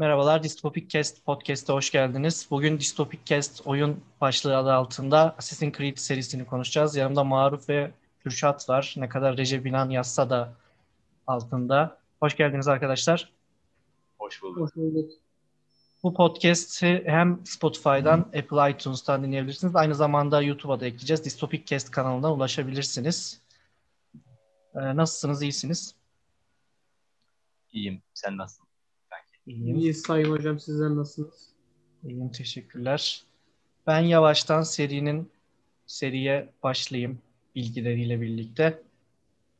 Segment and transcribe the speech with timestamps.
[0.00, 2.46] Merhabalar, Dystopik Cast podcast'a hoş geldiniz.
[2.50, 6.96] Bugün Dystopik Cast oyun başlığı adı altında Assassin's Creed serisini konuşacağız.
[6.96, 7.90] Yanımda Maruf ve
[8.20, 8.94] Kürşat var.
[8.96, 10.52] Ne kadar Recep İnan yazsa da
[11.26, 11.98] altında.
[12.20, 13.32] Hoş geldiniz arkadaşlar.
[14.18, 14.60] Hoş bulduk.
[14.60, 15.10] Hoş bulduk.
[16.02, 19.76] Bu podcast'i hem Spotify'dan, Apple iTunes'tan dinleyebilirsiniz.
[19.76, 21.24] Aynı zamanda YouTube'a da ekleyeceğiz.
[21.24, 23.40] Dystopik Cast kanalından ulaşabilirsiniz.
[24.74, 25.94] Ee, nasılsınız, iyisiniz?
[27.72, 28.02] İyiyim.
[28.14, 28.69] Sen nasılsın?
[29.50, 29.76] İyiyim.
[29.76, 31.48] İyi Sayın Hocam sizler nasılsınız?
[32.04, 33.22] İyiyim, teşekkürler.
[33.86, 35.30] Ben yavaştan serinin
[35.86, 37.18] seriye başlayayım
[37.54, 38.82] bilgileriyle birlikte.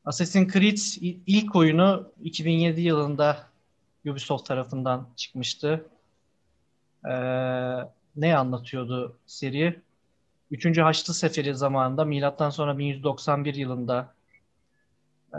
[0.04, 0.78] Assassin's Creed
[1.26, 3.46] ilk oyunu 2007 yılında
[4.06, 5.86] Ubisoft tarafından çıkmıştı.
[7.04, 7.10] Ee,
[8.16, 9.80] ne anlatıyordu seri?
[10.50, 14.14] Üçüncü Haçlı Seferi zamanında milattan sonra 1191 yılında
[15.34, 15.38] e,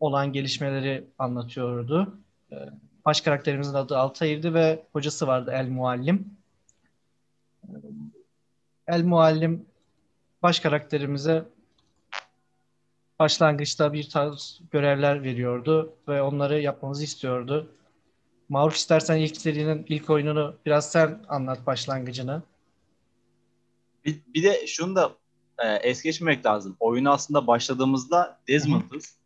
[0.00, 2.18] olan gelişmeleri anlatıyordu.
[2.52, 2.56] E,
[3.04, 6.36] baş karakterimizin adı Altair'di ve hocası vardı El Muallim.
[7.68, 7.72] E,
[8.86, 9.66] El Muallim
[10.42, 11.44] baş karakterimize
[13.18, 17.74] başlangıçta bir tarz görevler veriyordu ve onları yapmamızı istiyordu.
[18.48, 22.42] Maruf istersen ilk serinin ilk oyununu biraz sen anlat başlangıcını.
[24.04, 25.12] Bir, bir de şunu da
[25.58, 26.76] e, es geçmemek lazım.
[26.80, 29.18] Oyuna aslında başladığımızda Desmond'ız.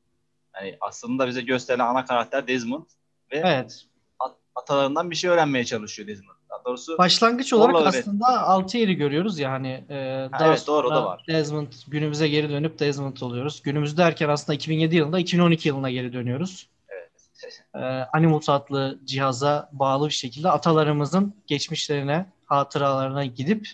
[0.54, 2.84] Yani aslında bize gösterilen ana karakter Desmond
[3.32, 3.84] ve Evet.
[4.18, 6.36] at- atalarından bir şey öğrenmeye çalışıyor Desmond.
[6.50, 11.04] Daha doğrusu Başlangıç olarak öğret- aslında Altair'i görüyoruz ya hani e, daha evet, doğru, da
[11.04, 11.24] var.
[11.28, 13.62] Desmond günümüze geri dönüp Desmond oluyoruz.
[13.62, 16.68] Günümüz derken aslında 2007 yılında 2012 yılına geri dönüyoruz.
[16.88, 17.62] evet.
[17.74, 17.78] e,
[18.12, 23.68] Animus adlı cihaza bağlı bir şekilde atalarımızın geçmişlerine, hatıralarına gidip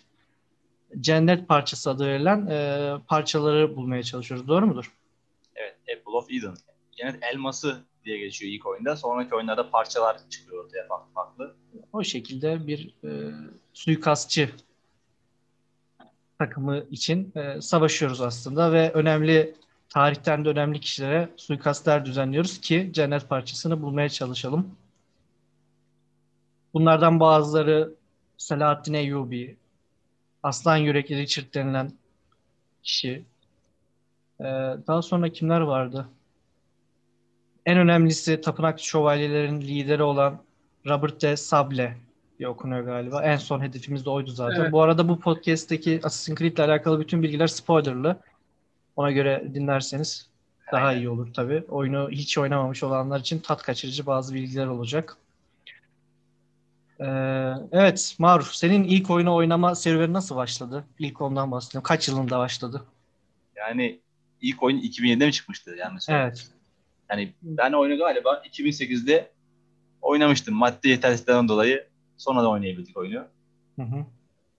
[1.00, 4.48] cennet parçası adı verilen e, parçaları bulmaya çalışıyoruz.
[4.48, 4.92] Doğru mudur?
[5.54, 5.76] evet.
[5.98, 6.54] Apple of Eden.
[6.96, 7.76] Cennet elması
[8.08, 8.96] diye geçiyor ilk oyunda.
[8.96, 11.56] Sonraki oyunlarda parçalar çıkıyor ortaya farklı farklı.
[11.92, 13.32] O şekilde bir e,
[13.72, 14.50] suikastçı
[16.38, 19.54] takımı için e, savaşıyoruz aslında ve önemli
[19.88, 24.76] tarihten de önemli kişilere suikastler düzenliyoruz ki cennet parçasını bulmaya çalışalım.
[26.74, 27.94] Bunlardan bazıları
[28.36, 29.56] Selahaddin Eyyubi,
[30.42, 31.92] Aslan Yürekli Richard denilen
[32.82, 33.24] kişi.
[34.40, 34.44] E,
[34.86, 36.08] daha sonra kimler vardı?
[37.68, 40.42] En önemlisi Tapınak Şövalyelerin lideri olan
[40.86, 41.96] Robert de Sable
[42.38, 43.22] diye okunuyor galiba.
[43.22, 44.60] En son hedefimiz de oydu zaten.
[44.60, 44.72] Evet.
[44.72, 48.16] Bu arada bu podcast'teki Assassin's Creed ile alakalı bütün bilgiler spoilerlı.
[48.96, 50.28] Ona göre dinlerseniz
[50.72, 51.00] daha Aynen.
[51.00, 51.64] iyi olur tabii.
[51.68, 55.16] Oyunu hiç oynamamış olanlar için tat kaçırıcı bazı bilgiler olacak.
[57.00, 57.04] Ee,
[57.72, 60.84] evet Maruf, senin ilk oyunu oynama serüveni nasıl başladı?
[60.98, 61.82] İlk ondan bahsedelim.
[61.82, 62.84] Kaç yılında başladı?
[63.56, 64.00] Yani
[64.40, 65.76] ilk oyun 2007'de mi çıkmıştı?
[65.78, 66.48] Yani Evet.
[67.10, 69.32] Yani ben oyunu galiba 2008'de
[70.02, 70.54] oynamıştım.
[70.54, 73.24] Maddi yetersizliklerden dolayı sonra da oynayabildik oyunu.
[73.76, 73.96] Hı hı.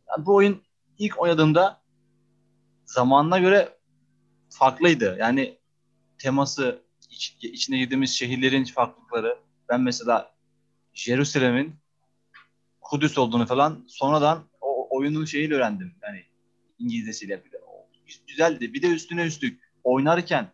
[0.10, 0.62] Yani bu oyun
[0.98, 1.82] ilk oynadığımda
[2.86, 3.78] zamanına göre
[4.50, 5.18] farklıydı.
[5.20, 5.58] Yani
[6.18, 9.38] teması, iç, içine girdiğimiz şehirlerin farklılıkları.
[9.70, 10.32] Ben mesela
[10.94, 11.76] Jerusalem'in
[12.82, 15.96] Kudüs olduğunu falan sonradan o oyunun şeyiyle öğrendim.
[16.04, 16.24] Yani
[16.80, 17.58] İngilizcesiyle bile.
[17.68, 17.88] O
[18.28, 18.74] Güzeldi.
[18.74, 20.48] Bir de üstüne üstlük oynarken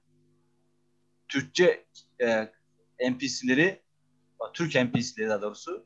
[1.27, 1.85] Türkçe
[2.21, 2.51] e,
[3.11, 3.81] NPC'leri
[4.53, 5.85] Türk NPC'leri daha doğrusu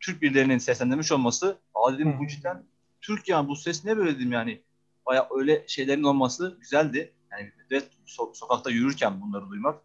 [0.00, 2.18] Türk birilerinin seslendirmiş olması aa dedim Hı.
[2.18, 2.64] bu cidden
[3.00, 4.62] Türk yani bu ses ne böyle dedim yani
[5.06, 7.12] baya öyle şeylerin olması güzeldi.
[7.32, 9.80] Yani ve so- sokakta yürürken bunları duymak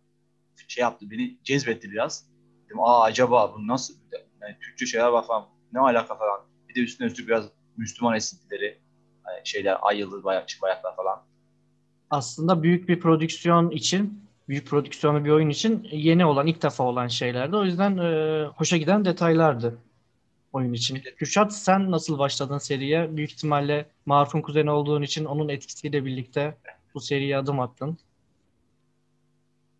[0.67, 2.25] şey yaptı beni cezbetti biraz.
[2.65, 3.93] Dedim aa acaba bu nasıl
[4.41, 6.41] yani Türkçe şeyler var falan ne alaka falan.
[6.69, 7.45] Bir de üstüne üstlük biraz
[7.77, 8.81] Müslüman esintileri
[9.43, 11.23] şeyler ay yıldız bayraklar falan.
[12.09, 17.07] aslında büyük bir prodüksiyon için, büyük prodüksiyonlu bir oyun için yeni olan, ilk defa olan
[17.07, 17.55] şeylerdi.
[17.55, 19.77] O yüzden e, hoşa giden detaylardı
[20.53, 21.01] oyun için.
[21.17, 23.17] Kürşat sen nasıl başladın seriye?
[23.17, 26.57] Büyük ihtimalle Maruf'un kuzeni olduğun için onun etkisiyle birlikte
[26.93, 27.97] bu seriye adım attın.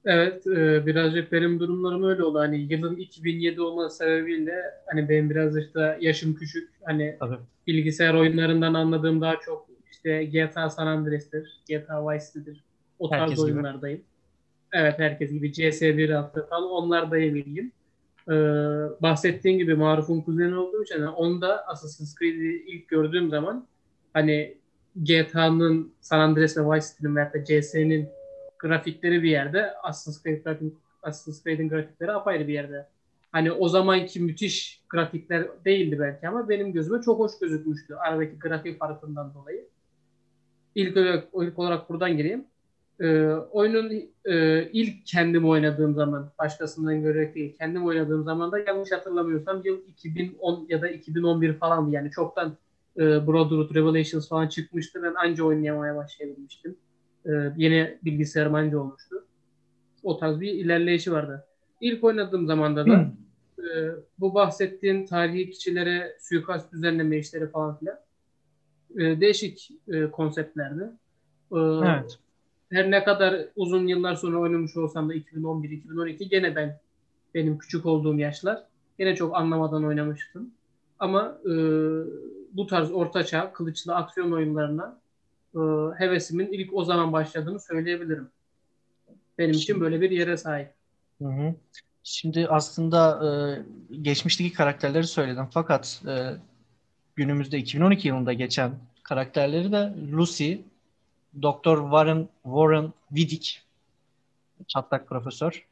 [0.06, 2.40] Evet e, birazcık benim durumlarım öyle oldu.
[2.40, 4.56] Hani yılın 2007 olması sebebiyle
[4.86, 6.70] hani benim biraz işte yaşım küçük.
[6.86, 7.38] Hani Tabii.
[7.68, 12.64] bilgisayar oyunlarından anladığım daha çok işte GTA San Andreas'tir, GTA Vice City'dir.
[13.00, 14.11] O tarz Herkes gibi.
[14.74, 17.72] Evet herkes gibi CS1 attı falan onlardayım ilgim.
[18.30, 18.34] Ee,
[19.02, 23.68] bahsettiğin gibi Maruf'un kuzeni olduğum için hani onda Assassin's Creed'i ilk gördüğüm zaman
[24.14, 24.58] hani
[24.96, 28.10] GTA'nın San Andreas ve Vice City'nin da CS'nin
[28.60, 30.74] grafikleri bir yerde Assassin's Creed grafik,
[31.04, 32.88] Assassin's Creed'in grafikleri apayrı bir yerde.
[33.32, 38.80] Hani o zamanki müthiş grafikler değildi belki ama benim gözüme çok hoş gözükmüştü aradaki grafik
[38.80, 39.66] farkından dolayı.
[40.76, 42.46] İlk olarak, ilk olarak buradan gireyim.
[43.02, 43.92] Ee, oyunun
[44.26, 49.88] e, ilk kendim oynadığım zaman, başkasından görerek değil, kendim oynadığım zaman da yanlış hatırlamıyorsam yıl
[49.88, 51.96] 2010 ya da 2011 falandı.
[51.96, 52.58] Yani çoktan
[52.98, 55.04] e, Brotherhood Revelations falan çıkmıştı.
[55.04, 56.76] Ben anca oynayamaya başlayabilmiştim.
[57.26, 59.26] E, yeni bilgisayarım anca olmuştu.
[60.04, 61.46] O tarz bir ilerleyişi vardı.
[61.82, 63.12] İlk oynadığım zamanda da
[63.60, 63.66] e,
[64.20, 68.00] bu bahsettiğin tarihi kişilere suikast düzenleme işleri falan filan
[68.98, 70.84] e, değişik e, konseptlerdi.
[71.52, 72.20] E, Evet.
[72.72, 76.80] Her ne kadar uzun yıllar sonra oynamış olsam da 2011-2012 gene ben
[77.34, 78.64] benim küçük olduğum yaşlar
[78.98, 80.52] gene çok anlamadan oynamıştım.
[81.00, 81.52] Ama e,
[82.54, 85.00] bu tarz ortaçağ kılıçlı aksiyon oyunlarına
[85.56, 85.60] e,
[85.98, 88.30] hevesimin ilk o zaman başladığını söyleyebilirim.
[89.38, 90.70] Benim için böyle bir yere sahip.
[91.22, 91.56] Hı hı.
[92.04, 93.30] Şimdi aslında e,
[94.02, 96.34] geçmişteki karakterleri söyledim fakat e,
[97.16, 98.72] günümüzde 2012 yılında geçen
[99.04, 100.56] karakterleri de Lucy,
[101.42, 103.52] Doktor Warren Warren Vidic,
[104.68, 105.66] çatlak profesör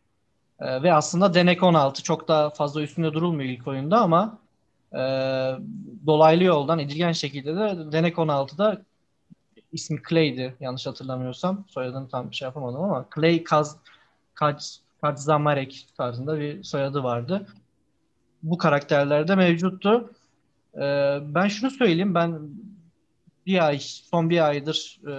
[0.59, 4.37] E, ve aslında Denek 16 çok daha fazla üstünde durulmuyor ilk oyunda ama
[4.93, 4.99] e,
[6.05, 8.81] dolaylı yoldan edilgen şekilde de Denek 16'da
[9.71, 11.65] ismi Clay'di yanlış hatırlamıyorsam.
[11.67, 13.77] Soyadını tam şey yapamadım ama Clay Kaz,
[14.33, 17.47] Kaz, Kazamarek tarzında bir soyadı vardı.
[18.43, 20.09] Bu karakterlerde mevcuttu.
[20.75, 22.15] Ee, ben şunu söyleyeyim.
[22.15, 22.39] Ben
[23.45, 25.13] bir ay, son bir aydır e,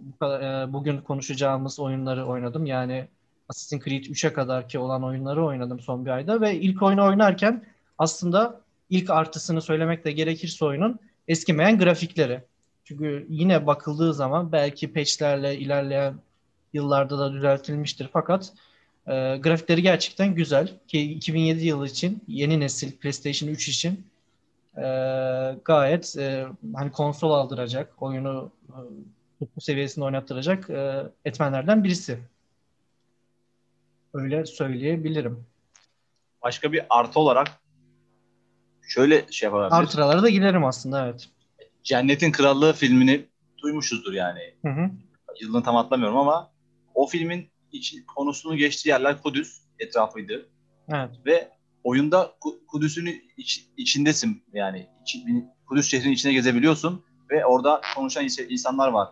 [0.00, 2.66] bu kadar, e, bugün konuşacağımız oyunları oynadım.
[2.66, 3.08] Yani
[3.48, 7.64] Assassin's Creed 3'e kadar ki olan oyunları oynadım son bir ayda ve ilk oyunu oynarken
[7.98, 8.60] aslında
[8.90, 12.42] ilk artısını söylemek de gerekirse oyunun eskimeyen grafikleri.
[12.84, 16.14] Çünkü yine bakıldığı zaman belki patchlerle ilerleyen
[16.72, 18.52] yıllarda da düzeltilmiştir fakat
[19.06, 24.04] e, grafikleri gerçekten güzel ki 2007 yılı için yeni nesil PlayStation 3 için
[25.64, 28.76] gayet e, hani konsol aldıracak, oyunu e,
[29.56, 32.18] bu seviyesinde oynattıracak e, etmenlerden birisi.
[34.14, 35.46] Öyle söyleyebilirim.
[36.42, 37.48] Başka bir artı olarak
[38.82, 39.72] şöyle şey yapabiliriz.
[39.72, 41.28] Artıralara da giderim aslında evet.
[41.82, 43.26] Cennetin Krallığı filmini
[43.62, 44.54] duymuşuzdur yani.
[44.62, 44.90] Hı hı.
[45.40, 46.50] Yılını tam hatırlamıyorum ama
[46.94, 50.48] o filmin içi, konusunu geçtiği yerler Kudüs etrafıydı.
[50.88, 51.10] Evet.
[51.26, 54.88] Ve oyunda Ku- Kudüs'ün iç- içindesin yani.
[55.02, 55.24] İçi-
[55.68, 59.08] Kudüs şehrinin içine gezebiliyorsun ve orada konuşan ins- insanlar var.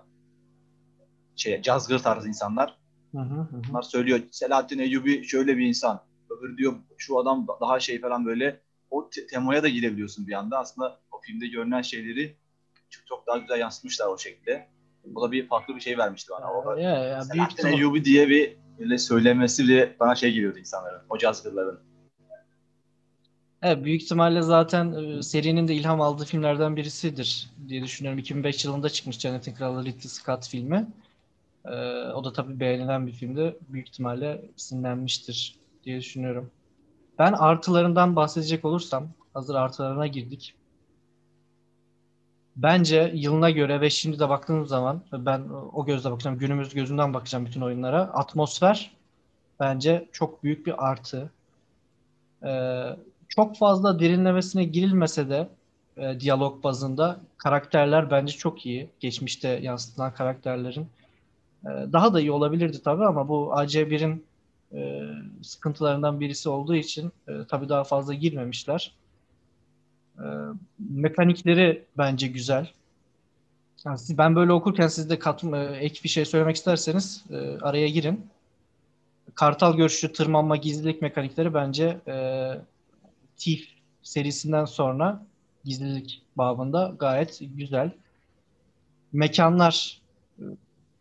[1.36, 2.78] Şey, cazgır tarzı insanlar.
[3.12, 3.62] Hı hı hı.
[3.68, 6.02] Bunlar söylüyor Selahattin Eyyubi şöyle bir insan.
[6.30, 8.60] Öbür diyor şu adam da- daha şey falan böyle.
[8.90, 10.58] O te- temaya da girebiliyorsun bir anda.
[10.58, 12.36] Aslında o filmde görünen şeyleri
[12.90, 14.68] çok, çok daha güzel yansıtmışlar o şekilde.
[15.14, 16.52] O da bir farklı bir şey vermişti bana.
[16.52, 21.02] O, Ya, ya, Selahattin Eyyubi diye bir böyle söylemesi bile bana şey geliyordu insanların.
[21.08, 21.80] O cazgırların.
[23.62, 28.18] Evet, büyük ihtimalle zaten e, serinin de ilham aldığı filmlerden birisidir diye düşünüyorum.
[28.18, 30.86] 2005 yılında çıkmış Cennetin Kralı Ridley Scott filmi.
[31.64, 31.70] E,
[32.14, 33.56] o da tabii beğenilen bir filmdi.
[33.68, 36.50] Büyük ihtimalle sinirlenmiştir diye düşünüyorum.
[37.18, 40.54] Ben artılarından bahsedecek olursam, hazır artılarına girdik.
[42.56, 45.42] Bence yılına göre ve şimdi de baktığım zaman ben
[45.72, 48.02] o gözle bakacağım, günümüz gözünden bakacağım bütün oyunlara.
[48.02, 48.90] Atmosfer
[49.60, 51.30] bence çok büyük bir artı.
[53.28, 55.48] Çok fazla derinlemesine girilmese de
[55.96, 58.88] e, diyalog bazında karakterler bence çok iyi.
[59.00, 60.86] Geçmişte yansıtılan karakterlerin.
[61.64, 64.24] E, daha da iyi olabilirdi tabii ama bu AC1'in
[64.74, 65.02] e,
[65.42, 68.92] sıkıntılarından birisi olduğu için e, tabii daha fazla girmemişler.
[70.18, 70.24] E,
[70.78, 72.70] mekanikleri bence güzel.
[73.84, 77.58] Yani siz- ben böyle okurken siz de kat, e, ek bir şey söylemek isterseniz e,
[77.62, 78.26] araya girin.
[79.34, 82.14] Kartal görüşü, tırmanma, gizlilik mekanikleri bence e,
[83.36, 83.68] Thief
[84.02, 85.26] serisinden sonra
[85.64, 87.90] gizlilik babında gayet güzel.
[89.12, 90.00] Mekanlar
[90.38, 90.42] e,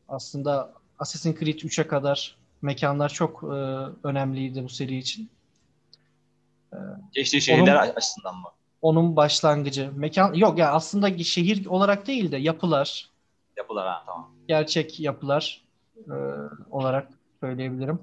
[0.10, 3.48] aslında Assassin's Creed 3'e kadar mekanlar çok e,
[4.08, 5.30] önemliydi bu seri için.
[7.14, 8.48] Geçtiği şehirler Onun- açısından mı?
[8.82, 9.92] Onun başlangıcı.
[9.96, 13.10] Mekan yok ya aslında şehir olarak değil de yapılar,
[13.58, 14.32] Yapılar ha tamam.
[14.48, 15.62] gerçek yapılar
[15.98, 16.14] e,
[16.72, 17.08] olarak
[17.40, 18.00] söyleyebilirim.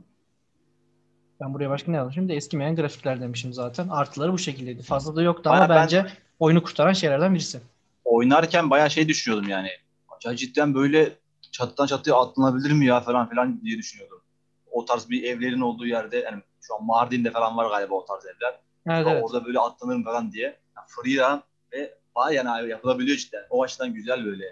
[1.42, 2.12] Ben buraya başka ne yazdım?
[2.12, 3.88] Şimdi eskimeyen grafikler demişim zaten.
[3.88, 4.82] Artıları bu şekildeydi.
[4.82, 6.06] Fazla da yoktu ama Bayağı ben- bence
[6.38, 7.61] oyunu kurtaran şeylerden birisi.
[8.04, 9.68] Oynarken bayağı şey düşünüyordum yani.
[10.16, 11.12] Acaba cidden böyle
[11.52, 14.22] çatıdan çatıya atlanabilir mi ya falan filan diye düşünüyordum.
[14.70, 18.25] O tarz bir evlerin olduğu yerde yani şu an Mardin'de falan var galiba o tarz
[18.26, 18.61] evler.
[18.87, 19.25] Evet, Ya evet.
[19.25, 20.44] Orada böyle atlanırım falan diye.
[20.76, 23.42] Yani free run ve bayağı yani yapılabiliyor cidden.
[23.50, 24.44] O açıdan güzel böyle.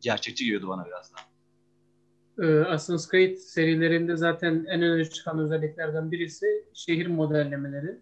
[0.00, 1.16] Gerçekçi geliyordu bana biraz da.
[2.38, 7.98] Ee, Assassin's Creed serilerinde zaten en öne çıkan özelliklerden birisi şehir modellemeleri.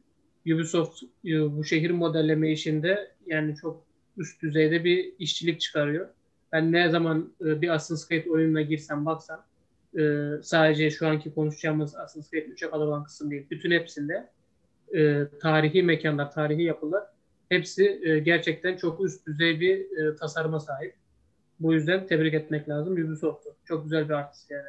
[0.47, 3.85] Ubisoft e, bu şehir modelleme işinde yani çok
[4.17, 6.09] üst düzeyde bir işçilik çıkarıyor.
[6.53, 9.45] Ben ne zaman e, bir Assassin's Creed oyununa girsem baksam
[9.99, 13.47] e, sadece şu anki konuşacağımız Assassin's Creed 3'e kalan kısım değil.
[13.51, 14.29] Bütün hepsinde
[15.41, 17.05] tarihi mekanlar, tarihi yapılar
[17.49, 20.95] hepsi gerçekten çok üst düzey bir e, tasarıma sahip.
[21.61, 23.55] Bu yüzden tebrik etmek lazım Ubisoft'u.
[23.65, 24.63] Çok güzel bir artist yani.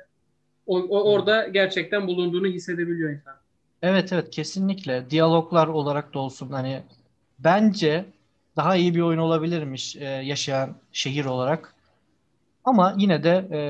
[0.67, 3.33] O, o orada gerçekten bulunduğunu hissedebiliyor insan.
[3.81, 5.09] Evet evet kesinlikle.
[5.09, 6.83] Diyaloglar olarak da olsun hani
[7.39, 8.05] bence
[8.55, 11.75] daha iyi bir oyun olabilirmiş e, yaşayan şehir olarak.
[12.63, 13.61] Ama yine de e,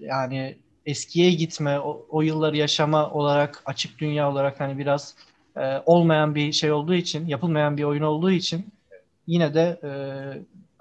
[0.00, 5.16] yani eskiye gitme, o, o yılları yaşama olarak, açık dünya olarak hani biraz
[5.56, 8.66] e, olmayan bir şey olduğu için, yapılmayan bir oyun olduğu için
[9.26, 9.90] yine de e,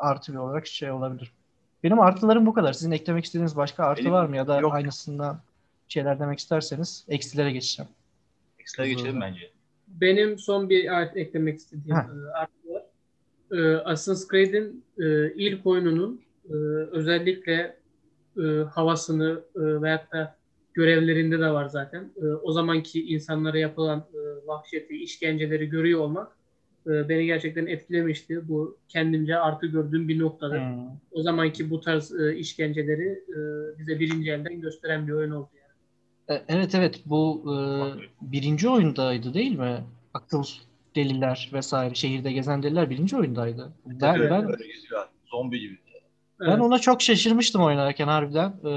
[0.03, 1.31] artı bir olarak şey olabilir.
[1.83, 2.74] Benim artılarım bu kadar.
[2.74, 4.38] Sizin eklemek istediğiniz başka artı Benim var mı?
[4.38, 4.74] Ya da yok.
[4.74, 5.39] aynısından
[5.88, 7.91] şeyler demek isterseniz eksilere geçeceğim.
[8.60, 9.51] Ekstra geçelim bence.
[9.88, 12.07] Benim son bir art eklemek istediğim Ha.
[12.10, 12.83] e, artı var.
[13.51, 16.53] E, Assassin's Creed'in e, ilk oyununun e,
[16.91, 17.77] özellikle
[18.38, 20.36] e, havasını e, veyahut da
[20.74, 22.12] görevlerinde de var zaten.
[22.22, 26.31] E, o zamanki insanlara yapılan e, vahşeti, işkenceleri görüyor olmak
[26.87, 28.47] e, beni gerçekten etkilemişti.
[28.47, 30.59] Bu kendimce artı gördüğüm bir noktadır.
[30.59, 30.87] Hmm.
[31.11, 33.39] O zamanki bu tarz e, işkenceleri e,
[33.79, 36.41] bize birinci elden gösteren bir oyun oldu yani.
[36.47, 37.55] Evet evet bu e,
[38.21, 39.83] birinci oyundaydı değil mi?
[40.13, 40.43] Akıl
[40.95, 43.73] deliler vesaire şehirde gezen deliler birinci oyundaydı.
[43.85, 45.05] Ben Evet, ben geziyor.
[45.25, 45.77] Zombi gibi.
[46.39, 46.61] ben Evet.
[46.61, 48.53] ona çok şaşırmıştım oynarken harbiden.
[48.65, 48.71] E,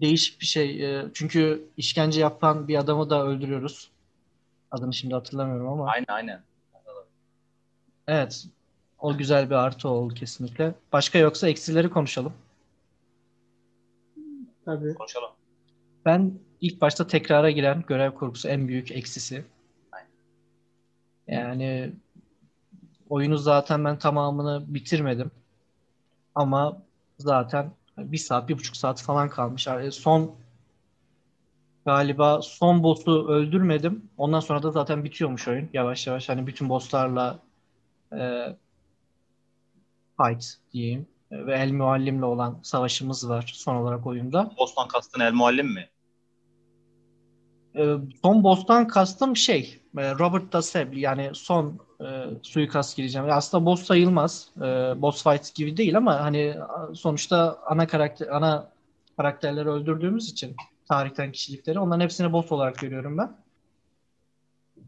[0.00, 0.98] değişik bir şey.
[0.98, 3.90] E, çünkü işkence yapan bir adamı da öldürüyoruz.
[4.74, 5.86] Adını şimdi hatırlamıyorum ama.
[5.86, 6.42] Aynen aynen.
[8.08, 8.46] Evet.
[8.98, 10.74] O güzel bir artı oldu kesinlikle.
[10.92, 12.32] Başka yoksa eksileri konuşalım.
[14.64, 14.94] Tabii.
[14.94, 15.30] Konuşalım.
[16.04, 19.44] Ben ilk başta tekrara giren görev kurgusu en büyük eksisi.
[19.92, 20.08] Aynen.
[21.28, 21.92] Yani
[23.08, 25.30] oyunu zaten ben tamamını bitirmedim.
[26.34, 26.82] Ama
[27.18, 29.66] zaten bir saat, bir buçuk saat falan kalmış.
[29.66, 30.34] Yani son
[31.84, 34.10] galiba son boss'u öldürmedim.
[34.16, 35.68] Ondan sonra da zaten bitiyormuş oyun.
[35.72, 37.38] Yavaş yavaş hani bütün boss'larla
[38.12, 38.56] e,
[40.22, 41.06] fight diyeyim.
[41.32, 44.50] Ve El Muallim'le olan savaşımız var son olarak oyunda.
[44.58, 45.88] Bostan kastın El Muallim mi?
[47.76, 53.28] E, son boss'tan kastım şey e, Robert Daseb yani son e, suikast gireceğim.
[53.30, 54.48] Aslında boss sayılmaz.
[54.56, 54.62] E,
[55.02, 56.56] boss fight gibi değil ama hani
[56.94, 58.70] sonuçta ana karakter ana
[59.16, 60.56] karakterleri öldürdüğümüz için
[60.94, 63.36] tarihten kişilikleri onların hepsini boss olarak görüyorum ben.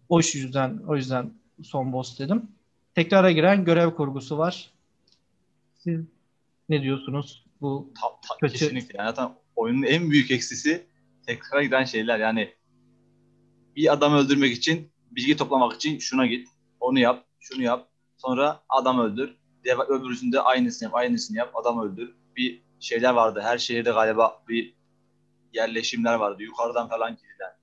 [0.08, 1.30] O yüzden o yüzden
[1.62, 2.48] son boss dedim.
[2.94, 4.70] Tekrara giren görev kurgusu var.
[5.74, 6.00] Siz
[6.68, 7.44] ne diyorsunuz?
[7.60, 8.58] Bu Ta, ta- Kötü.
[8.58, 8.98] Kesinlikle.
[8.98, 10.86] Yani zaten oyunun en büyük eksisi
[11.26, 12.18] tekrar giden şeyler.
[12.18, 12.54] Yani
[13.76, 16.48] bir adam öldürmek için, bilgi toplamak için şuna git,
[16.80, 17.88] onu yap, şunu yap.
[18.16, 19.36] Sonra adam öldür.
[19.64, 22.14] Diğer öbürüsünde aynısını yap, aynısını yap, adam öldür.
[22.36, 23.40] Bir şeyler vardı.
[23.42, 24.75] Her şehirde galiba bir
[25.56, 26.42] yerleşimler vardı.
[26.42, 27.56] Yukarıdan falan girilen.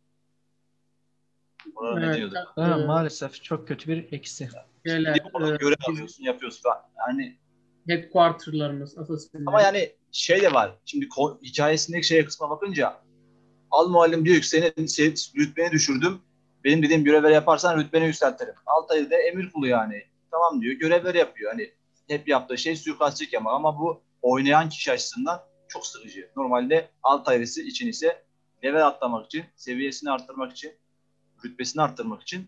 [1.99, 2.37] Ne Evet, diyorduk?
[2.55, 4.49] ha, e, mahalleset çok kötü bir eksi.
[4.85, 6.81] şeyler, Gidip orada e, görev alıyorsun, yapıyorsun falan.
[7.07, 7.37] Yani
[7.87, 9.43] headquarter'larımız Assassin'de.
[9.47, 10.71] Ama yani şey de var.
[10.85, 11.09] Şimdi
[11.43, 12.97] hikayesindeki şeye kısma bakınca
[13.71, 16.21] al muallim diyor ki senin şey, rütbeni düşürdüm.
[16.63, 18.53] Benim dediğim görevleri yaparsan rütbeni yükseltirim.
[18.65, 20.03] Altay'ı da emir kulu yani.
[20.31, 20.73] Tamam diyor.
[20.73, 21.51] Görevleri yapıyor.
[21.51, 21.71] Hani
[22.07, 25.41] hep yaptığı şey suikastçılık yapmak ama bu oynayan kişi açısından
[25.73, 26.29] çok sıkıcı.
[26.35, 28.23] Normalde Altaylısı için ise
[28.63, 30.71] level atlamak için, seviyesini arttırmak için,
[31.45, 32.47] rütbesini arttırmak için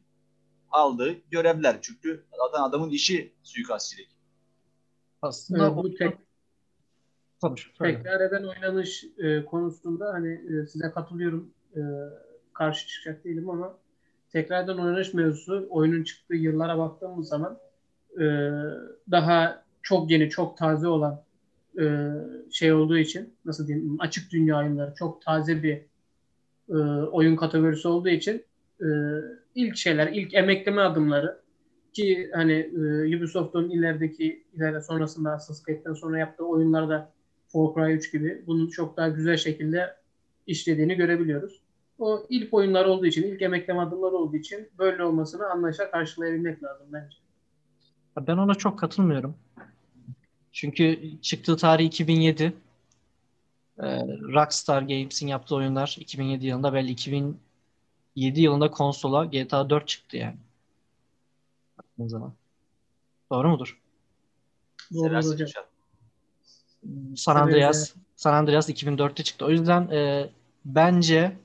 [0.72, 1.78] aldığı görevler.
[1.82, 4.08] Çünkü zaten adamın işi suikastçılık.
[5.22, 6.18] Aslında E, bu tek,
[7.42, 7.96] Konuş, söyle.
[7.96, 11.54] tekrar eden oynanış e, konusunda hani e, size katılıyorum.
[11.76, 11.82] E,
[12.54, 13.78] karşı çıkacak değilim ama
[14.32, 17.58] tekrar eden oynanış mevzusu oyunun çıktığı yıllara baktığımız zaman
[18.20, 18.24] e,
[19.12, 21.24] daha çok yeni, çok taze olan
[21.82, 22.12] e,
[22.52, 25.82] şey olduğu için nasıl diyeyim açık dünya oyunları çok taze bir
[26.70, 26.76] e,
[27.12, 28.44] oyun kategorisi olduğu için
[28.82, 28.88] e,
[29.56, 31.42] ilk şeyler, ilk emekleme adımları
[31.94, 37.12] ki hani e, Ubisoft'un ilerideki ileride sonrasında Assassin's Creed'den sonra yaptığı oyunlarda
[37.48, 39.96] Far Cry 3 gibi bunu çok daha güzel şekilde
[40.48, 41.62] işlediğini görebiliyoruz.
[42.00, 46.88] O ilk oyunlar olduğu için, ilk emekleme adımları olduğu için böyle olmasını anlayışla karşılayabilmek lazım
[46.94, 47.18] bence.
[48.28, 49.36] Ben ona çok katılmıyorum.
[50.56, 52.44] Çünkü çıktığı tarih 2007.
[52.44, 60.36] Ee, Rockstar Games'in yaptığı oyunlar 2007 yılında belki 2007 yılında konsola GTA 4 çıktı yani.
[61.78, 62.34] Baktığın zaman.
[63.32, 63.82] Doğru mudur?
[64.94, 65.48] Doğru hocam.
[67.16, 69.46] San Andreas San Andreas 2004'te çıktı.
[69.46, 70.30] O yüzden e,
[70.66, 71.38] bence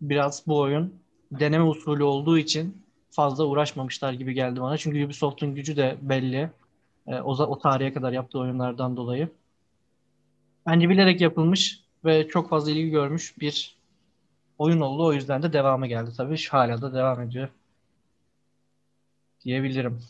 [0.00, 0.94] biraz bu oyun
[1.32, 4.78] deneme usulü olduğu için fazla uğraşmamışlar gibi geldi bana.
[4.78, 6.50] Çünkü Ubisoft'un gücü de belli.
[7.06, 9.28] E, o, o tarihe kadar yaptığı oyunlardan dolayı.
[10.66, 13.76] Bence bilerek yapılmış ve çok fazla ilgi görmüş bir
[14.58, 15.04] oyun oldu.
[15.04, 16.36] O yüzden de devamı geldi tabii.
[16.50, 17.48] Hala da devam ediyor.
[19.44, 20.00] Diyebilirim.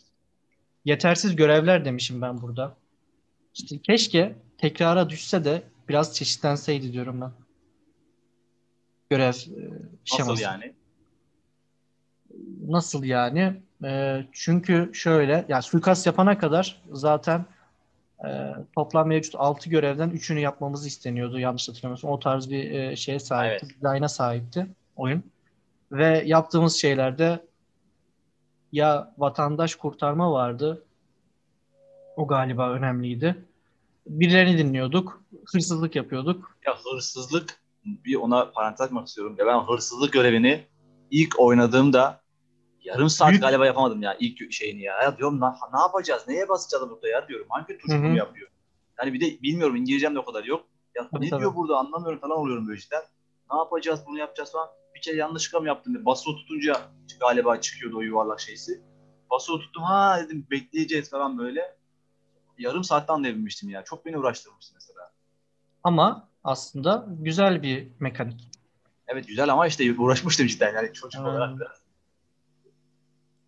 [0.85, 2.77] Yetersiz görevler demişim ben burada.
[3.53, 7.31] İşte keşke tekrara düşse de biraz çeşitlenseydi diyorum ben.
[9.09, 9.33] Görev e,
[10.05, 10.31] şeması.
[10.31, 10.73] Nasıl yani?
[12.67, 13.61] Nasıl yani?
[13.83, 17.45] E, çünkü şöyle, yani suikast yapana kadar zaten
[18.25, 18.29] e,
[18.75, 22.11] toplam mevcut 6 görevden 3'ünü yapmamız isteniyordu yanlış hatırlamıyorsam.
[22.11, 23.83] O tarz bir e, şeye sahipti, Evet.
[23.83, 25.23] design'a sahipti oyun.
[25.91, 27.45] Ve yaptığımız şeylerde
[28.71, 30.85] ya vatandaş kurtarma vardı.
[32.15, 33.35] O galiba önemliydi.
[34.07, 35.23] Birilerini dinliyorduk.
[35.45, 36.57] Hırsızlık yapıyorduk.
[36.65, 39.35] Ya hırsızlık bir ona parantez açmak istiyorum.
[39.39, 40.65] Ya ben hırsızlık görevini
[41.11, 42.22] ilk oynadığımda
[42.83, 45.01] yarım saat Büyük- galiba yapamadım ya ilk şeyini ya.
[45.01, 46.23] Ya diyorum ne, ne yapacağız?
[46.27, 47.47] Neye basacağız burada ya diyorum.
[47.49, 48.03] Hangi tuş Hı hı.
[48.03, 48.49] bunu yapıyor?
[48.99, 50.65] Yani bir de bilmiyorum İngilizcem de o kadar yok.
[50.95, 51.39] Ya Tabii, ne tabii.
[51.39, 53.01] diyor burada anlamıyorum falan oluyorum böyle işler.
[53.51, 54.69] Ne yapacağız bunu yapacağız falan.
[54.95, 56.05] Bir kere yanlışlıkla mı yaptım?
[56.05, 56.81] Basılı tutunca
[57.19, 58.81] galiba çıkıyordu o yuvarlak şeysi.
[59.31, 61.75] Basılı tuttum ha dedim bekleyeceğiz falan böyle.
[62.57, 63.83] Yarım saatte anlayabilmiştim ya.
[63.83, 65.11] Çok beni uğraştırmıştı mesela.
[65.83, 68.49] Ama aslında güzel bir mekanik.
[69.07, 71.27] Evet güzel ama işte uğraşmıştım cidden yani çocuk Hmm.
[71.29, 71.73] olarak da.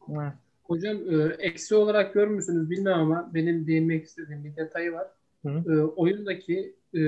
[0.09, 0.33] Evet.
[0.63, 5.07] Hocam e, eksi olarak görmüşsünüz bilmem ama benim değinmek istediğim bir detayı var.
[5.45, 5.49] Hı.
[5.49, 7.01] E, oyundaki e,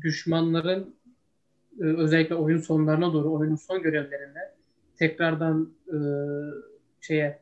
[0.00, 0.94] düşmanların
[1.80, 4.54] e, özellikle oyun sonlarına doğru oyunun son görevlerinde
[4.96, 5.98] tekrardan e,
[7.00, 7.38] şeye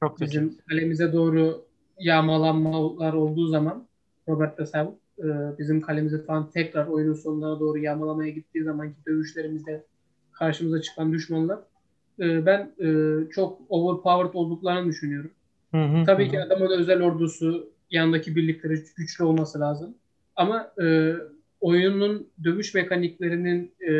[0.00, 1.64] Çok bizim kalemize doğru
[1.98, 3.86] yağmalanmalar olduğu zaman
[4.28, 4.86] Robert de Sav
[5.18, 9.84] e, bizim kalemize falan tekrar oyunun sonlarına doğru yağmalamaya gittiği zamanki dövüşlerimizde
[10.32, 11.58] karşımıza çıkan düşmanlar
[12.20, 12.86] e, ben e,
[13.30, 15.30] çok overpowered olduklarını düşünüyorum.
[15.70, 19.94] Hı hı, Tabii hı ki adamın özel ordusu, yanındaki birlikleri güçlü olması lazım.
[20.36, 21.12] Ama e,
[21.60, 23.92] oyunun dövüş mekaniklerinin e,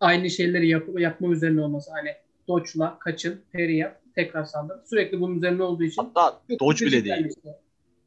[0.00, 1.90] aynı şeyleri yap- yapma üzerine olması.
[1.90, 2.10] Hani
[2.48, 4.76] dodge'la, kaçın, parry yap, tekrar saldır.
[4.84, 7.04] Sürekli bunun üzerine olduğu için Hatta Dodge bile değil.
[7.04, 7.48] gelmişti.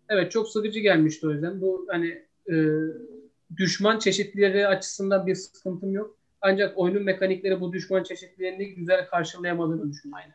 [0.09, 1.61] Evet çok sıkıcı gelmişti o yüzden.
[1.61, 2.21] Bu hani
[2.51, 2.55] e,
[3.57, 6.17] düşman çeşitleri açısından bir sıkıntım yok.
[6.47, 10.31] Ancak oyunun mekanikleri bu düşman çeşitlerini güzel karşılayamadığını düşünüyorum.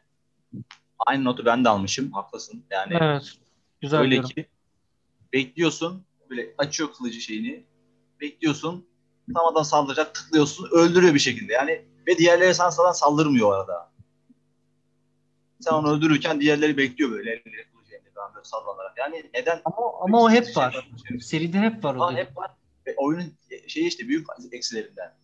[1.07, 2.13] Aynı notu ben de almışım.
[2.13, 2.65] Haklısın.
[2.71, 3.33] Yani Evet.
[3.81, 4.31] Güzel öyle diyorum.
[4.31, 4.47] ki
[5.33, 7.65] bekliyorsun böyle açıyor kılıcı şeyini.
[8.21, 8.87] Bekliyorsun.
[9.35, 10.69] Tam adam saldıracak tıklıyorsun.
[10.73, 11.53] Öldürüyor bir şekilde.
[11.53, 13.93] Yani ve diğerleri sana saldırmıyor o arada.
[15.61, 17.31] Sen onu öldürürken diğerleri bekliyor böyle.
[17.31, 18.99] Elleri kılıcı elinde falan böyle sallanarak.
[18.99, 19.61] Yani neden?
[19.65, 20.89] Ama, ama o hep Şey var.
[21.21, 22.13] Seride hep var o.
[22.13, 22.51] Hep var.
[22.87, 23.33] Ve oyunun
[23.69, 25.20] şeyi işte büyük eksilerinden.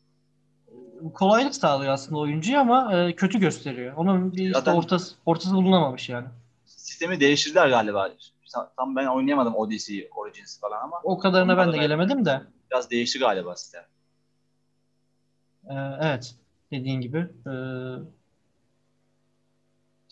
[1.15, 3.97] Kolaylık sağlıyor aslında oyuncuya ama e, kötü gösteriyor.
[3.97, 6.27] Onun bir işte Zaten- ortası, ortası bulunamamış yani.
[6.67, 8.11] Sistemi değiştirdiler galiba.
[8.77, 12.43] Tam ben oynayamadım Odyssey, Origins falan ama O kadarına ben de gelemedim de.
[12.71, 13.85] biraz değişti galiba sistem.
[15.71, 16.35] e, evet.
[16.71, 17.19] Dediğin gibi.
[17.19, 17.53] e,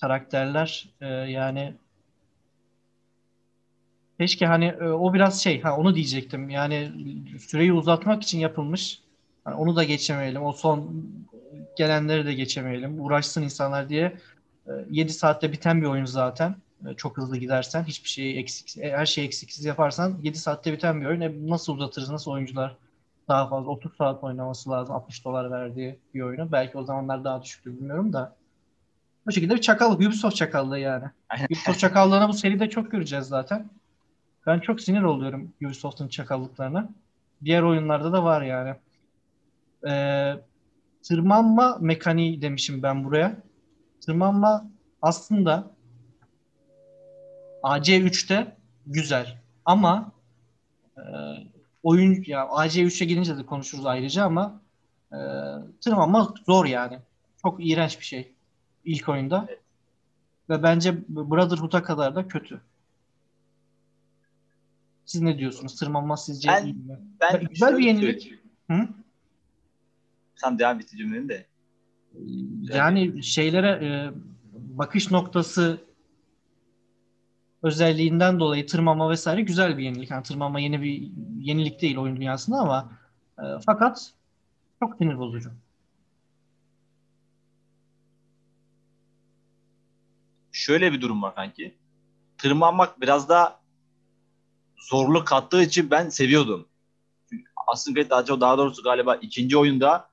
[0.01, 1.75] karakterler e, yani
[4.21, 6.51] keşke hani e, o biraz şey ha onu diyecektim.
[6.51, 6.93] Yani
[7.39, 9.04] süreyi uzatmak için yapılmış.
[9.45, 10.43] Hani onu da geçemeyelim.
[10.43, 11.05] O son
[11.77, 13.01] gelenleri de geçemeyelim.
[13.01, 14.17] Uğraşsın insanlar diye.
[14.91, 16.57] 7 saatte biten bir oyun zaten.
[16.91, 21.01] E, Çok hızlı gidersen, hiçbir şeyi eksik, e, her şeyi eksiksiz yaparsan 7 saatte biten
[21.01, 21.21] bir oyun.
[21.21, 22.11] E, nasıl uzatırız?
[22.11, 22.77] Nasıl oyuncular
[23.29, 26.53] daha fazla 30 saat oynaması lazım 60 dolar verdiği bir oyunu.
[26.53, 28.37] Belki o zamanlar daha düşüktür bilmiyorum da.
[29.27, 30.01] Bu şekilde bir çakallık.
[30.01, 31.05] Ubisoft çakallığı yani.
[31.51, 33.71] Ubisoft çakallığını bu seride çok göreceğiz zaten.
[34.47, 36.89] Ben çok sinir oluyorum Ubisoft'un çakallıklarına.
[37.45, 38.75] Diğer oyunlarda da var yani.
[39.89, 40.35] Ee,
[41.03, 43.37] tırmanma mekaniği demişim ben buraya.
[44.01, 44.71] Tırmanma
[45.03, 45.71] aslında
[47.63, 50.13] AC3'te güzel ama
[50.97, 51.03] e,
[51.83, 54.61] oyun ya AC3'e gelince de konuşuruz ayrıca ama
[55.13, 55.19] e,
[55.81, 56.99] tırmanma zor yani.
[57.43, 58.33] Çok iğrenç bir şey
[58.85, 59.47] ilk oyunda.
[59.49, 59.61] Evet.
[60.51, 62.61] Ve bence Brotherhood'a kadar da kötü.
[65.05, 65.75] Siz ne diyorsunuz?
[65.75, 66.99] Tırmanma sizce Ben- iyi mi?
[67.21, 68.35] Ben Güzel bir yenilik.
[68.71, 68.89] Hı?
[70.37, 71.47] Sen devam et cümleni de.
[72.63, 74.11] Yani şeylere e,
[74.55, 75.81] bakış noktası
[77.63, 80.11] özelliğinden dolayı tırmanma vesaire güzel bir yenilik.
[80.11, 82.93] Yani tırmanma yeni bir yenilik değil oyun dünyasında ama
[83.39, 84.13] e, fakat
[84.81, 85.51] çok sinir bozucu.
[90.53, 91.75] Şöyle bir durum var kanki.
[92.39, 93.61] Tırmanmak biraz daha
[94.77, 96.69] zorluk kattığı için ben seviyordum.
[97.67, 100.11] Assassin's Creed daha, daha doğrusu galiba ikinci oyunda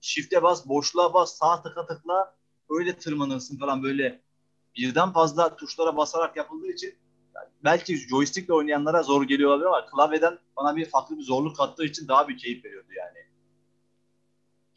[0.00, 2.34] shift'e bas, boşluğa bas, sağ tıka tıkla
[2.70, 4.20] öyle tırmanırsın falan böyle
[4.76, 6.94] birden fazla tuşlara basarak yapıldığı için
[7.64, 12.08] belki joystickle oynayanlara zor geliyor olabilir ama klavyeden bana bir farklı bir zorluk kattığı için
[12.08, 13.18] daha bir keyif veriyordu yani.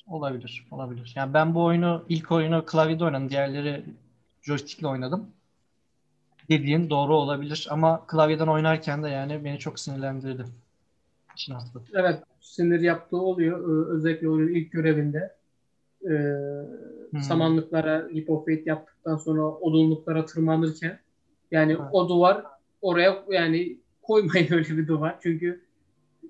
[0.07, 1.13] Olabilir, olabilir.
[1.15, 3.29] Yani ben bu oyunu, ilk oyunu klavyede oynadım.
[3.29, 3.85] Diğerleri
[4.41, 5.31] joystickle oynadım.
[6.49, 10.45] Dediğin doğru olabilir ama klavyeden oynarken de yani beni çok sinirlendirdi.
[11.35, 11.81] İşin aslı.
[11.93, 13.59] Evet, sinir yaptığı oluyor.
[13.59, 15.35] Ee, Özellikle oyunun ilk görevinde.
[16.05, 16.09] Ee,
[17.11, 17.21] Hmm.
[17.21, 20.99] samanlıklara hipofate yaptıktan sonra odunluklara tırmanırken
[21.51, 21.81] yani Evet.
[21.91, 22.43] o duvar
[22.81, 25.15] oraya yani koymayın öyle bir duvar.
[25.23, 25.61] Çünkü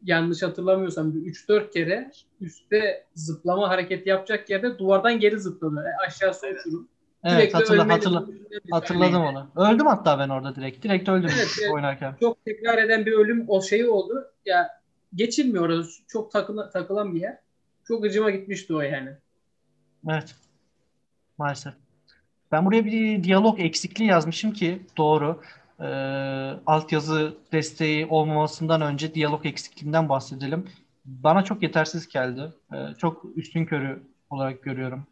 [0.04, 5.80] yanlış hatırlamıyorsam bir 3-4 kere üstte zıplama hareketi yapacak yerde duvardan geri zıpladı.
[5.88, 6.88] E, aşağısı uçurum.
[7.24, 8.26] Evet, Sürekli hatırla, hatırla,
[8.72, 9.30] hatırladım saniye.
[9.56, 9.68] onu.
[9.70, 10.84] Öldüm hatta ben orada direkt.
[10.84, 11.72] Direkt öldüm Evet, evet.
[11.74, 12.16] oynarken.
[12.20, 14.26] Çok tekrar eden bir ölüm o şey oldu.
[14.46, 14.68] Ya
[15.16, 15.88] geçilmiyor orada.
[16.08, 17.38] Çok takıla, takılan bir yer.
[17.88, 19.10] Çok gıcıma gitmişti o yani.
[20.10, 20.36] Evet.
[21.38, 21.74] Maalesef.
[22.52, 25.42] Ben buraya bir diyalog eksikliği yazmışım ki doğru.
[25.80, 25.86] Ee,
[26.66, 30.70] altyazı desteği olmamasından önce diyalog eksikliğinden bahsedelim.
[31.06, 32.54] Bana çok yetersiz geldi.
[32.74, 35.08] Ee, çok üstün körü olarak görüyorum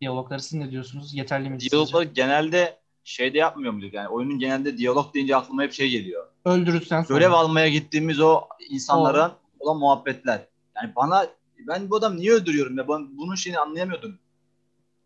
[0.00, 0.40] diyalogları.
[0.40, 1.14] Siz ne diyorsunuz?
[1.14, 1.60] Yeterli mi?
[1.60, 1.70] sizce?
[1.70, 2.79] Diyalogları genelde
[3.10, 3.94] şeyde yapmıyor muyduk?
[3.94, 6.26] Yani oyunun genelde diyalog deyince aklıma hep şey geliyor.
[6.44, 7.18] Öldürürsen sonra.
[7.18, 10.46] Görev almaya gittiğimiz o insanların olan muhabbetler.
[10.76, 11.26] Yani bana
[11.68, 12.88] ben bu adam niye öldürüyorum ya?
[12.88, 14.18] Ben bunun şeyini anlayamıyordum.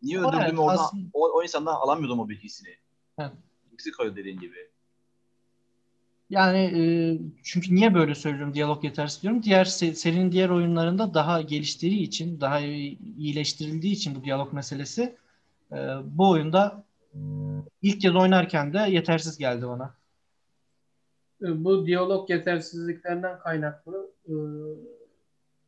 [0.03, 2.69] Niye Evet, öldürdüğümü oradan, aslında- o, o insandan alamıyordum o bilgisini.
[3.19, 3.31] Evet.
[3.75, 4.57] Eksik dediğin gibi.
[6.31, 6.83] Yani e,
[7.43, 9.43] çünkü niye böyle söylüyorum diyalog yetersiz diyorum.
[9.43, 15.17] Diğer se- serinin diğer oyunlarında daha geliştiği için, daha iyi- iyileştirildiği için bu diyalog meselesi
[15.73, 16.84] e, bu oyunda
[17.83, 19.95] ilk kez oynarken de yetersiz geldi bana.
[21.43, 24.35] E, Bu diyalog yetersizliklerinden kaynaklı e,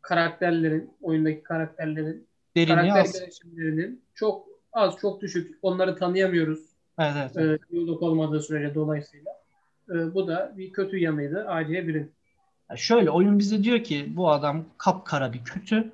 [0.01, 3.21] karakterlerin, oyundaki karakterlerin Derinliği karakter az.
[3.21, 5.59] gelişimlerinin çok az, çok düşük.
[5.63, 6.61] Onları tanıyamıyoruz.
[6.99, 7.61] Evet, evet.
[7.61, 9.33] E, diyalog olmadığı sürece dolayısıyla.
[9.91, 12.13] E, bu da bir kötü yanıydı AC1'in.
[12.71, 15.93] Yani şöyle oyun bize diyor ki bu adam kapkara bir kötü.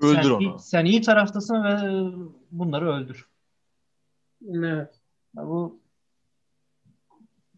[0.00, 0.58] Öldür sen, onu.
[0.58, 2.02] Sen iyi taraftasın ve
[2.50, 3.26] bunları öldür.
[4.48, 4.94] Evet.
[5.36, 5.80] Ya bu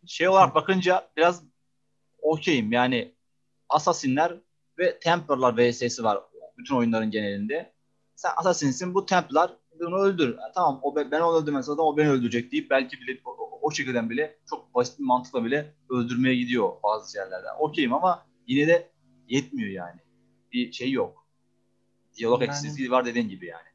[0.07, 1.43] Şey olarak bakınca biraz
[2.23, 2.73] okeyim.
[2.73, 3.15] Yani
[3.69, 4.41] Assassin'ler
[4.79, 6.19] ve Templar'lar vs'si var
[6.59, 7.73] bütün oyunların genelinde.
[8.17, 10.37] Sen Assassin'sin bu Templar bunu öldür.
[10.55, 13.71] Tamam o be- ben onu öldürmezsem o beni öldürecek deyip belki bile o, o- o
[13.71, 17.55] şekilde bile çok basit bir mantıkla bile öldürmeye gidiyor bazı yerlerden.
[17.59, 18.91] Okeyim ama yine de
[19.29, 20.01] yetmiyor yani.
[20.53, 21.27] Bir şey yok.
[22.17, 23.69] Diyalog Yani- eksikliği var dediğin gibi yani.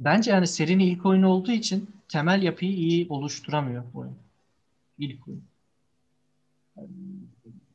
[0.00, 4.16] Bence yani serinin ilk oyunu olduğu için temel yapıyı iyi oluşturamıyor bu oyun.
[4.98, 5.44] İlk oyun.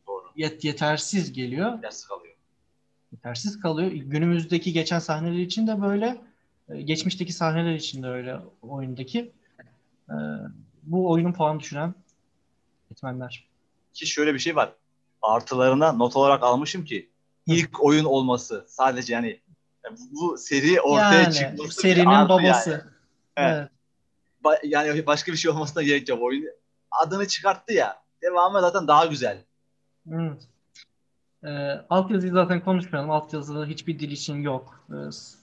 [0.07, 0.23] Doğru.
[0.35, 1.81] Yet yetersiz geliyor.
[1.81, 2.35] Dersi kalıyor.
[3.11, 3.91] yetersiz kalıyor.
[3.91, 6.21] Günümüzdeki geçen sahneler için de böyle,
[6.69, 9.31] e, geçmişteki sahneler için de öyle oyundaki.
[10.09, 10.15] E,
[10.83, 11.93] Bu oyunun puanı düşüren
[12.91, 13.47] etmenler.
[13.93, 14.73] Ki şöyle bir şey var.
[15.21, 17.09] Artılarına not olarak almışım ki
[17.47, 19.39] ilk oyun olması sadece yani
[20.11, 22.69] bu, seri ortaya Yani çıkması serinin babası.
[22.69, 22.81] Yani.
[23.37, 23.57] Evet.
[23.57, 23.69] Evet.
[24.43, 26.21] Ba- yani başka bir şey olmasına gerek yok.
[26.21, 26.45] Oyun
[26.91, 28.03] adını çıkarttı ya.
[28.21, 29.37] Devamı zaten daha güzel.
[30.11, 30.47] Evet.
[31.43, 31.49] E,
[31.89, 33.11] altyazıyı zaten konuşmayalım.
[33.11, 34.85] Altyazı hiçbir dil için yok.
[34.89, 35.37] E, s-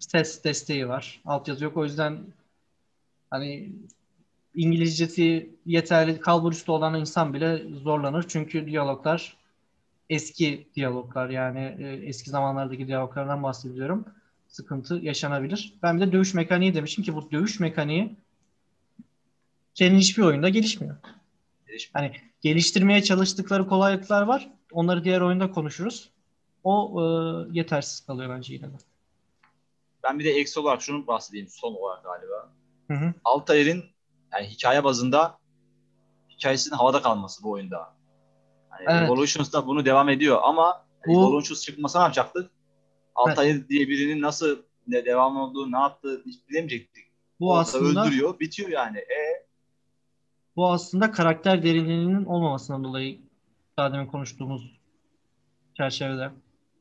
[0.00, 1.20] ses desteği var.
[1.26, 1.76] Altyazı yok.
[1.76, 2.18] O yüzden
[3.30, 3.72] hani
[4.54, 8.24] İngilizcesi yeterli kalbur üstü olan insan bile zorlanır.
[8.28, 9.36] Çünkü diyaloglar
[10.10, 14.04] eski diyaloglar yani e, eski zamanlardaki diyaloglardan bahsediyorum.
[14.48, 15.74] Sıkıntı yaşanabilir.
[15.82, 18.16] Ben bir de dövüş mekaniği demişim ki bu dövüş mekaniği
[19.74, 20.96] senin hiçbir oyunda gelişmiyor.
[21.92, 24.48] Hani geliştirmeye çalıştıkları kolaylıklar var.
[24.72, 26.10] Onları diğer oyunda konuşuruz.
[26.64, 27.04] O e,
[27.52, 28.76] yetersiz kalıyor bence yine de.
[30.02, 32.52] Ben bir de eksi olarak şunu bahsedeyim son olarak galiba.
[32.90, 33.14] Hı hı.
[33.24, 33.84] Altair'in
[34.32, 35.38] yani hikaye bazında
[36.30, 37.95] hikayesinin havada kalması bu oyunda.
[38.86, 39.08] Yani Evet.
[39.08, 42.50] Evolutions'da bunu devam ediyor ama Bu- Evolutions çıkmasa ne yapacaktık?
[43.14, 47.04] Altair diye birinin nasıl ne devam olduğu, ne yaptığı hiç bilemeyecektik.
[47.40, 48.98] Bu Orada aslında öldürüyor, bitiyor yani.
[48.98, 49.46] E,
[50.56, 53.20] bu aslında karakter derinliğinin olmamasından dolayı
[53.78, 54.80] daha demin konuştuğumuz
[55.76, 56.30] çerçevede.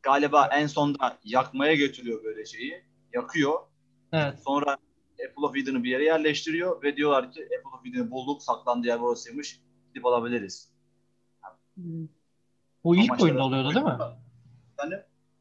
[0.03, 2.83] galiba en sonda yakmaya götürüyor böyle şeyi.
[3.13, 3.53] Yakıyor.
[4.13, 4.33] Evet.
[4.45, 4.71] Sonra
[5.29, 9.01] Apple of Eden'ı bir yere yerleştiriyor ve diyorlar ki Apple of Eden'ı bulduk, saklandığı yer
[9.01, 9.59] burasıymış.
[9.87, 10.74] Gidip alabiliriz.
[12.83, 13.97] Bu ilk oyunda oluyordu değil mi?
[14.79, 14.95] Yani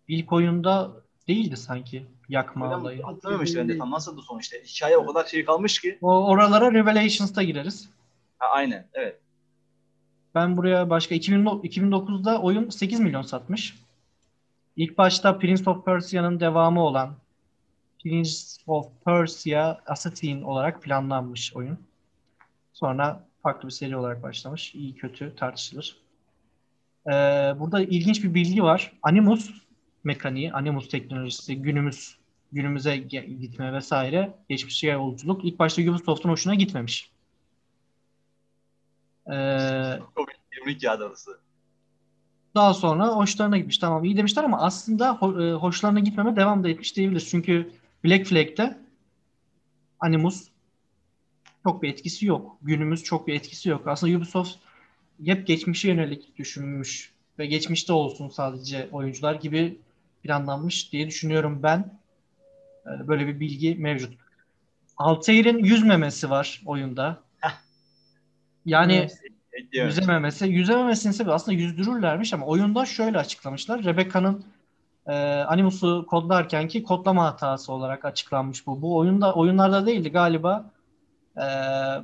[0.09, 0.91] İlk oyunda
[1.29, 3.03] değildi sanki yakma öyle olayı.
[3.03, 4.63] hatırlamıyorum işte ben de tam nasıldı son işte.
[4.65, 5.99] Hikaye o kadar şey kalmış ki.
[6.03, 7.91] O oralara Revelations'ta gireriz.
[8.39, 9.21] Ha, aynen evet.
[10.35, 13.79] Ben buraya başka 2000 2009'da oyun 8 milyon satmış.
[14.77, 17.15] İlk başta Prince of Persia'nın devamı olan
[18.03, 18.31] Prince
[18.67, 21.79] of Persia Assassin olarak planlanmış oyun.
[22.73, 24.75] Sonra farklı bir seri olarak başlamış.
[24.75, 26.04] İyi kötü tartışılır.
[27.07, 27.11] Ee,
[27.59, 28.93] burada ilginç bir bilgi var.
[29.03, 29.51] Animus
[30.05, 32.17] mekaniği, Animus teknolojisi günümüz
[32.53, 37.11] günümüze gitme vesaire geçmişe yolculuk ilk başta Ubisoft'un hoşuna gitmemiş.
[39.33, 39.99] Ee,
[40.61, 41.31] Komik ya doğrusu.
[42.55, 43.79] Daha sonra hoşlarına gitmiş.
[43.79, 47.29] Tamam iyi demişler ama aslında ho- e, hoşlarına gitmeme devam da etmiş diyebiliriz.
[47.29, 47.71] Çünkü
[48.05, 48.79] Black Flag'de
[50.01, 50.49] Animus
[51.63, 52.57] çok bir etkisi yok.
[52.63, 53.87] Günümüz çok bir etkisi yok.
[53.87, 54.59] Aslında Ubisoft
[55.25, 59.79] hep geçmişe yönelik düşünmüş ve geçmişte olsun sadece oyuncular gibi
[60.23, 61.99] planlanmış diye düşünüyorum ben.
[62.87, 64.15] Ee, böyle bir bilgi mevcut.
[64.97, 67.25] Altair'in yüzmemesi var oyunda.
[68.67, 69.21] Yani evet.
[69.73, 70.47] yüzememesi.
[70.47, 73.85] Yüzememesinin sebebi aslında yüzdürürlermiş ama oyunda şöyle açıklamışlar.
[73.85, 74.45] Rebecca'nın
[75.07, 78.83] e, Animus'u kodlarken ki kodlama hatası olarak açıklanmış bu.
[78.83, 80.71] Bu oyunda oyunlarda değildi galiba.
[81.37, 81.45] E,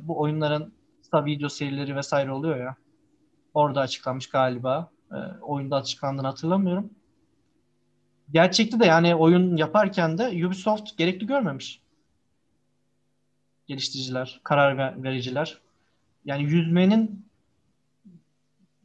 [0.02, 2.76] bu oyunların kısa video serileri vesaire oluyor ya.
[3.54, 4.90] Orada açıklanmış galiba.
[5.12, 6.90] E, oyunda açıklandığını hatırlamıyorum.
[8.32, 11.82] Gerçekte de yani oyun yaparken de Ubisoft gerekli görmemiş.
[13.66, 15.60] Geliştiriciler, karar vericiler.
[16.24, 17.26] Yani yüzmenin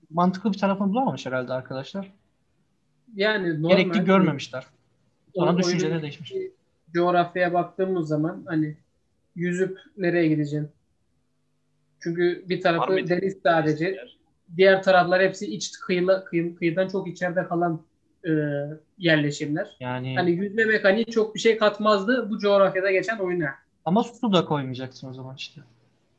[0.10, 2.12] mantıklı bir tarafını bulamamış herhalde arkadaşlar.
[3.16, 4.66] Yani normal, gerekli görmemişler.
[5.36, 6.34] Sonra düşünceleri değişmiş.
[6.94, 8.78] Coğrafyaya baktığımız zaman hani
[9.36, 10.72] yüzüp nereye gideceksin?
[12.00, 14.15] Çünkü bir tarafı deniz sadece.
[14.58, 17.82] Diğer taraflar hepsi iç kıyıla, kıyı, kıyıdan çok içeride kalan
[18.28, 18.32] e,
[18.98, 19.78] yerleşimler.
[19.80, 23.50] Yani hani yüzme mekaniği çok bir şey katmazdı bu coğrafyada geçen oyuna.
[23.86, 25.62] Ama su da koymayacaksın o zaman işte.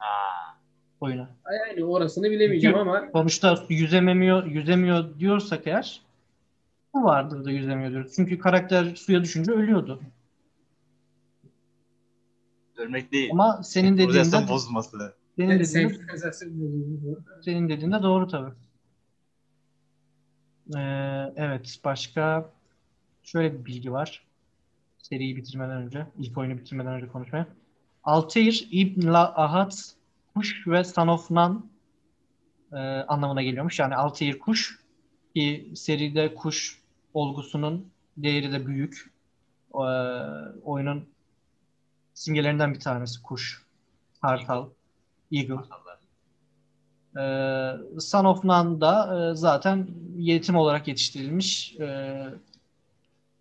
[0.00, 0.56] Aa.
[1.00, 1.28] Oyuna.
[1.68, 6.02] Yani orasını bilemeyeceğim Çünkü ama sonuçta yüzemiyor yüzemiyor diyorsak eğer
[6.94, 8.12] su vardır da yüzemiyor diyoruz.
[8.16, 10.00] Çünkü karakter suya düşünce ölüyordu.
[12.76, 13.30] Ölmek değil.
[13.32, 15.14] Ama senin dediğinde bozması.
[15.36, 15.94] Senin dediğinde,
[17.44, 18.54] senin dediğinde doğru tabii.
[20.76, 22.50] Ee, evet başka
[23.22, 24.26] şöyle bir bilgi var.
[24.98, 27.46] Seriyi bitirmeden önce, ilk oyunu bitirmeden önce konuşmaya.
[28.04, 29.72] Altair İbn Ahad
[30.34, 31.70] kuş ve Son of Nan
[32.72, 33.78] e, anlamına geliyormuş.
[33.78, 34.80] Yani Altair kuş
[35.34, 36.82] ki seride kuş
[37.14, 39.12] olgusunun değeri de büyük.
[39.74, 39.78] E,
[40.62, 41.08] oyunun
[42.14, 43.66] simgelerinden bir tanesi kuş,
[44.22, 44.68] kartal,
[45.32, 45.56] eagle.
[47.18, 52.16] Ee, Son of Nun da e, zaten yetim olarak yetiştirilmiş e,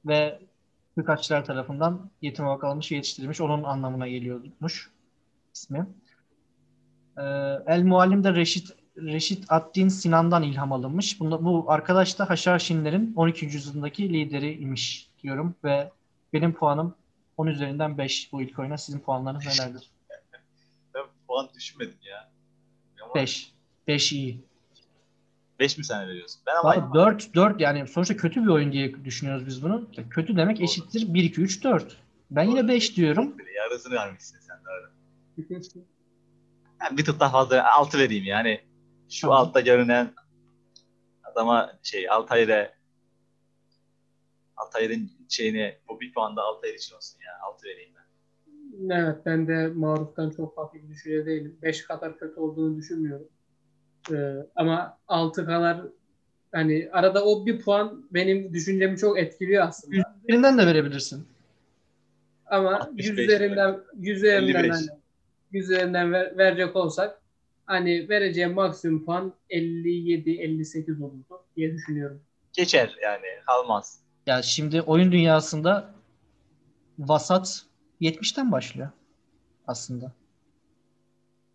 [0.05, 0.39] ve
[0.95, 3.41] Hırkaçlar tarafından yetim olarak alınmış ve yetiştirilmiş.
[3.41, 4.89] Onun anlamına geliyormuş
[5.53, 5.87] ismi.
[7.17, 7.21] Ee,
[7.67, 11.19] El Muallim de Reşit Reşit Addin Sinan'dan ilham alınmış.
[11.19, 13.45] Bunda, bu arkadaş da Haşhaşinlerin 12.
[13.45, 15.91] yüzyıldaki lideri imiş diyorum ve
[16.33, 16.95] benim puanım
[17.37, 18.77] 10 üzerinden 5 bu ilk oyuna.
[18.77, 19.89] Sizin puanlarınız nelerdir?
[21.35, 22.31] Ben puan düşmedim ya.
[23.15, 23.51] 5.
[23.87, 24.45] 5 iyi.
[25.59, 26.41] 5 mi sen veriyorsun?
[26.47, 29.87] Ben ama 4 4 yani sonuçta kötü bir oyun diye düşünüyoruz biz bunu.
[30.09, 30.63] Kötü demek Doğru.
[30.63, 31.97] eşittir 1 2 3 4.
[32.31, 32.57] Ben Doğru.
[32.57, 33.35] yine 5 diyorum.
[33.55, 34.87] Yarısını vermişsin sen de öyle.
[36.81, 38.61] yani bir tık daha fazla 6 vereyim yani.
[39.09, 39.37] Şu tamam.
[39.37, 40.13] altta görünen
[41.23, 42.75] adama şey Altayre
[44.57, 47.39] Altayre'in şeyini bu bir puan da Altayre için olsun ya.
[47.41, 48.04] 6 vereyim ben.
[48.83, 51.57] Evet ben de maruftan çok hafif bir düşünce değilim.
[51.61, 53.27] 5 kadar kötü olduğunu düşünmüyorum.
[54.11, 55.81] Ee, ama 6 kadar
[56.51, 59.95] hani arada o bir puan benim düşüncemi çok etkiliyor aslında.
[60.27, 61.27] Üzerinden de verebilirsin.
[62.45, 64.85] Ama yüzlerinden yüzlerinden hani,
[65.51, 67.21] yüzlerinden ver, verecek olsak
[67.65, 72.21] hani vereceğim maksimum puan 57-58 olurdu diye düşünüyorum.
[72.53, 73.99] Geçer yani kalmaz.
[74.25, 75.93] Ya şimdi oyun dünyasında
[76.99, 77.64] vasat
[78.01, 78.89] 70'ten başlıyor
[79.67, 80.11] aslında.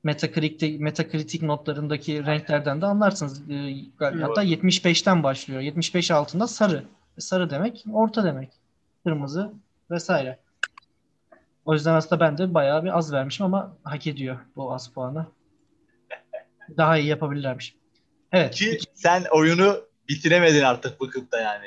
[0.02, 3.50] Metacritic, Metacritic notlarındaki renklerden de anlarsınız.
[3.50, 5.60] E, hatta 75'ten başlıyor.
[5.60, 6.84] 75 altında sarı.
[7.18, 8.50] Sarı demek orta demek.
[9.04, 9.52] Kırmızı
[9.90, 10.38] vesaire.
[11.64, 15.26] O yüzden aslında ben de bayağı bir az vermişim ama hak ediyor bu az puanı.
[16.76, 17.74] Daha iyi yapabilirlermiş.
[18.32, 18.54] Evet.
[18.54, 21.66] Ki sen oyunu bitiremedin artık bıkıp da yani.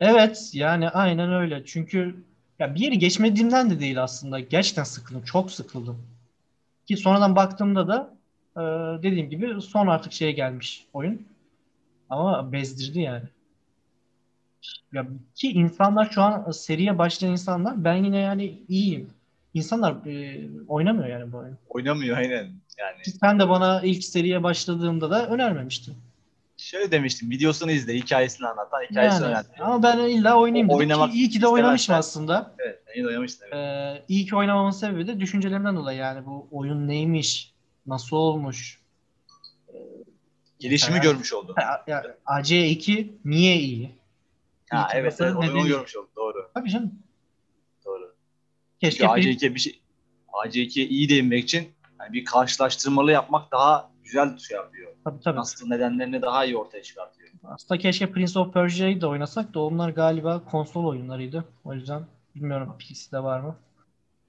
[0.00, 1.64] Evet yani aynen öyle.
[1.64, 2.24] Çünkü
[2.58, 4.40] ya bir yeri geçmediğimden de değil aslında.
[4.40, 5.22] Gerçekten sıkıldım.
[5.22, 6.02] Çok sıkıldım.
[6.86, 8.14] Ki sonradan baktığımda da
[8.56, 8.62] e,
[9.02, 11.26] dediğim gibi son artık şeye gelmiş oyun.
[12.10, 13.24] Ama bezdirdi yani.
[14.92, 19.10] Ya ki insanlar şu an seriye başlayan insanlar ben yine yani iyiyim.
[19.54, 21.56] İnsanlar e, oynamıyor yani bu oyunu.
[21.68, 22.44] Oynamıyor aynen.
[22.78, 23.04] Yani.
[23.20, 25.94] Sen de bana ilk seriye başladığımda da önermemiştin.
[26.66, 29.48] Şöyle demiştim videosunu izle hikayesini anlatan hikayesini yani, öğrendi.
[29.60, 32.54] Ama ben illa oynayayım dedim oynamak iyi ki de oynamışım aslında.
[32.58, 33.48] Evet iyi de oynamıştım.
[33.52, 33.56] Evet.
[33.56, 37.52] Ee, iyi ki oynamamın sebebi de düşüncelerimden dolayı yani bu oyun neymiş,
[37.86, 38.80] nasıl olmuş,
[40.58, 41.54] Gelişimi Mesela- görmüş oldu.
[41.86, 43.94] Ya, AC2 niye iyi?
[44.70, 46.08] Ha, İlk evet, evet onu, onu görmüş oldu.
[46.16, 46.50] Doğru.
[46.54, 46.94] Tabii canım.
[47.84, 48.14] Doğru.
[48.80, 49.80] Keşke Çünkü bir- AC2 bir şey
[50.32, 51.68] AC2'ye iyi değinmek için
[52.00, 54.92] yani bir karşılaştırmalı yapmak daha güzel şey yapıyor.
[55.04, 55.40] tabii, tabii.
[55.40, 57.28] Asıl nedenlerini daha iyi ortaya çıkartıyor.
[57.44, 61.44] Aslında keşke Prince of Persia'yı da oynasak da onlar galiba konsol oyunlarıydı.
[61.64, 63.56] O yüzden bilmiyorum PC'de var mı?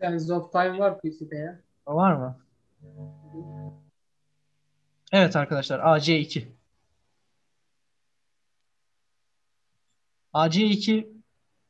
[0.02, 1.60] Sands of Time var PC'de ya.
[1.88, 2.40] Var mı?
[5.12, 6.44] Evet arkadaşlar AC2.
[10.34, 11.08] AC2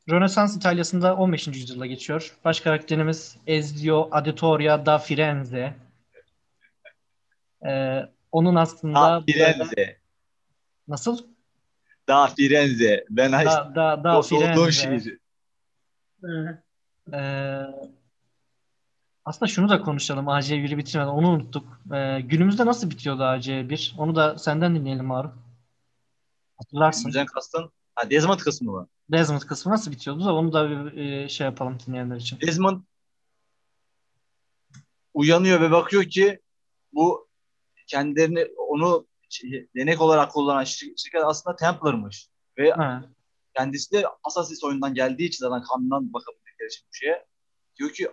[0.09, 1.47] Rönesans İtalya'sında 15.
[1.47, 2.37] yüzyılda geçiyor.
[2.45, 5.73] Baş karakterimiz Ezio Auditoria da Firenze.
[7.65, 9.97] Ee, onun aslında Da Firenze.
[10.87, 11.17] nasıl?
[12.07, 13.05] Da Firenze.
[13.09, 15.17] Ben Da, da, da olduğum Firenze.
[16.21, 16.63] Hı.
[17.13, 17.61] Ee,
[19.25, 21.81] aslında şunu da konuşalım AC1'i bitirmeden onu unuttuk.
[21.93, 23.97] Ee, günümüzde nasıl bitiyordu AC1?
[23.97, 25.31] Onu da senden dinleyelim Maruf.
[26.57, 27.05] Hatırlarsın.
[27.05, 27.71] Güzel kastın.
[27.95, 28.87] Ha, Desmond kısmı mı?
[29.11, 32.39] Desmond kısmı nasıl bitiyordu da onu da bir e, şey yapalım dinleyenler için.
[32.41, 32.81] Desmond
[35.13, 36.39] uyanıyor ve bakıyor ki
[36.93, 37.26] bu
[37.87, 39.07] kendilerini onu
[39.75, 42.27] denek olarak kullanan şir- şirket aslında Templar'mış.
[42.57, 43.03] Ve Ha,
[43.57, 47.25] kendisi de Assassin's oyundan geldiği için zaten kanından bakabildikleri için bu şeye.
[47.79, 48.07] Diyor ki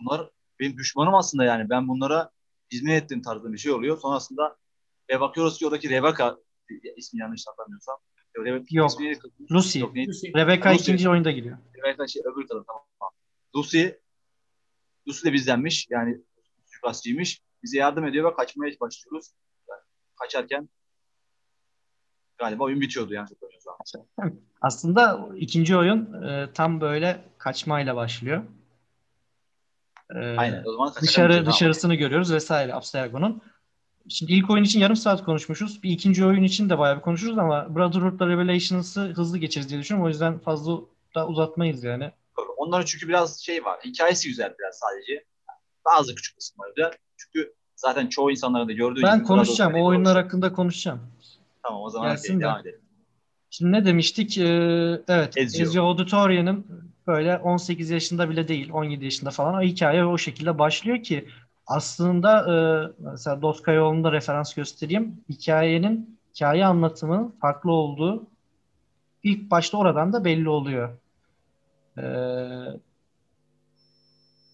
[0.00, 1.70] bunlar benim düşmanım aslında yani.
[1.70, 2.30] Ben bunlara
[2.72, 3.98] hizmet ettiğim tarzda bir şey oluyor.
[3.98, 4.56] Sonrasında
[5.10, 6.36] ve bakıyoruz ki oradaki Rebecca
[6.96, 7.96] ismi yanlış hatırlamıyorsam.
[8.38, 8.90] Rebecca Yok.
[8.90, 9.18] ismi-
[9.50, 9.78] Lucy.
[9.78, 9.96] Yok?
[9.96, 10.26] Lucy.
[10.36, 10.82] Rebecca Lucy.
[10.82, 11.58] ikinci oyunda giriyor.
[11.76, 12.82] Rebecca şey öbür kadın tamam.
[13.56, 13.86] Lucy
[15.08, 15.86] Lucy de bizdenmiş.
[15.90, 16.20] Yani
[16.66, 17.42] suikastçıymış.
[17.66, 19.30] Bize yardım ediyor ve kaçmaya başlıyoruz.
[19.68, 19.80] Yani
[20.16, 20.68] kaçarken
[22.38, 24.42] galiba oyun bitiyordu yani çok hatırlamıyorsam.
[24.60, 28.42] Aslında ikinci oyun e, tam böyle kaçmayla başlıyor.
[30.14, 30.64] Ee, Aynen.
[30.66, 33.42] O zaman kaçarken dışarı dışarısını görüyoruz vesaire Abstergo'nun.
[34.08, 35.82] Şimdi ilk oyun için yarım saat konuşmuşuz.
[35.82, 40.06] Bir ikinci oyun için de bayağı bir konuşuruz ama Brotherhood'la Revelations'ı hızlı geçeriz diye düşünüyorum.
[40.06, 40.80] O yüzden fazla
[41.14, 42.12] da uzatmayız yani.
[42.56, 43.80] Onların çünkü biraz şey var.
[43.84, 45.24] Hikayesi güzel biraz sadece.
[45.84, 46.92] Bazı küçük kısımları güzel.
[47.16, 49.70] Çünkü zaten çoğu insanların da gördüğü Ben gibi konuşacağım.
[49.72, 50.22] Brotherhood O oyunlar Revolution.
[50.24, 51.00] hakkında konuşacağım.
[51.62, 52.42] Tamam o zaman Gelsin de.
[52.42, 52.80] devam edelim.
[53.50, 54.38] Şimdi ne demiştik?
[54.38, 54.44] Ee,
[55.08, 55.62] evet, Ezio.
[55.62, 56.66] Ezio Auditoria'nın
[57.06, 61.28] böyle 18 yaşında bile değil, 17 yaşında falan o hikaye o şekilde başlıyor ki
[61.66, 62.56] aslında e,
[62.98, 65.20] mesela Dostoyevski'nin referans göstereyim.
[65.28, 68.26] Hikayenin, hikaye anlatımının farklı olduğu
[69.22, 70.98] ilk başta oradan da belli oluyor.
[71.98, 72.02] Ee,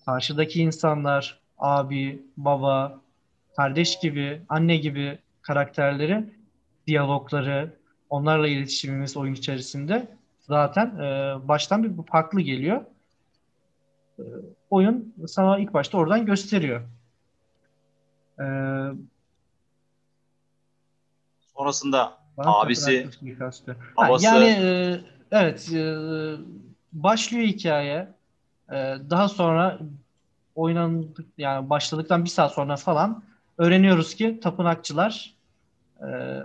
[0.07, 3.01] karşıdaki insanlar, abi, baba,
[3.57, 6.25] kardeş gibi, anne gibi karakterleri,
[6.87, 7.75] diyalogları,
[8.11, 10.09] onlarla iletişimimiz oyun içerisinde
[10.41, 12.85] zaten e, baştan bir farklı geliyor.
[14.19, 14.23] E,
[14.71, 16.81] oyun sana ilk başta oradan gösteriyor.
[18.41, 18.47] E,
[21.57, 23.77] Sonrasında Abisi, suikastı.
[23.97, 25.83] Ha, babası- yani e, evet e,
[26.93, 28.09] başlıyor hikaye.
[28.69, 28.75] E,
[29.11, 29.79] daha sonra
[30.55, 33.23] oynandık yani başladıktan bir saat sonra falan
[33.59, 35.35] öğreniyoruz ki tapınakçılar
[36.01, 36.38] e,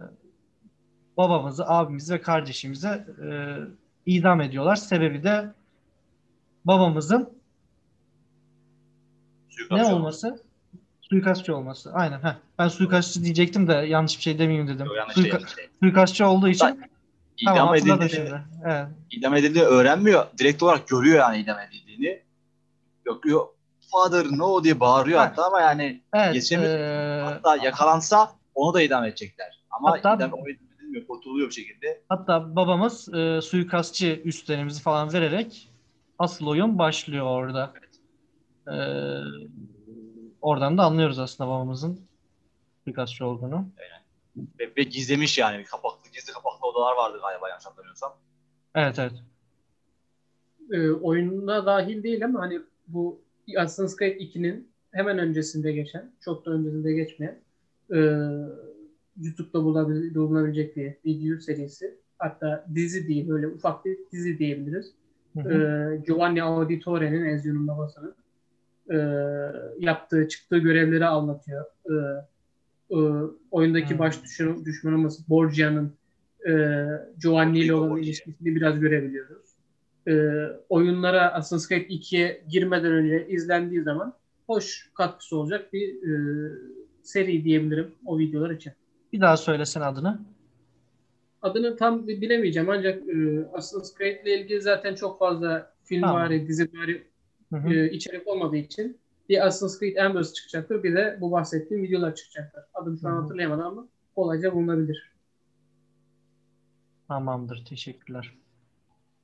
[1.17, 3.58] babamızı, abimizi ve kardeşimizi e,
[4.06, 4.76] idam ediyorlar.
[4.76, 5.54] Sebebi de
[6.65, 7.30] babamızın
[9.50, 10.43] ne suikastçı olması?
[11.02, 11.93] Suikastçı olması.
[11.93, 12.24] Aynen.
[12.24, 12.36] Heh.
[12.60, 14.86] Ben suikastçı diyecektim de yanlış bir şey demeyeyim dedim.
[14.86, 15.70] Yok, yanlış Suika- yanlış değil.
[15.84, 16.82] Suikastçı olduğu için
[17.38, 17.78] İdam tamam
[18.10, 18.41] şimdi.
[18.65, 18.88] Evet.
[19.12, 20.26] idam edildiğini öğrenmiyor.
[20.38, 22.22] Direkt olarak görüyor yani idam edildiğini.
[23.06, 23.57] Yok yok
[23.91, 25.26] father no diye bağırıyor Ha.
[25.26, 26.34] hatta ama yani Evet.
[26.34, 26.80] Geçemiyor.
[26.80, 29.63] eee, hatta yakalansa onu da idam edecekler.
[29.71, 32.02] Ama Hatta- idam edilmiyor, kurtuluyor bir şekilde.
[32.10, 35.71] hatta babamız e, suikastçı üstlerimizi falan vererek
[36.19, 37.73] asıl oyun başlıyor orada.
[38.67, 39.21] Eee,
[40.41, 42.00] oradan da anlıyoruz aslında babamızın
[42.84, 43.65] suikastçı olduğunu.
[44.60, 45.63] Ve, ve gizlemiş yani.
[45.63, 48.13] Kapaklı, gizli kapaklı odalar vardı galiba yanlış hatırlamıyorsam.
[48.76, 49.12] Evet evet.
[50.71, 53.21] e, oyuna dahil değil ama hani bu
[53.55, 57.36] Assassin's Creed 2'nin hemen öncesinde geçen, çok da öncesinde geçmeyen
[57.93, 57.97] e,
[59.21, 61.95] YouTube'da bulabil- bulunabilecek bir video serisi.
[62.19, 64.93] Hatta dizi değil, böyle ufak bir dizi diyebiliriz.
[65.33, 65.54] Hı hı.
[65.54, 68.15] E, Giovanni Auditore'nin, Ezio'nun babasının
[68.91, 68.98] e,
[69.79, 71.65] yaptığı, çıktığı görevleri anlatıyor.
[71.85, 71.93] E,
[72.91, 72.98] e,
[73.52, 74.00] oyundaki Hmm.
[74.00, 75.91] baş düşman, düşmanımız Borgia'nın
[76.48, 76.52] e,
[77.21, 79.46] Giovanni ile olan ilişkisini biraz görebiliyoruz.
[80.08, 80.13] E,
[80.69, 84.13] oyunlara Assassin's Creed 2'ye girmeden önce izlendiği zaman
[84.47, 86.51] hoş katkısı olacak bir e,
[87.03, 88.73] seri diyebilirim o videolar için.
[89.13, 90.19] Bir daha söylesen adını.
[91.41, 96.15] Adını tam bi- bilemeyeceğim ancak e, Assassin's Creed ile ilgili zaten çok fazla film Tamam.
[96.15, 96.71] vari, dizi
[97.58, 97.73] hı.
[97.73, 98.97] e, içerik olmadığı için
[99.29, 102.63] bir Assassin's Creed Embers çıkacaktır bir de bu bahsettiğim videolar çıkacaktır.
[102.73, 105.12] Adını şu an hatırlayamadım ama kolayca bulunabilir.
[107.08, 107.65] Tamamdır.
[107.65, 108.33] Teşekkürler.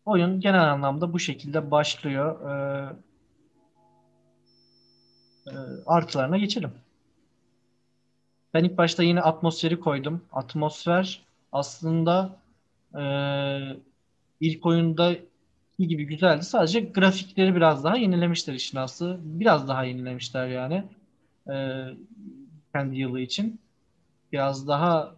[0.06, 2.50] Oyun genel anlamda bu şekilde başlıyor.
[2.50, 2.96] Ee,
[5.48, 5.54] e,
[5.86, 6.72] artılarına geçelim.
[8.54, 10.26] Ben ilk başta yine atmosferi koydum.
[10.32, 12.40] Atmosfer aslında
[13.00, 13.04] e,
[14.40, 15.16] ilk oyunda
[15.80, 16.44] gibi güzeldi.
[16.44, 19.20] Sadece grafikleri biraz daha yenilemişler işin aslı.
[19.24, 20.84] Biraz daha yenilemişler yani.
[21.50, 21.86] E,
[22.74, 23.62] kendi yılı için.
[24.32, 25.16] Biraz daha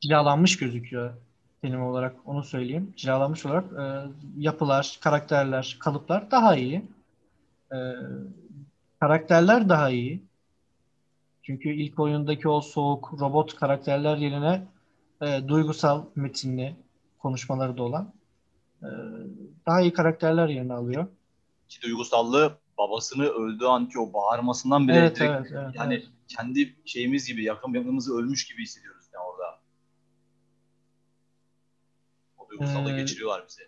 [0.00, 1.14] cilalanmış gözüküyor
[1.62, 2.94] terim olarak onu söyleyeyim.
[2.96, 3.84] Cilalanmış olarak e,
[4.38, 6.82] yapılar, karakterler, kalıplar daha iyi.
[7.72, 7.78] E,
[9.00, 10.22] karakterler daha iyi.
[11.42, 14.66] Çünkü ilk oyundaki o soğuk robot karakterler yerine
[15.22, 16.76] e, duygusal metinli
[17.18, 18.12] konuşmaları da olan
[18.82, 18.88] e,
[19.66, 21.06] daha iyi karakterler yerini alıyor.
[21.68, 26.06] Ki duygusallığı babasını öldüğü anki o bağırmasından bile Evet, direkt, evet, evet, yani evet.
[26.28, 29.01] kendi şeyimiz gibi yakın yakınımızı ölmüş gibi hissediyoruz
[32.56, 33.62] O duygusallığı Ee, geçiriyorlar bize.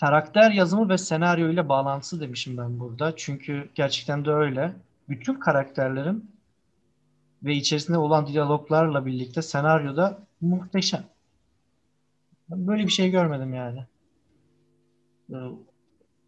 [0.00, 3.16] Karakter yazımı ve senaryo ile bağlantısı demişim ben burada.
[3.16, 4.72] Çünkü gerçekten de öyle.
[5.08, 6.30] Bütün karakterlerin
[7.42, 11.04] ve içerisinde olan diyaloglarla birlikte senaryoda muhteşem.
[12.50, 13.84] Ben böyle bir şey görmedim yani.
[15.32, 15.36] Ee,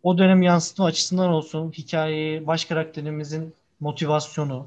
[0.03, 4.67] O dönem yansıtma açısından olsun, hikayeyi, baş karakterimizin motivasyonu,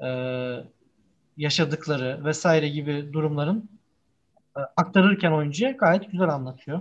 [0.00, 0.08] e,
[1.36, 3.68] yaşadıkları vesaire gibi durumların
[4.54, 6.80] aktarırken oyuncuya gayet güzel anlatıyor.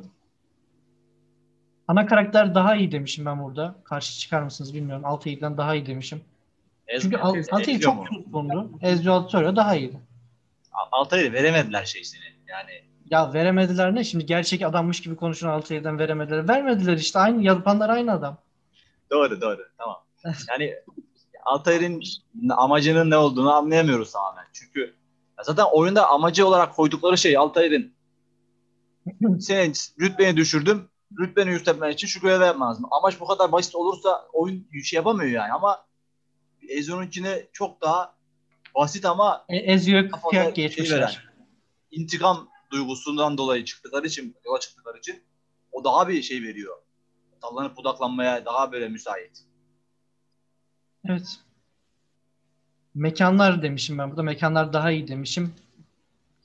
[1.87, 3.75] Ana karakter daha iyi demişim ben burada.
[3.83, 5.05] Karşı çıkar mısınız bilmiyorum.
[5.05, 6.21] Altair'den daha iyi demişim.
[6.87, 8.71] Ez- Çünkü Al- Ezio çok tutkundu.
[8.81, 9.99] Ezio Auditore daha iyiydi.
[10.91, 12.21] Altay'ı veremediler şeysini.
[12.47, 12.71] Yani
[13.09, 14.03] Ya veremediler ne?
[14.03, 16.47] Şimdi gerçek adammış gibi konuşan Altair'den veremediler.
[16.47, 17.19] Vermediler işte.
[17.19, 18.37] Aynı yapanlar aynı adam.
[19.11, 19.97] doğru doğru tamam.
[20.49, 20.75] Yani
[21.43, 22.01] Altay'ın
[22.49, 24.45] amacının ne olduğunu anlayamıyoruz tamamen.
[24.53, 24.93] Çünkü
[25.43, 27.93] zaten oyunda amacı olarak koydukları şey Altay'ın
[29.39, 30.89] senin rütbeni düşürdüm.
[31.19, 32.85] Rütbeni yükseltmen için şu görevi yapman lazım.
[32.91, 35.85] Amaç bu kadar basit olursa oyun şey yapamıyor yani ama
[36.69, 38.15] Ezio'nunkine çok daha
[38.75, 40.97] basit ama E, Ezio'yu kafada kıyak şey geçmişler.
[40.97, 41.11] veren,
[41.91, 45.23] intikam duygusundan dolayı çıktıkları için, yola çıktıkları için
[45.71, 46.77] o daha bir şey veriyor.
[47.41, 49.45] Dallanıp budaklanmaya daha böyle müsait.
[51.05, 51.39] Evet.
[52.95, 54.23] Mekanlar demişim ben burada.
[54.23, 55.53] Mekanlar daha iyi demişim.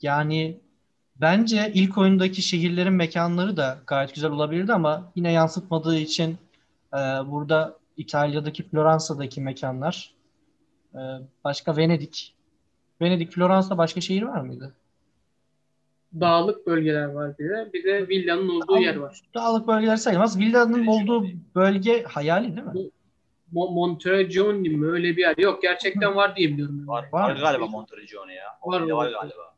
[0.01, 0.57] Yani
[1.21, 6.37] bence ilk oyundaki şehirlerin mekanları da gayet güzel olabilirdi ama yine yansıtmadığı için
[6.93, 6.97] e,
[7.31, 10.13] burada İtalya'daki Floransa'daki mekanlar
[10.93, 10.99] e,
[11.43, 12.33] başka Venedik.
[13.01, 14.73] Venedik, Floransa başka şehir var mıydı?
[16.19, 17.69] Dağlık bölgeler var bir de.
[17.73, 19.21] Bir de villanın olduğu yer var.
[19.35, 20.39] Dağlık bölgeler sayılmaz.
[20.39, 22.89] Villanın olduğu bölge hayali değil mi?
[23.53, 25.37] Mo- Monteriggioni mi öyle bir yer?
[25.37, 26.79] Yok gerçekten var diye biliyorum.
[26.79, 26.87] ben.
[26.87, 28.59] Var, Var var, galiba Monteriggioni ya.
[28.63, 29.55] Var, Var, var galiba.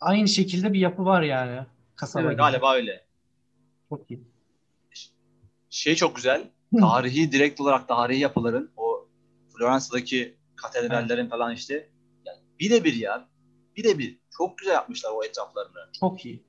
[0.00, 1.60] Aynı şekilde bir yapı var yani.
[1.96, 2.38] Kasaba Evet, gibi.
[2.38, 3.04] Galiba öyle.
[3.88, 4.20] Çok iyi.
[5.70, 6.50] Şey çok güzel.
[6.80, 9.08] Tarihi direkt olarak tarihi yapıların o
[9.56, 11.88] Floransa'daki katedrallerin falan işte
[12.26, 13.28] yani birebir ya.
[13.76, 14.18] Birebir.
[14.38, 15.92] Çok güzel yapmışlar o etraflarını.
[16.00, 16.42] Çok iyi.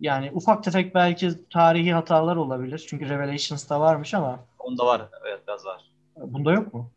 [0.00, 2.84] Yani ufak tefek belki tarihi hatalar olabilir.
[2.88, 5.08] Çünkü Revelations'ta varmış ama Onda var.
[5.26, 5.90] Evet biraz var.
[6.16, 6.90] bunda yok mu?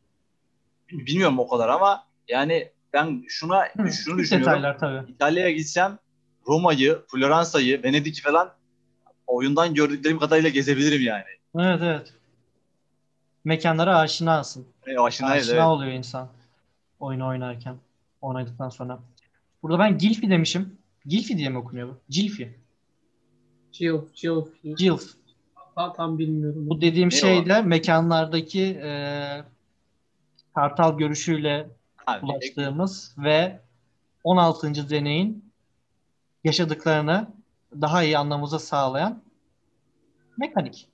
[0.91, 4.51] Bilmiyorum o kadar ama yani ben şuna Hı, şunu düşünüyorum.
[4.51, 5.11] detaylar tabii.
[5.11, 5.99] İtalya'ya gitsem
[6.47, 8.53] Roma'yı, Floransa'yı, Venedik'i falan
[9.27, 11.23] oyundan gördüklerim kadarıyla gezebilirim yani.
[11.59, 12.13] Evet evet.
[13.43, 14.67] Mekanlara aşinasın.
[14.87, 15.67] E, aşinayız Aşina evet.
[15.67, 16.29] oluyor insan
[16.99, 17.75] oyunu oynarken.
[18.21, 18.99] Oynadıktan sonra.
[19.63, 20.77] Burada ben Gilfi demişim.
[21.05, 21.97] Gilfi diye mi okunuyor bu?
[22.09, 22.59] Gilfi.
[23.71, 24.47] Gilf, Gilf.
[24.77, 25.03] Gilf.
[25.75, 26.69] Tam, tam bilmiyorum.
[26.69, 27.45] Bu dediğim Ne şey o?
[27.45, 28.91] de mekanlardaki e,
[30.55, 31.69] kartal görüşüyle
[32.05, 33.59] Ha, ulaştığımız ve
[34.23, 34.89] 16.
[34.89, 35.51] deneyin
[36.43, 37.27] yaşadıklarını
[37.81, 39.23] daha iyi anlamamızı sağlayan
[40.37, 40.87] mekanik.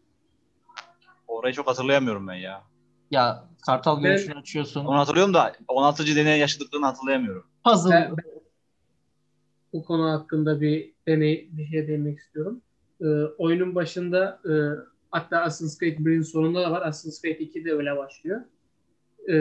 [1.28, 2.63] orayı çok hatırlayamıyorum ben ya.
[3.11, 4.86] Ya kartal Ben- görüşünü açıyorsun.
[4.86, 6.15] Onu hatırlıyorum da 16.
[6.15, 7.45] deney yaşadıklarını hatırlayamıyorum.
[7.65, 7.91] Puzzle.
[7.91, 8.15] Ben-
[9.73, 12.61] bu konu hakkında bir deney bir şey demek istiyorum.
[13.02, 13.06] Ee,
[13.38, 14.54] oyunun başında e,
[15.12, 16.82] hatta Assassin's Creed 1'in sonunda da var.
[16.82, 18.41] Assassin's Creed 2 de öyle başlıyor.
[19.30, 19.34] Ee,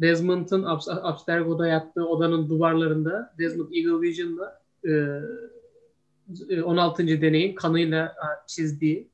[0.00, 7.06] Desmond'ın Abs- Abstergo'da yattığı odanın duvarlarında Desmond Eagle Vision'la e, 16.
[7.06, 9.08] deneyin kanıyla e, çizdiği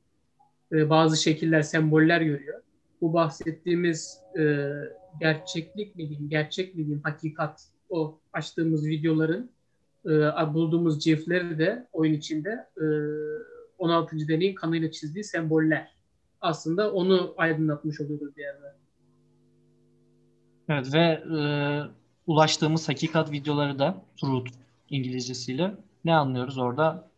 [0.72, 2.60] e, bazı şekiller, semboller görüyor.
[3.00, 4.72] Bu bahsettiğimiz e,
[5.20, 9.50] gerçeklik mi diyeyim, gerçek mi diyeyim, hakikat o açtığımız videoların
[10.06, 10.10] e,
[10.54, 12.84] bulduğumuz cifleri de oyun içinde e,
[13.78, 14.28] 16.
[14.28, 15.94] deneyin kanıyla çizdiği semboller.
[16.40, 18.76] Aslında onu aydınlatmış oluyoruz bir yerde.
[20.68, 21.42] Evet ve e,
[22.26, 24.50] ulaştığımız hakikat videoları da Truth
[24.90, 25.74] İngilizcesiyle
[26.04, 27.10] ne anlıyoruz orada?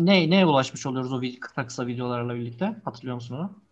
[0.00, 1.20] Ne neye ulaşmış oluyoruz o
[1.66, 2.76] kısa videolarla birlikte?
[2.84, 3.62] Hatırlıyor musun onu?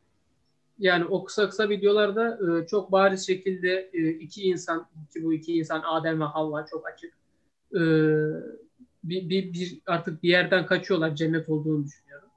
[0.81, 5.59] Yani o kısa kısa videolarda e, çok bariz şekilde e, iki insan ki bu iki
[5.59, 7.13] insan Adem ve Havva çok açık.
[7.75, 7.81] E,
[9.05, 12.29] bir, bir, bir artık bir yerden kaçıyorlar cennet olduğunu düşünüyorum.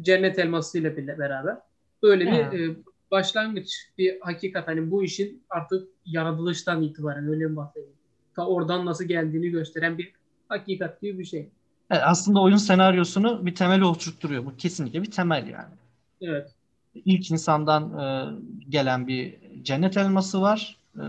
[0.00, 1.56] Cennet elmasıyla bile beraber.
[2.02, 2.76] Böyle bir e,
[3.10, 7.96] başlangıç bir hakikat hani bu işin artık yaratılıştan itibaren öyle mi bahsedeyim?
[8.36, 10.12] Ta oradan nasıl geldiğini gösteren bir
[10.48, 11.48] hakikat gibi bir şey.
[11.90, 14.46] Evet, aslında oyun senaryosunu bir temel oluşturuyor.
[14.46, 15.74] Bu kesinlikle bir temel yani.
[16.20, 16.57] Evet.
[17.04, 18.34] İlk insandan e,
[18.68, 20.76] gelen bir cennet elması var.
[20.96, 21.02] E,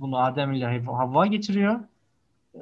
[0.00, 1.80] bunu Adem ile Hav- Havva getiriyor.
[2.54, 2.60] E,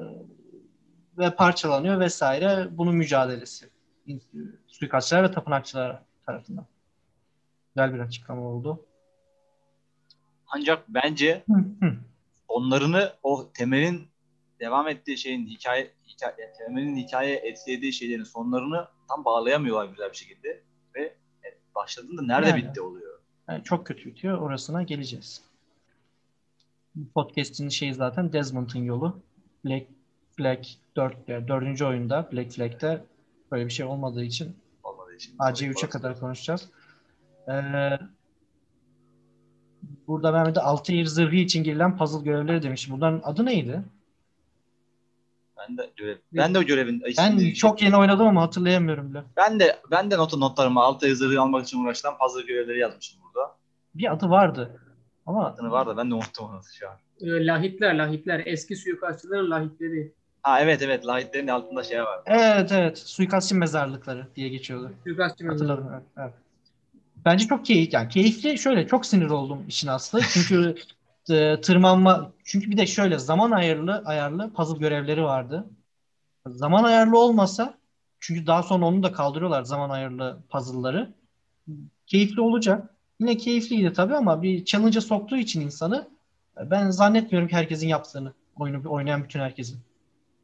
[1.18, 2.68] ve parçalanıyor vesaire.
[2.70, 3.68] Bunun mücadelesi.
[4.66, 6.66] Suikastçılar ve tapınakçılar tarafından.
[7.74, 8.86] Güzel bir açıklama oldu.
[10.46, 11.94] Ancak bence Hı, hı.
[12.48, 14.08] onlarını o temelin
[14.60, 20.62] devam ettiği şeyin hikaye, hikaye temelin hikaye etkilediği şeylerin sonlarını tam bağlayamıyorlar güzel bir şekilde
[21.74, 22.64] başladığında nerede Yani.
[22.64, 23.18] bitti oluyor.
[23.48, 24.38] Yani çok kötü bitiyor.
[24.38, 25.42] Orasına geleceğiz.
[26.94, 29.20] Bu podcast'in şeyi zaten Desmond'ın yolu.
[29.64, 29.86] Black
[30.36, 30.64] Flag
[30.96, 33.04] 4, dördüncü oyunda Black Flag'de
[33.52, 35.36] böyle bir şey olmadığı için Olmadığı için.
[35.36, 36.68] AC3'e kadar konuşacağız.
[37.48, 37.98] Ee,
[40.08, 42.94] burada ben bir de Altair zırhı için girilen puzzle görevleri demişim.
[42.94, 43.82] Bunların adı neydi?
[45.68, 49.22] Ben de görev, ben de o görevin Ben çok yeni oynadım ama hatırlayamıyorum bile.
[49.36, 53.54] ben de ben de not notlarımı altı yazarı almak için uğraşılan puzzle görevleri yazmışım burada.
[53.94, 54.80] Bir adı vardı.
[55.26, 56.94] Ama Adını var da ben de unuttum onu şu an.
[57.20, 58.42] E, lahitler, lahitler.
[58.46, 60.12] Eski suikastçıların lahitleri.
[60.42, 62.20] Ha evet evet lahitlerin altında şey var.
[62.26, 64.92] evet evet suikastçı mezarlıkları diye geçiyordu.
[65.04, 65.68] Suikastçı mezarı.
[65.70, 65.92] Hatırladım.
[65.94, 66.34] Evet, evet.
[67.24, 70.20] Bence çok keyif yani keyifli şöyle çok sinir oldum işin aslı.
[70.32, 70.74] Çünkü
[71.30, 75.66] e, tırmanma çünkü bir de şöyle zaman ayarlı ayarlı puzzle görevleri vardı.
[76.46, 77.78] Zaman ayarlı olmasa
[78.20, 81.14] çünkü daha sonra onu da kaldırıyorlar zaman ayarlı puzzle'ları.
[82.06, 82.94] Keyifli olacak.
[83.20, 86.08] Yine keyifliydi tabii ama bir challenge'a soktuğu için insanı
[86.60, 88.32] e, ben zannetmiyorum ki herkesin yaptığını.
[88.56, 89.80] Oyunu oynayan bütün herkesin.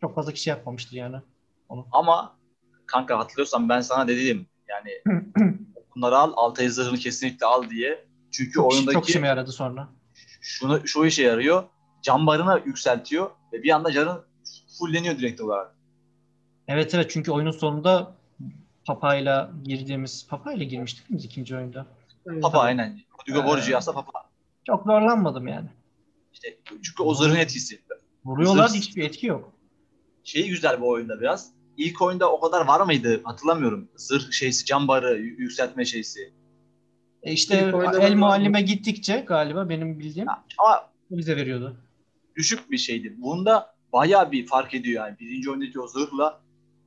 [0.01, 1.17] Çok fazla kişi yapmamıştır yani.
[1.93, 2.37] Ama
[2.87, 4.91] kanka hatırlıyorsan ben sana dedim yani
[5.97, 8.05] bunları al altı zırhını kesinlikle al diye.
[8.31, 9.89] Çünkü Çok, oyundaki çok işime yaradı sonra.
[10.49, 11.65] Şunu şu işe yarıyor.
[12.03, 14.25] Can barını yükseltiyor ve bir anda canın
[14.79, 15.75] fulleniyor direkt olarak.
[16.69, 18.15] Evet evet çünkü oyunun sonunda
[18.87, 21.87] Papa'yla girdiğimiz Papa'yla girmiştik biz ikinci oyunda.
[22.27, 22.43] Evet.
[22.43, 23.01] Papa aynen.
[23.21, 24.31] Rodrigo Ee, Borgia aslında Papa.
[24.67, 25.69] Çok zorlanmadım yani.
[26.33, 27.83] İşte çünkü o zırhın etkisi.
[28.25, 29.53] Vuruyorlar Zırh- hiçbir etki yok.
[30.25, 31.53] Şeyi güzel bu oyunda biraz.
[31.77, 33.89] İlk oyunda o kadar var mıydı hatırlamıyorum.
[33.97, 36.33] Zırh şeysi, can barı, yükseltme şeysi.
[37.23, 41.77] E işte el muallime gittikçe galiba benim bildiğim Ya, Ama bize veriyordu.
[42.37, 43.15] düşük bir şeydi.
[43.19, 45.19] Bunda bayağı bir fark ediyor yani.
[45.19, 46.41] Birinci oyundaki o zırhla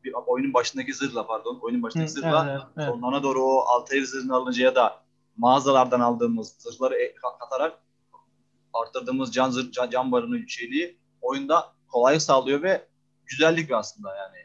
[0.04, 1.60] bir oyunun başındaki zırhla pardon.
[1.62, 2.88] Oyunun başındaki Hı, zırhla evet, evet.
[2.88, 5.02] sonlarına doğru o Altair zırhını alınca ya da
[5.38, 7.80] mağazalardan aldığımız zırhları e- kat- katarak
[8.74, 12.88] arttırdığımız can, zırh, can, can barının yüksekliği oyunda kolaylık sağlıyor ve
[13.26, 14.38] güzellik aslında yani.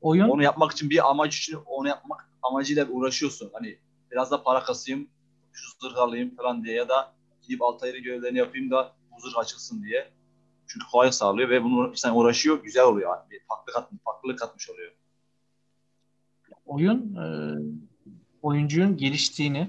[0.00, 3.50] Oyun Onu yapmak için bir amaç için onu yapmak amacıyla uğraşıyorsun.
[3.52, 3.78] Hani
[4.10, 5.08] biraz da para kasayım,
[5.52, 10.10] şu zırh falan diye ya da gidip Altair'in görevlerini yapayım da bu zırh açılsın diye.
[10.66, 13.16] Çünkü kolaylık sağlıyor ve bunu sen uğraşıyor, güzel oluyor.
[13.16, 13.30] Yani.
[13.30, 14.92] Bir farklı kat, farklılık katmış oluyor.
[16.66, 17.24] oyun e,
[18.42, 19.68] oyuncunun geliştiğini,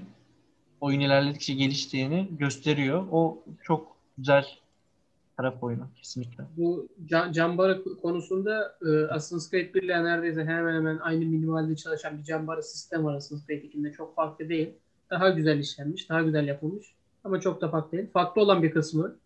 [0.80, 3.06] oyun ilerledikçe geliştiğini gösteriyor.
[3.12, 4.61] O çok güzel
[5.36, 6.44] taraf oyunu kesinlikle.
[6.56, 12.18] Bu can, cambarı konusunda e, Assassin's Creed 1 ile neredeyse hemen hemen aynı minimalde çalışan
[12.18, 13.92] bir cambarı sistem var Assassin's Creed 2'de.
[13.92, 14.70] Çok farklı değil.
[15.10, 16.94] Daha güzel işlenmiş, daha güzel yapılmış.
[17.24, 18.10] Ama çok da farklı değil.
[18.12, 19.16] Farklı olan bir kısmı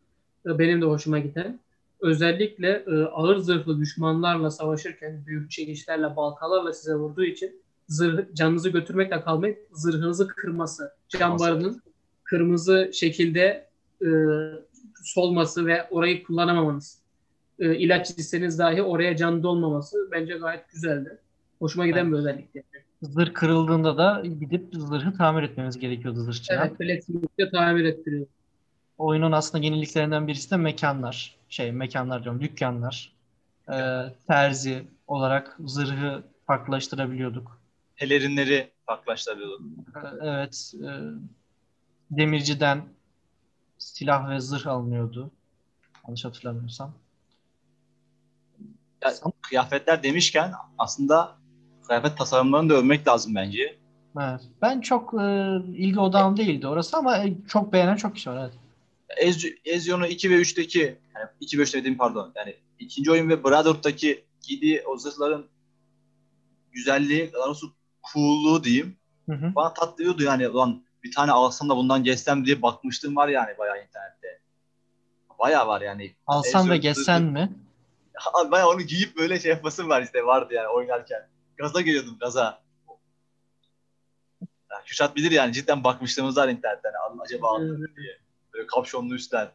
[0.47, 1.61] e, benim de hoşuma giden.
[2.01, 9.21] Özellikle e, ağır zırhlı düşmanlarla savaşırken büyük çekişlerle, baltalarla size vurduğu için zırh, canınızı götürmekle
[9.21, 10.93] kalmayıp zırhınızı kırması.
[11.09, 11.83] Cambarının
[12.25, 13.67] kırmızı şekilde
[14.03, 14.09] e,
[15.07, 16.99] solması ve orayı kullanamamanız.
[17.59, 21.19] E, ilaç içseniz dahi oraya can dolmaması bence gayet güzeldi.
[21.59, 22.13] Hoşuma giden Evet.
[22.13, 22.63] bir özellikti.
[23.03, 26.67] Zırh kırıldığında da gidip zırhı tamir etmemiz gerekiyordu zırhçıdan.
[26.69, 28.27] Evet, Blacksmith'te tamir ettiriyor.
[28.99, 31.37] Oyunun aslında yeniliklerinden birisi de mekanlar.
[31.49, 33.13] Şey mekanlar diyorum dükkanlar.
[33.73, 37.61] Ee, terzi olarak zırhı farklılaştırabiliyorduk.
[37.97, 39.63] Pelerinleri farklılaştırıyordu.
[39.97, 40.73] Ee, Evet.
[40.85, 40.89] e,
[42.11, 42.83] demirciden
[43.79, 45.31] silah ve zırh alınıyordu.
[46.07, 46.95] Yanlış hatırlamıyorsam.
[49.05, 51.37] Ya, kıyafetler demişken aslında
[51.87, 53.79] kıyafet tasarımlarını da övmek lazım bence.
[54.21, 54.41] Evet.
[54.63, 58.37] Ben çok e, ilgi odağım değildi orası ama e, çok beğenen çok kişi var.
[58.39, 58.53] Evet.
[59.17, 63.45] Ez, Ezio'nun 2 ve 3'teki yani 2 ve 3 dediğim pardon yani ikinci oyun ve
[63.45, 65.47] Brotherhood'daki giydiği o zırhların
[66.73, 67.73] güzelliği, daha doğrusu
[68.13, 68.97] cool'luğu diyeyim.
[69.29, 69.55] Hı hı.
[69.55, 70.49] Bana tatlıyordu yani.
[70.49, 74.41] Ulan bir tane alsam da bundan geçsem diye bakmıştım var yani bayağı internette.
[75.39, 76.15] Bayağı var yani.
[76.27, 77.53] Alsan ve Ezio geçsen mi?
[78.51, 81.29] Bayağı onu giyip böyle şey yapasım var işte vardı yani oynarken.
[81.57, 82.63] Gaza geliyordum gaza.
[84.71, 86.93] Ya, Kürşat bilir yani cidden bakmışlığımız var internetten.
[87.05, 88.19] Al- Acaba aldım diye.
[88.55, 89.49] Böyle kapşonlu üstler.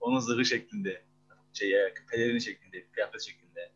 [0.00, 1.02] Onun zırhı şeklinde.
[1.52, 1.72] Şey,
[2.10, 3.70] pelerini şeklinde, kıyafet şeklinde.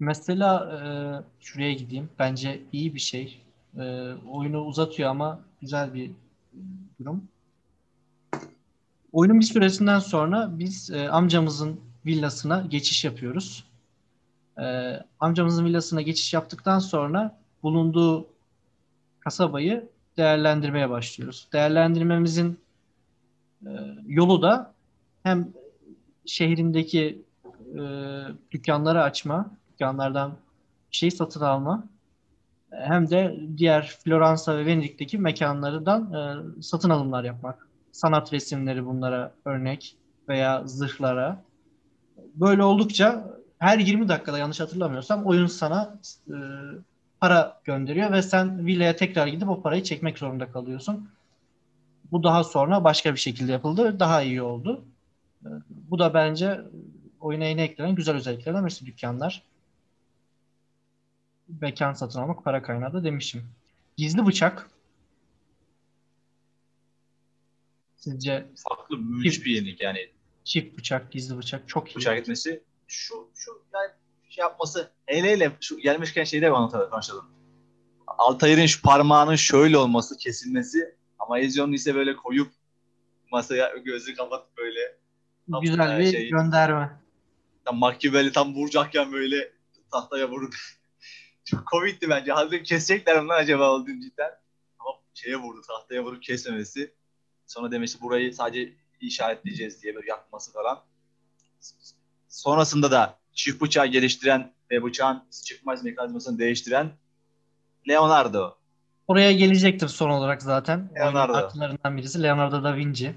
[0.00, 0.78] Mesela e,
[1.44, 2.10] şuraya gideyim.
[2.18, 3.42] Bence iyi bir şey.
[3.78, 6.10] E, oyunu uzatıyor ama güzel bir
[7.00, 7.28] durum.
[9.12, 13.64] Oyunun bir süresinden sonra biz e, amcamızın villasına geçiş yapıyoruz.
[14.58, 18.26] E, amcamızın villasına geçiş yaptıktan sonra bulunduğu
[19.20, 21.48] kasabayı değerlendirmeye başlıyoruz.
[21.52, 22.58] Değerlendirmemizin
[23.66, 23.70] e,
[24.06, 24.74] yolu da
[25.22, 25.52] hem
[26.26, 27.22] şehrindeki
[27.74, 27.80] e,
[28.50, 30.32] dükkanları açma, dükkanlardan
[30.90, 31.84] şey satın alma,
[32.70, 37.66] hem de diğer Floransa ve Venedik'teki mekanlardan e, satın alımlar yapmak.
[37.92, 39.96] Sanat resimleri bunlara örnek
[40.28, 41.42] veya zırhlara.
[42.34, 43.24] Böyle oldukça
[43.58, 45.98] her 20 dakikada yanlış hatırlamıyorsam oyun sana
[46.28, 46.36] e,
[47.20, 51.08] para gönderiyor ve sen villaya tekrar gidip o parayı çekmek zorunda kalıyorsun.
[52.12, 54.00] Bu daha sonra başka bir şekilde yapıldı.
[54.00, 54.84] Daha iyi oldu.
[55.44, 56.60] E, Bu da bence
[57.20, 59.42] oyuna yeni eklenen güzel özelliklerden birisi dükkanlar.
[61.60, 63.44] Mekan satın almak para kaynağı da demişim.
[63.96, 64.70] Gizli bıçak.
[67.96, 70.10] Sizce Farklı müthiş bir yenilik yani.
[70.44, 71.96] çift bıçak, gizli bıçak çok iyi.
[71.96, 72.62] bıçak etmesi.
[72.88, 73.90] Şu, şu yani
[74.28, 74.90] şey yapması.
[75.06, 76.52] Hele hele şu gelmişken şeyde
[76.92, 77.24] başladım.
[78.06, 80.94] Altair'in şu parmağının şöyle olması, kesilmesi.
[81.18, 82.52] Ama Ezio'nun ise böyle koyup
[83.32, 84.96] masaya gözü kapatıp böyle
[85.50, 87.00] tam Güzel bir şey- gönderme.
[87.64, 89.52] tam Machiavelli tam vuracakken böyle
[89.92, 90.54] tahtaya vurup
[91.50, 92.32] çok komikti bence.
[92.32, 94.30] Halbuki kesecekler mi lan acaba olduğunu cidden.
[94.78, 96.94] Ama şeye vurdu, tahtaya vurup kesmemesi.
[97.46, 100.80] Sonra demişti burayı sadece işaretleyeceğiz diye böyle yakması falan.
[102.28, 106.90] Sonrasında da çift bıçağı geliştiren ve bıçağın çıkmaz mekanizmasını değiştiren
[107.88, 108.56] Leonardo.
[109.08, 110.90] Oraya gelecektir son olarak zaten.
[110.96, 111.32] Leonardo.
[111.32, 113.06] Oyunun haklarından birisi Leonardo da Vinci.
[113.06, 113.14] Ee,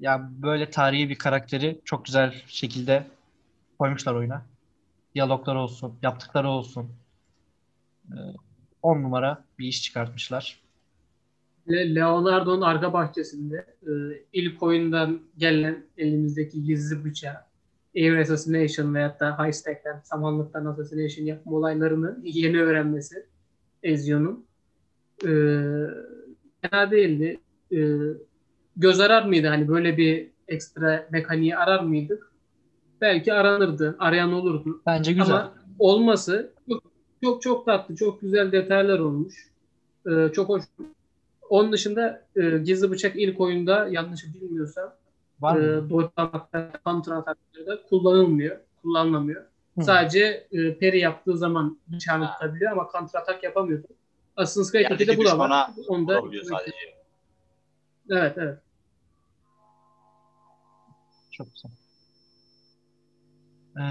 [0.00, 3.06] ya böyle tarihi bir karakteri çok güzel şekilde
[3.78, 4.51] koymuşlar oyuna.
[5.14, 6.90] Diyalogları olsun, yaptıkları olsun.
[8.82, 10.62] 10 numara bir iş çıkartmışlar.
[11.70, 13.90] Le- Leonardo'nun arka bahçesinde e,
[14.32, 17.36] ilk oyundan gelen elimizdeki gizli bıçağı
[17.96, 23.26] Air Assassination veyahut da High Stack'ten, samanlıktan Assassination yapma olaylarını yeni öğrenmesi
[23.82, 24.46] Ezio'nun
[25.22, 25.28] e,
[26.60, 27.40] fena değildi.
[27.72, 27.78] E,
[28.76, 29.46] göz arar mıydı?
[29.46, 32.31] Hani böyle bir ekstra mekaniği arar mıydık?
[33.02, 33.96] Belki aranırdı.
[33.98, 34.82] Arayan olurdu.
[34.86, 35.34] Bence güzel.
[35.36, 36.82] Ama olması çok
[37.22, 39.34] çok, çok tatlı, çok güzel detaylar olmuş.
[40.06, 40.62] Ee, çok hoş.
[41.48, 44.92] Onun dışında e, gizli bıçak ilk oyunda yanlış bilmiyorsam
[45.40, 45.62] Var mı?
[45.62, 48.56] e, dojlamakta, counter ataklarda kullanılmıyor.
[48.82, 49.42] Kullanılamıyor.
[49.78, 49.82] Hı.
[49.82, 53.86] Sadece e, peri yaptığı zaman bıçağını tutabiliyor ama counter atak yapamıyordu.
[54.36, 55.70] Assassin's Creed Yerdeki 2'de bu da var.
[55.88, 56.22] Onda,
[58.10, 58.58] evet evet.
[61.30, 61.81] Çok güzel.
[63.78, 63.82] Ee,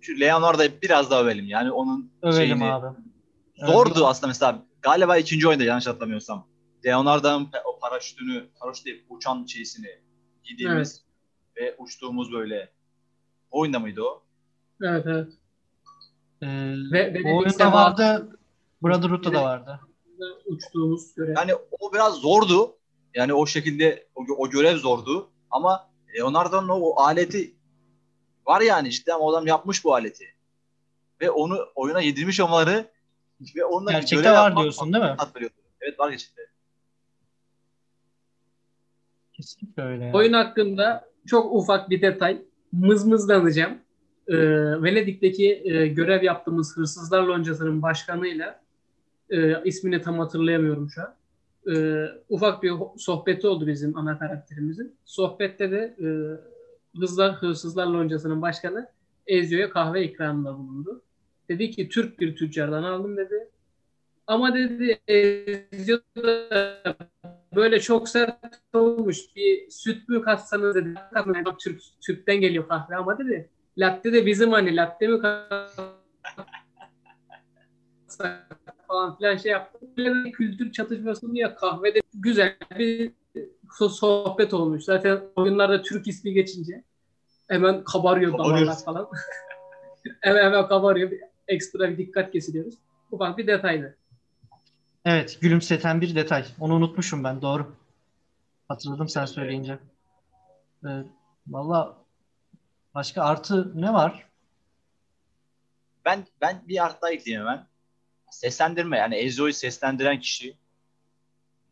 [0.00, 1.46] Şu Leonardo'yu biraz daha övelim.
[1.46, 2.96] Yani onun övelim şeyini- abi.
[3.56, 4.02] Zordu Evet.
[4.06, 4.62] aslında mesela.
[4.82, 6.46] Galiba ikinci oyunda yanlış hatırlamıyorsam.
[6.86, 9.86] Leonardo'nun pe- o paraşütünü, paraşüt değil, uçan şeysini
[10.44, 11.04] giydiğimiz
[11.56, 12.72] ve uçtuğumuz böyle.
[13.50, 14.22] O oyunda mıydı o?
[14.82, 15.28] Evet evet.
[16.42, 16.46] Ee,
[16.92, 18.38] Ve- ve bu oyunda Sema- vardı.
[18.82, 19.80] Brotherhood'da da vardı.
[20.46, 21.34] Uçtuğumuz göre.
[21.36, 22.76] Yani o biraz zordu.
[23.14, 25.30] Yani o şekilde o, o görev zordu.
[25.50, 27.54] Ama Leonardo'nun o, o aleti
[28.48, 30.24] var yani işte o adam yapmış bu aleti.
[31.20, 32.86] Ve onu oyuna yedirmiş olmaları
[33.56, 35.16] ve onunla Gerçekte var yapmak diyorsun, değil mi?
[35.80, 36.44] Evet var gerçekten.
[39.32, 40.04] Kesinlikle öyle.
[40.04, 40.12] ya.
[40.12, 42.42] Oyun hakkında çok ufak bir detay.
[42.72, 43.78] Mızmızlanacağım.
[44.28, 44.36] Ee,
[44.82, 48.60] Venedik'teki e, görev yaptığımız Hırsızlar Loncası'nın başkanıyla
[49.30, 51.14] e, ismini tam hatırlayamıyorum şu an.
[51.74, 54.96] Ee, ufak bir sohbeti oldu bizim ana karakterimizin.
[55.04, 56.08] Sohbette de e,
[57.00, 58.88] Hızlar, Hırsızlar Loncası'nın başkanı
[59.26, 61.02] Ezio'ya kahve ikramında bulundu.
[61.48, 63.48] Dedi ki Türk bir tüccardan aldım dedi.
[64.26, 66.96] Ama dedi Ezio da
[67.54, 69.18] böyle çok sert olmuş.
[69.36, 70.94] Bir süt mü katsanız dedi.
[71.58, 73.48] Türk, Türk'ten geliyor kahve ama dedi.
[73.78, 75.20] Latte de bizim hani latte mi
[78.88, 79.96] falan filan şey yaptık.
[79.98, 83.12] Böyle kültür çatışması ya kahvede güzel bir
[83.90, 84.84] sohbet olmuş.
[84.84, 86.84] Zaten oyunlarda Türk ismi geçince
[87.48, 89.08] hemen kabarıyor damarlar falan.
[90.20, 91.10] hemen hemen kabarıyor.
[91.48, 92.74] Ekstra bir dikkat kesiliyoruz.
[93.10, 93.96] Ufak bir detaydı.
[95.04, 96.44] Evet, gülümseten bir detay.
[96.60, 97.76] Onu unutmuşum ben, doğru.
[98.68, 99.78] Hatırladım sen söyleyince.
[100.84, 100.88] Ee,
[101.48, 101.96] Valla
[102.94, 104.28] başka artı ne var?
[106.04, 107.66] Ben ben bir artı daha ekleyeyim hemen.
[108.30, 110.56] Seslendirme yani Ezio'yu seslendiren kişi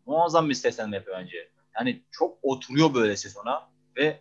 [0.07, 1.49] muazzam bir seslendirme yapıyor bence.
[1.79, 4.21] Yani çok oturuyor böyle ses ona ve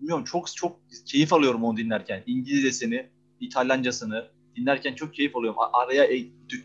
[0.00, 2.22] bilmiyorum çok çok keyif alıyorum onu dinlerken.
[2.26, 5.58] İngilizcesini, İtalyancasını dinlerken çok keyif alıyorum.
[5.72, 6.08] Araya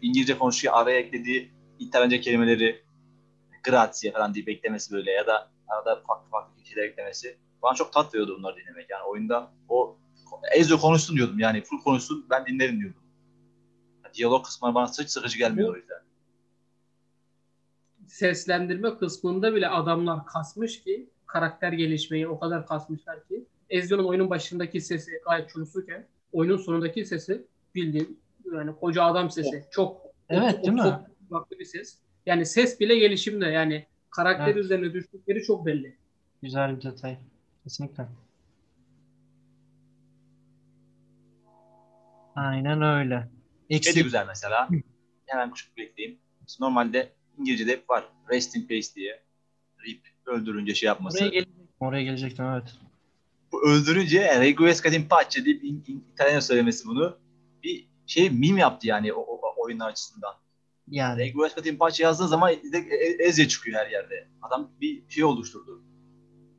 [0.01, 2.83] İngilizce konuşuyor, araya eklediği İtalyanca kelimeleri
[3.63, 7.37] grazie falan diye beklemesi böyle ya da arada farklı farklı şeyler eklemesi.
[7.63, 8.89] Bana çok tat veriyordu bunları dinlemek.
[8.89, 9.97] Yani oyunda o
[10.55, 13.01] Ezio konuşsun diyordum yani full konuşsun ben dinlerim diyordum.
[14.13, 16.01] Diyalog kısmı bana hiç sıkıcı gelmiyor o yüzden.
[18.07, 24.81] Seslendirme kısmında bile adamlar kasmış ki karakter gelişmeyi o kadar kasmışlar ki Ezio'nun oyunun başındaki
[24.81, 28.19] sesi gayet çürüsüken oyunun sonundaki sesi bildiğin
[28.53, 29.65] yani koca adam sesi.
[29.71, 30.79] Çok Evet, değil mi?
[30.79, 31.97] Çok farklı bir ses.
[32.25, 34.57] Yani ses bile gelişimde yani karakter Evet.
[34.57, 35.97] üzerine düştükleri çok belli.
[36.41, 37.17] Güzel bir detay.
[37.63, 38.07] Kesinlikle.
[42.35, 43.19] Aynen öyle.
[43.19, 44.03] Şey de Eksik.
[44.03, 44.69] güzel mesela.
[45.25, 46.19] Hemen küçük bir ekleyeyim.
[46.59, 48.05] Normalde İngilizce'de hep var.
[48.29, 49.21] Rest in peace diye.
[49.87, 51.17] Rip öldürünce şey yapması.
[51.17, 51.67] Oraya gelecektim.
[51.79, 52.73] Oraya gelecektim evet.
[53.51, 57.17] Bu öldürünce Requiescat in pace deyip İng- İng- İtalyanca söylemesi bunu
[57.63, 60.33] bir şey meme yaptı yani o, o, oyunlar açısından.
[60.87, 64.27] Yani Requiescat in pace yazdığı zaman E- E- Ezya çıkıyor her yerde.
[64.41, 65.83] Adam bir şey oluşturdu.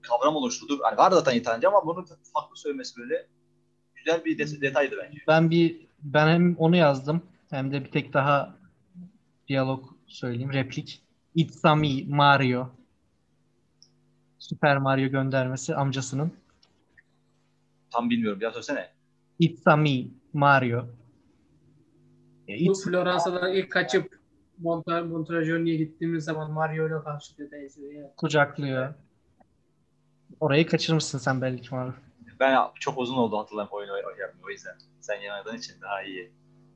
[0.02, 0.78] Kavram oluşturdu.
[0.84, 2.04] Yani var zaten İtalyanca ama bunu
[2.34, 3.26] farklı söylemesi böyle
[3.94, 5.18] güzel bir de- detaydı bence.
[5.28, 8.56] ben bir ben hem onu yazdım hem de bir tek daha
[9.48, 10.52] diyalog söyleyeyim.
[10.52, 11.02] Replik.
[11.34, 12.68] It's a me, Mario.
[14.48, 16.32] Super Mario göndermesi amcasının.
[17.90, 18.40] Tam bilmiyorum.
[18.40, 18.88] Daha söylesene.
[19.38, 20.86] It's a me, Mario.
[22.48, 24.18] E, Bu It's, Floransa'dan ilk kaçıp
[24.58, 27.50] Monta Montragoni'ye gittiğimiz zaman Mario ile karşılıyor
[28.16, 28.94] kucaklıyor.
[30.40, 31.92] Orayı kaçırmışsın sen belki Mario.
[32.40, 34.74] Ben çok uzun oldu hatırlamam oyunu oynayamıyorum o yüzden.
[35.00, 36.32] Sen yeni oynadığın için daha iyi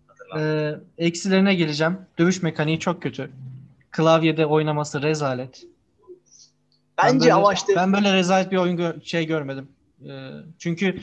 [0.07, 0.45] hatırlamam.
[0.45, 1.99] Ee, eksilerine geleceğim.
[2.19, 3.31] Dövüş mekaniği çok kötü.
[3.91, 5.67] Klavyede oynaması rezalet.
[6.99, 9.69] Ben Bence böyle- ama işte ben böyle rezalet bir oyun gö- şey görmedim.
[10.09, 11.01] Ee, çünkü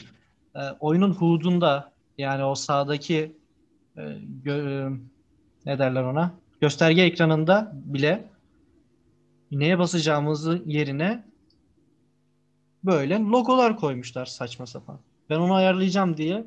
[0.56, 3.36] e, oyunun hudunda yani o sağdaki
[3.98, 4.02] e,
[4.46, 5.00] gö- e,
[5.66, 6.32] ne derler ona?
[6.62, 8.24] Gösterge ekranında bile
[9.52, 11.24] neye basacağımızı yerine
[12.84, 15.00] böyle logolar koymuşlar saçma sapan.
[15.30, 16.46] Ben onu ayarlayacağım diye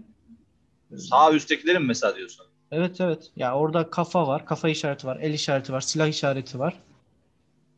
[0.97, 2.47] sağ üsttekilerin mesela diyorsun.
[2.71, 3.31] Evet evet.
[3.37, 6.75] Ya orada kafa var, kafa işareti var, el işareti var, silah işareti var.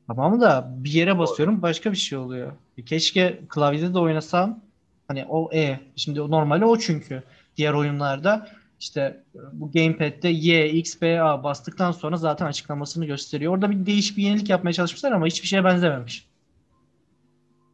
[0.06, 2.52] Tamam da bir yere basıyorum başka bir şey oluyor.
[2.86, 4.60] Keşke klavyede de oynasam.
[5.08, 5.80] Hani o E.
[5.96, 7.22] Şimdi normali o çünkü.
[7.56, 8.48] Diğer oyunlarda
[8.80, 13.54] işte bu gamepad'de Y, X, B, A bastıktan sonra zaten açıklamasını gösteriyor.
[13.54, 16.28] Orada bir değişik bir yenilik yapmaya çalışmışlar ama hiçbir şeye benzememiş.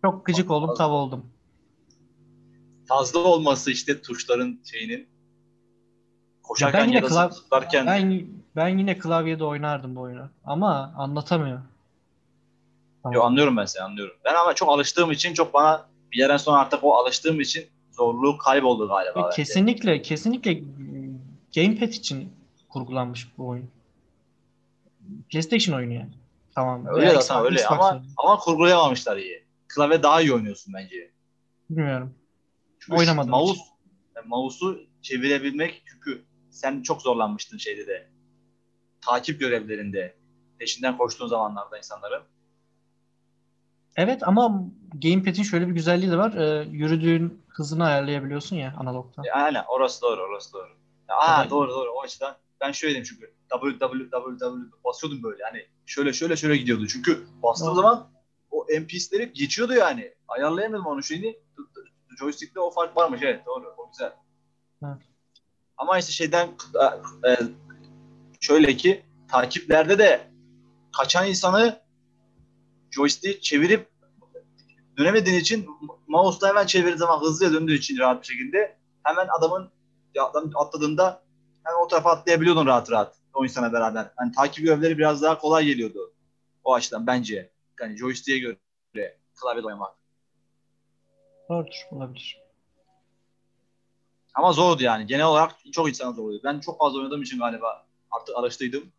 [0.02, 1.26] Çok gıcık oldum, tav oldum.
[2.86, 5.08] Fazla olması işte tuşların şeyinin
[6.42, 8.26] koşarken yine ya, da klav- Ben
[8.56, 10.28] ben yine klavyede oynardım bu oyunu.
[10.44, 11.60] Ama anlatamıyor.
[13.12, 14.16] Yo, anlıyorum ben seni anlıyorum.
[14.24, 18.38] Ben ama çok alıştığım için çok bana bir yerden sonra artık o alıştığım için zorluğu
[18.38, 19.20] kayboldu galiba.
[19.20, 19.36] Ve bence.
[19.36, 20.62] kesinlikle kesinlikle
[21.54, 22.32] gamepad için
[22.68, 23.70] kurgulanmış bu oyun.
[25.30, 26.10] PlayStation oyunu yani.
[26.54, 26.86] Tamam.
[26.86, 28.04] Öyle Veya zaten Xbox- öyle Xbox ama oyunu.
[28.16, 29.44] ama kurgulayamamışlar iyi.
[29.68, 31.10] Klavye daha iyi oynuyorsun bence.
[31.70, 32.14] bilmiyorum.
[32.78, 33.60] Çünkü Oynamadım mouse,
[34.16, 38.10] yani mouse'u çevirebilmek çünkü sen çok zorlanmıştın şeyde de.
[39.00, 40.16] Takip görevlerinde
[40.58, 42.22] peşinden koştuğun zamanlarda insanların.
[43.98, 46.32] Evet ama gamepad'in şöyle bir güzelliği de var.
[46.34, 49.22] Ee, yürüdüğün hızını ayarlayabiliyorsun ya analogta.
[49.26, 50.68] E, aynen orası doğru orası doğru.
[51.08, 51.50] Aa, Tabii.
[51.50, 52.36] doğru doğru o açıdan.
[52.60, 54.48] Ben şöyle dedim çünkü www
[54.84, 56.86] basıyordum böyle hani şöyle şöyle şöyle gidiyordu.
[56.86, 58.10] Çünkü bastığım zaman
[58.50, 60.14] o NPC'leri geçiyordu yani.
[60.28, 61.38] Ayarlayamadım onun şeyini.
[62.18, 64.12] Joystick'te o fark varmış evet doğru o güzel.
[64.84, 65.02] Evet.
[65.76, 66.48] Ama işte şeyden
[67.28, 67.36] e,
[68.40, 70.30] şöyle ki takiplerde de
[70.92, 71.87] kaçan insanı
[72.90, 73.88] joystick çevirip
[74.98, 75.66] dönemediğin için
[76.06, 79.70] mouse'la hemen çevirdiğin zaman hızlıya döndüğü için rahat bir şekilde hemen adamın
[80.30, 81.22] adam atladığında
[81.64, 84.10] hemen o tarafa atlayabiliyordun rahat rahat o insana beraber.
[84.20, 86.14] Yani takip görevleri biraz daha kolay geliyordu.
[86.64, 87.50] O açıdan bence.
[87.80, 89.94] Yani joystick'e göre klavyede oynamak.
[91.48, 91.86] Doğrudur.
[91.90, 92.42] Olabilir.
[94.34, 95.06] Ama zordu yani.
[95.06, 96.40] Genel olarak çok insan zordu.
[96.44, 98.92] Ben çok fazla oynadığım için galiba artık alıştıydım.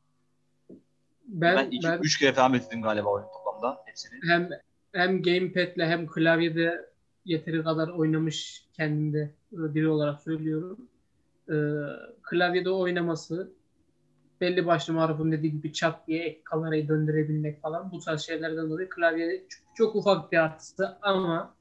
[1.26, 3.26] Ben, Ben, iki, ben üç kere falan bitirdim galiba oyun
[3.62, 4.20] toplamda hepsini.
[4.28, 4.50] hem
[4.94, 6.90] hem gamepad'le hem klavyede
[7.26, 10.78] yeteri kadar oynamış kendimde e, biri olarak söylüyorum.
[11.50, 11.54] Ee,
[12.24, 13.52] klavyede oynaması
[14.42, 19.44] belli başlı Maruf'un dediği gibi çat diye kamerayı döndürebilmek falan bu tarz şeylerden dolayı klavye
[19.50, 21.56] çok, çok ufak bir artısı ama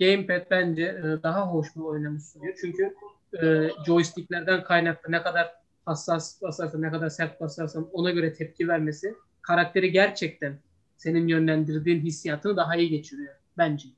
[0.00, 2.54] gamepad bence e, daha hoş bir oynamış sunuyor.
[2.60, 2.94] Çünkü
[3.42, 5.54] e, joysticklerden kaynaklı ne kadar
[5.86, 10.58] hassas basarsan, ne kadar sert basarsan ona göre tepki vermesi karakteri gerçekten
[10.96, 13.88] senin yönlendirdiğin hissiyatını daha iyi geçiriyor bence.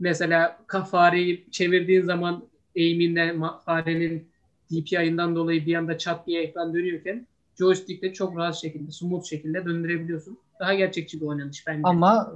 [0.00, 4.28] Mesela ka- fareyi çevirdiğin zaman eğiminden ma- farenin
[4.70, 7.26] DPI'ından dolayı bir anda çat diye ekran dönüyorken
[7.58, 10.38] joystickle çok rahat şekilde, smooth şekilde döndürebiliyorsun.
[10.60, 11.80] Daha gerçekçi bir oynanış bence.
[11.84, 12.32] Ama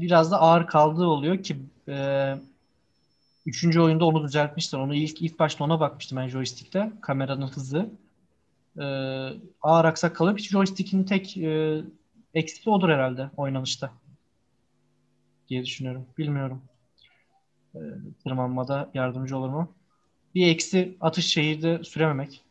[0.00, 1.56] biraz da ağır kaldığı oluyor ki
[1.88, 2.34] e,
[3.46, 4.78] üçüncü oyunda onu düzeltmişler.
[4.78, 6.92] Onu ilk ilk başta ona bakmıştım ben joystick'te.
[7.00, 7.90] Kameranın hızı.
[8.78, 8.84] E,
[9.62, 11.80] ağır aksak kalıp hiç joystick'in tek e,
[12.34, 13.92] eksiki odur herhalde oynanışta.
[15.48, 16.06] Diye düşünüyorum.
[16.18, 16.62] Bilmiyorum.
[17.74, 17.78] E,
[18.24, 19.72] tırmanmada yardımcı olur mu?
[20.34, 22.44] Bir eksi atış şehirde sürememek.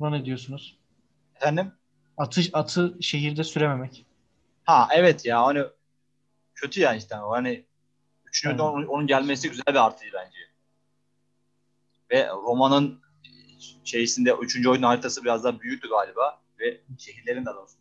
[0.00, 0.78] Buna ne diyorsunuz?
[1.36, 1.72] Efendim?
[2.16, 4.06] Atış atı şehirde sürememek.
[4.64, 5.62] Ha evet ya hani
[6.54, 7.64] kötü ya işte o hani
[8.26, 8.60] üçüncü Evet.
[8.60, 10.38] onun, onun gelmesi güzel bir artıydı bence.
[12.10, 13.00] Ve romanın
[13.84, 17.76] şeysinde üçüncü oyunun haritası biraz daha büyüktü galiba ve şehirlerin de doğrusu.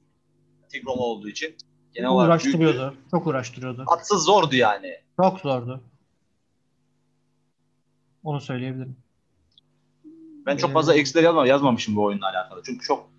[0.69, 1.55] Tek Roma olduğu için
[1.93, 2.59] genel olarak büyüktü.
[2.63, 2.97] uğraştırıyordu.
[3.11, 3.83] Çok uğraştırıyordu.
[3.87, 4.95] Atsız zordu yani.
[5.21, 5.81] Çok zordu.
[8.23, 8.97] Onu söyleyebilirim.
[10.45, 12.61] Ben çok Ee, fazla eksileri yazma, yazmamışım bu oyunla alakalı.
[12.65, 13.09] Çünkü çok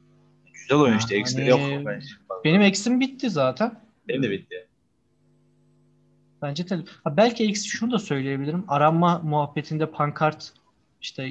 [0.55, 1.17] güzel oyun işte.
[1.17, 1.61] Eksileri yok.
[1.87, 2.07] bence.
[2.45, 3.81] Benim eksim bitti zaten.
[4.09, 4.69] Benim de bitti.
[6.43, 6.85] Bence de.
[7.05, 8.65] Ha, belki eksi şunu da söyleyebilirim.
[8.69, 10.53] Aranma muhabbetinde pankart
[11.01, 11.31] işte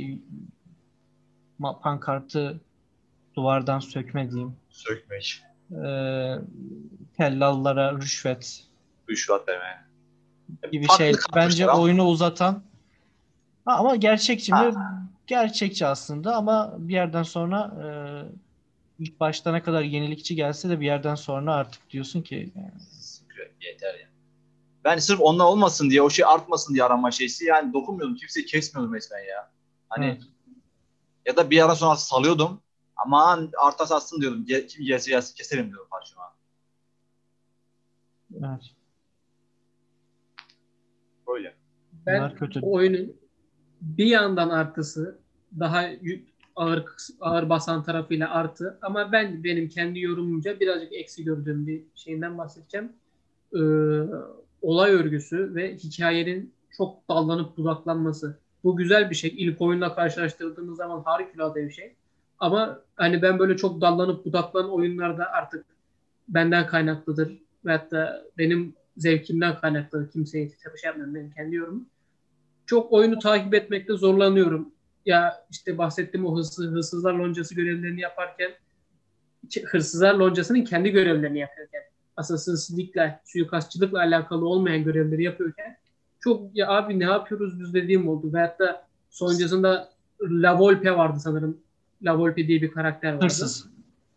[1.81, 2.61] pankartı
[3.37, 4.55] duvardan sökme diyeyim.
[4.69, 5.43] Sökmek.
[5.71, 6.35] Ee,
[7.17, 8.63] tellallara rüşvet
[9.09, 9.85] Rüşvet verme.
[10.71, 12.63] gibi Farklı şey bence ama- oyunu uzatan
[13.65, 14.73] Ha, ama gerçekçi mi?
[15.27, 17.87] Gerçekçi aslında ama bir yerden sonra e,
[19.03, 23.47] ilk başta ne kadar yenilikçi gelse de bir yerden sonra artık diyorsun ki yani, Sıkıyor,
[23.61, 24.07] Yeter ya.
[24.83, 28.15] Ben sırf onlar olmasın diye, o şey artmasın diye arama şeysi yani dokunmuyordum.
[28.15, 29.49] Kimseyi kesmiyordum resmen ya.
[29.89, 30.21] Hani Evet.
[31.25, 32.61] ya da bir ara sonra salıyordum.
[32.97, 34.45] Aman arta satsın diyordum.
[34.47, 36.33] Ge- Kim gelse gelsin keserim diyordum karşıma.
[38.33, 38.61] evet,
[41.27, 41.53] Böyle.
[42.05, 42.59] Ben bunlar kötü.
[42.63, 43.13] o oyunun
[43.81, 45.19] bir yandan artısı
[45.59, 45.85] daha
[46.55, 46.85] ağır
[47.19, 52.91] ağır basan tarafıyla artı ama ben benim kendi yorumumca birazcık eksi gördüğüm bir şeyinden bahsedeceğim.
[53.53, 53.57] Ee,
[54.61, 58.39] olay örgüsü ve hikayenin çok dallanıp budaklanması.
[58.63, 59.33] Bu güzel bir şey.
[59.37, 61.95] İlk oyunla karşılaştırdığımız zaman harikulade bir şey.
[62.39, 65.65] Ama hani ben böyle çok dallanıp budaklanan oyunlarda artık
[66.27, 67.31] benden kaynaklıdır.
[67.65, 70.11] Ve hatta benim zevkimden kaynaklıdır.
[70.11, 71.15] Kimseye tabii şey yapmıyorum.
[71.15, 71.89] Benim kendi yorumum
[72.67, 74.71] çok oyunu takip etmekte zorlanıyorum.
[75.05, 78.51] Ya işte bahsettiğim o hırsız, hırsızlar loncası görevlerini yaparken
[79.65, 81.81] hırsızlar loncasının kendi görevlerini yapıyorken
[82.17, 85.77] asasınsızlıkla, suikastçılıkla alakalı olmayan görevleri yapıyorken
[86.19, 88.33] çok ya abi ne yapıyoruz biz dediğim oldu.
[88.33, 89.89] Ve hatta sonuncasında
[90.21, 91.57] La Volpe vardı sanırım.
[92.01, 93.25] La Volpe diye bir karakter vardı.
[93.25, 93.67] Hırsız.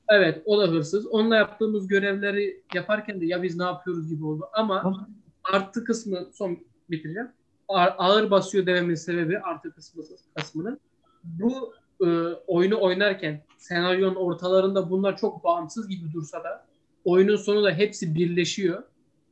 [0.08, 1.06] Evet o da hırsız.
[1.06, 4.48] Onunla yaptığımız görevleri yaparken de ya biz ne yapıyoruz gibi oldu.
[4.52, 5.06] Ama
[5.44, 6.58] artı kısmı son
[6.90, 7.28] bitireceğim.
[7.68, 10.02] Ağır basıyor dememin sebebi artı kısmı
[10.34, 10.80] kısmının
[11.24, 11.74] bu
[12.06, 12.06] e,
[12.46, 16.66] oyunu oynarken senaryonun ortalarında bunlar çok bağımsız gibi dursa da
[17.04, 18.82] oyunun sonunda hepsi birleşiyor.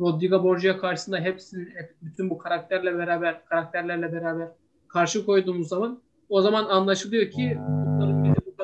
[0.01, 4.49] Rodrigo Borgia karşısında hepsini hep, bütün bu karakterle beraber karakterlerle beraber
[4.89, 8.18] karşı koyduğumuz zaman o zaman anlaşılıyor ki bunların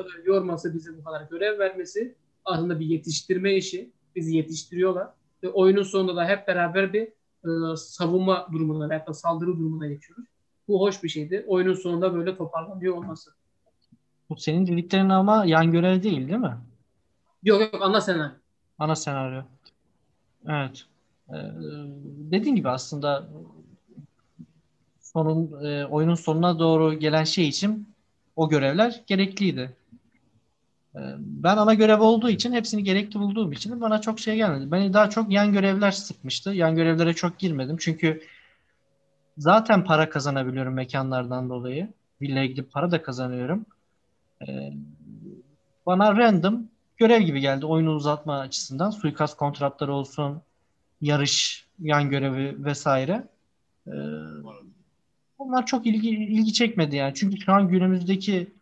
[0.07, 3.91] kadar yorması, bize bu kadar görev vermesi aslında bir yetiştirme işi.
[4.15, 5.07] Bizi yetiştiriyorlar.
[5.43, 7.07] Ve oyunun sonunda da hep beraber bir
[7.45, 10.25] e, savunma durumuna veya da saldırı durumuna geçiyoruz.
[10.67, 11.45] Bu hoş bir şeydi.
[11.47, 13.31] Oyunun sonunda böyle toparlanıyor olması.
[14.29, 16.57] Bu senin dediklerin ama yan görev değil değil mi?
[17.43, 18.35] Yok yok ana senaryo.
[18.79, 19.43] Ana senaryo.
[20.47, 20.85] Evet.
[21.29, 21.33] Ee,
[22.31, 23.29] dediğin gibi aslında
[25.01, 27.87] sonun e, oyunun sonuna doğru gelen şey için
[28.35, 29.75] o görevler gerekliydi.
[30.95, 34.71] Ee, ben ana görev olduğu için hepsini gerekli bulduğum için bana çok şey gelmedi.
[34.71, 36.49] Beni daha çok yan görevler sıkmıştı.
[36.53, 37.77] Yan görevlere çok girmedim.
[37.79, 38.21] Çünkü
[39.37, 41.93] zaten para kazanabiliyorum mekanlardan dolayı.
[42.21, 43.65] Villaya gidip para da kazanıyorum.
[44.47, 44.73] Ee,
[45.85, 46.67] bana random
[46.97, 48.89] görev gibi geldi oyunu uzatma açısından.
[48.89, 50.41] Suikast kontratları olsun,
[51.01, 53.27] yarış, yan görevi vesaire.
[53.87, 53.91] Ee,
[55.37, 57.13] Onlar çok ilgi ilgi çekmedi yani.
[57.13, 58.54] Çünkü şu an günümüzdeki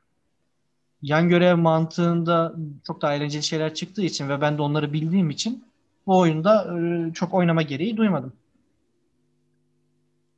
[1.03, 2.53] yan görev mantığında
[2.87, 5.65] çok daha eğlenceli şeyler çıktığı için ve ben de onları bildiğim için
[6.07, 8.33] bu oyunda e, çok oynama gereği duymadım.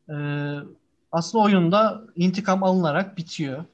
[0.09, 0.15] E,
[1.11, 3.65] aslında oyunda intikam alınarak bitiyor.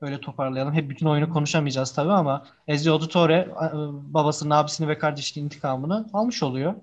[0.00, 0.74] Öyle toparlayalım.
[0.74, 3.68] Hep bütün oyunu konuşamayacağız tabii ama Ezio Auditore e,
[4.14, 6.74] babasının, abisini ve kardeşinin intikamını almış oluyor.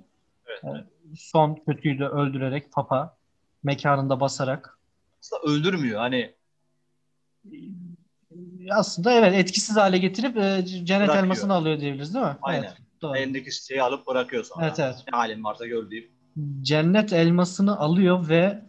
[0.47, 0.64] Evet.
[0.64, 0.86] E,
[1.18, 3.16] son kötüyü de öldürerek papa
[3.64, 4.78] mekanında basarak.
[5.22, 5.99] Aslında öldürmüyor.
[5.99, 6.34] Hani
[8.72, 11.24] Aslında evet etkisiz hale getirip e, cennet Bırakıyor.
[11.24, 12.38] elmasını alıyor diyebiliriz değil mi?
[12.41, 12.64] Aynen.
[12.64, 12.78] Evet.
[13.01, 13.18] Doğru.
[13.18, 14.66] elindeki şeyi alıp bırakıyor sonra.
[14.66, 14.95] Evet, evet.
[15.11, 16.11] Ne halin varsa gör deyip.
[16.61, 18.66] cennet elmasını alıyor ve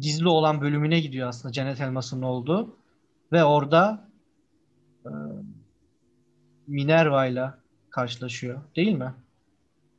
[0.00, 2.76] gizli olan bölümüne gidiyor aslında cennet elmasının olduğu
[3.32, 4.08] ve orada
[5.06, 5.10] e,
[6.66, 7.50] Minerva ile
[7.90, 9.14] karşılaşıyor değil mi?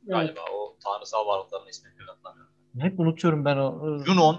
[0.02, 2.52] Galiba o tanrısal varlıkların ismini hatırlamıyorum.
[2.78, 3.96] Hep unutuyorum ben o.
[4.00, 4.34] e, Junon,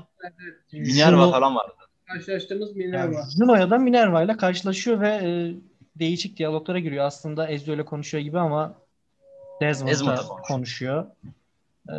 [0.74, 1.74] Juno- Minerva falan vardı.
[2.08, 3.26] Karşılaştığımız yani Minerva.
[3.38, 5.56] Juno'ya da Minerva ile karşılaşıyor ve e,
[5.96, 7.06] değişik diyaloglara giriyor.
[7.06, 8.76] Aslında Ezio ile konuşuyor gibi ama
[9.62, 11.06] Desmond'la Desmond'la konuşuyor.
[11.90, 11.96] E,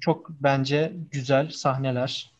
[0.00, 2.32] çok bence güzel sahneler.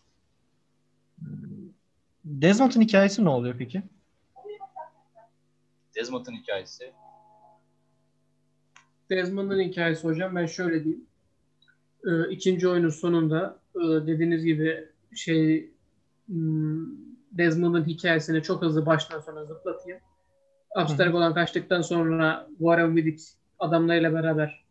[2.24, 3.82] Desmond'un hikayesi ne oluyor peki?
[5.96, 6.92] Desmond'un hikayesi.
[9.10, 11.06] Desmond'un hikayesi hocam ben şöyle diyeyim.
[12.06, 15.70] Ee, ikinci oyunun sonunda e, dediğiniz gibi şey
[16.26, 16.86] hmm,
[17.32, 20.00] Desmond'un hikayesini çok hızlı baştan sona zıplatayım.
[20.76, 23.22] Abstergo'dan kaçtıktan sonra Warren Vidic
[23.58, 24.64] adamlarıyla beraber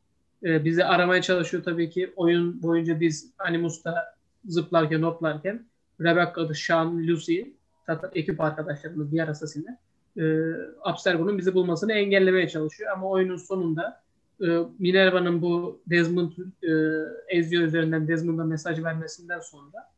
[0.44, 2.14] e, bizi aramaya çalışıyor tabii ki.
[2.16, 4.16] Oyun boyunca biz Animus'ta
[4.46, 5.66] zıplarken, hoplarken
[6.02, 7.42] Rebecca, Sean, Lucy
[7.86, 9.78] zaten ekip arkadaşlarımız diğer asasıyla
[10.18, 10.24] e,
[10.82, 12.92] Abstergo'nun bizi bulmasını engellemeye çalışıyor.
[12.92, 14.02] Ama oyunun sonunda
[14.42, 14.46] e,
[14.80, 16.32] Minerva'nın bu Desmond
[16.64, 16.72] e,
[17.38, 19.95] Ezio üzerinden Desmond'a mesaj vermesinden sonra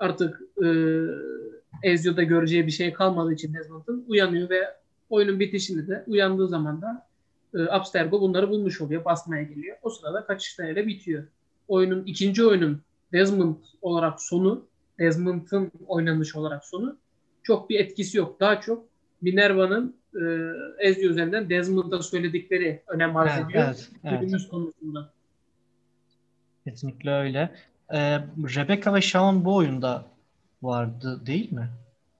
[0.00, 0.68] artık e,
[1.82, 4.60] Ezio'da göreceği bir şey kalmadığı için Desmond'ın uyanıyor ve
[5.10, 7.06] oyunun bitişinde de uyandığı zaman da
[7.54, 9.04] e, Abstergo bunları bulmuş oluyor.
[9.04, 9.76] Basmaya geliyor.
[9.82, 11.24] O sırada kaçışlarıyla bitiyor.
[11.68, 12.80] Oyunun ikinci oyunun
[13.12, 14.66] Desmond olarak sonu
[14.98, 16.96] Desmond'ın oynanış olarak sonu
[17.42, 18.40] çok bir etkisi yok.
[18.40, 18.84] Daha çok
[19.22, 20.22] Minerva'nın e,
[20.78, 23.64] Ezio üzerinden Desmond'a söyledikleri önem arz Evet, ediyor.
[23.66, 24.20] evet, evet.
[24.20, 25.10] Günümüz konusunda.
[26.64, 27.50] Kesinlikle öyle.
[27.92, 28.20] Ee,
[28.56, 30.04] Rebecca ve Shaun bu oyunda
[30.62, 31.70] vardı değil mi?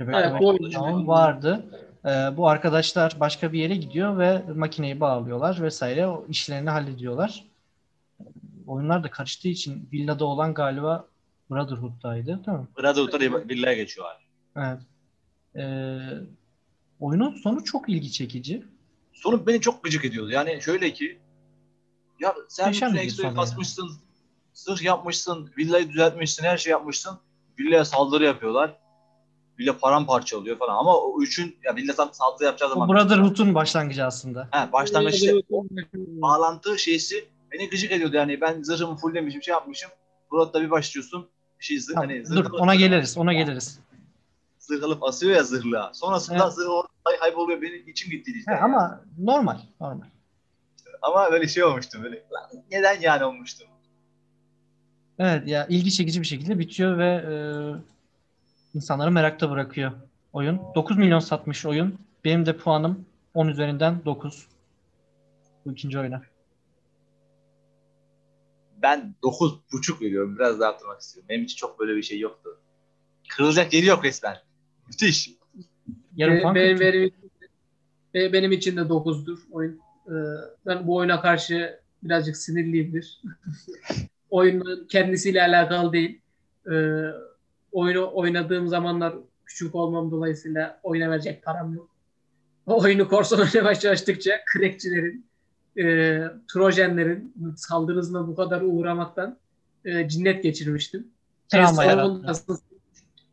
[0.01, 1.65] Rebecca Evet, ve bu oyunda Shaun vardı.
[2.05, 6.07] Ee, bu arkadaşlar başka bir yere gidiyor ve makineyi bağlıyorlar vesaire.
[6.07, 7.45] O işlerini hallediyorlar.
[8.67, 11.07] Oyunlar da karıştığı için villada olan galiba
[11.51, 12.67] Brotherhood'daydı değil mi?
[12.79, 14.17] Brotherhood'da villaya geçiyorlar.
[14.57, 14.79] Evet.
[15.57, 15.99] Ee,
[17.01, 18.65] oyunun sonu çok ilgi çekici.
[19.13, 20.31] Sonu beni çok gıcık ediyordu.
[20.31, 21.19] Yani şöyle ki
[22.21, 23.35] ya sen Muhteşem bütün ya.
[23.35, 23.91] kasmışsın,
[24.61, 27.19] zırh yapmışsın, villayı düzeltmişsin, her şey yapmışsın.
[27.59, 28.77] Villaya saldırı yapıyorlar.
[29.59, 30.77] Villa paramparça oluyor falan.
[30.77, 34.49] Ama o üçün ya villa tam saldırı yapacağı Bu zaman Brotherhood'un başlangıcı aslında.
[34.51, 35.65] he, başlangıçta o
[35.97, 38.17] bağlantı şeysi beni gıcık ediyordu.
[38.17, 39.91] Yani ben zırhımı fulllemişim, şey yapmışım.
[40.31, 41.29] Burada bir başlıyorsun.
[41.61, 43.81] Bir şey zırh, hani zırh dur alıp- ona geliriz, ona geliriz.
[44.59, 45.95] Zırh alıp asıyor ya zırhlığa.
[45.95, 46.53] Sonrasında Evet.
[46.55, 47.63] zırh orada kayboluyor.
[47.63, 48.53] Benim içim gitti işte.
[48.53, 50.07] He, ama normal, normal.
[51.03, 52.25] Ama böyle şey olmuştu böyle.
[52.71, 53.65] Neden yani olmuştu?
[55.23, 57.35] Evet ya ilgi çekici bir şekilde bitiyor ve e,
[58.75, 59.93] insanları merakta bırakıyor
[60.33, 60.61] oyun.
[60.75, 61.99] 9 milyon satmış oyun.
[62.25, 63.05] Benim de puanım
[63.35, 64.47] 10 üzerinden 9.
[65.67, 66.23] Bu ikinci oyuna.
[68.83, 70.37] Ben 9.5 veriyorum.
[70.37, 71.29] Biraz daha arttırmak istiyorum.
[71.29, 72.59] Benim için çok böyle bir şey yoktu.
[73.29, 74.37] Kırılacak yeri yok resmen.
[74.87, 75.31] Müthiş.
[76.17, 77.11] Yarım puan benim, benim,
[78.15, 79.81] be- benim için de 9'dur oyun.
[80.07, 80.13] Ee,
[80.67, 83.23] ben bu oyuna karşı birazcık sinirliyimdir.
[84.31, 86.21] Oyunun kendisiyle alakalı değil.
[86.73, 87.05] Ee,
[87.73, 89.15] oyunu oynadığım zamanlar
[89.47, 91.91] küçük olmam dolayısıyla oyuna verecek param yok.
[92.67, 95.27] O oyunu korsan oynamaya çalıştıkça crackçilerin,
[95.79, 96.23] e,
[96.53, 99.39] trojenlerin saldırısına bu kadar uğramaktan
[99.85, 101.07] e, cinnet geçirmiştim.
[101.53, 102.07] En Travma yarattı.
[102.09, 102.61] sonunda, Assassin's-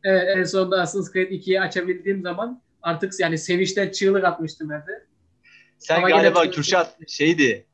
[0.04, 5.06] evet, en sonunda Assassin's Creed 2'yi açabildiğim zaman artık yani sevinçten çığlık atmıştım evde.
[5.78, 7.66] Sen Ama galiba Kürşat şeydi.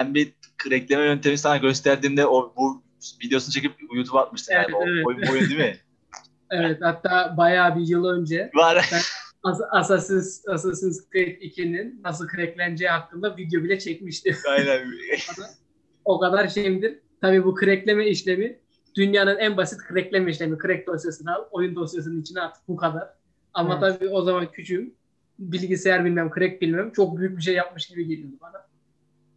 [0.00, 2.82] Ben bir krekleme yöntemi sana gösterdiğimde o bu
[3.24, 4.78] videosunu çekip YouTube'a atmıştın Evet, galiba.
[4.78, 5.06] O evet.
[5.06, 5.76] oyun, oyun değil mi?
[6.50, 8.90] Evet hatta bayağı bir yıl önce Var.
[9.42, 14.36] As- Assassin's, Assassin's Creed 2'nin nasıl crackleneceği hakkında video bile çekmiştim.
[14.48, 14.92] Aynen.
[16.04, 16.98] o kadar şeyimdir.
[17.20, 18.58] Tabii bu crackleme işlemi
[18.96, 20.58] dünyanın en basit crackleme işlemi.
[20.58, 22.56] Crack dosyasını al, oyun dosyasının içine at.
[22.68, 23.08] Bu kadar.
[23.54, 23.80] Ama Evet.
[23.80, 24.94] tabii o zaman küçüğüm.
[25.38, 26.92] Bilgisayar bilmem, crack bilmem.
[26.92, 28.66] Çok büyük bir şey yapmış gibi geliyordu bana.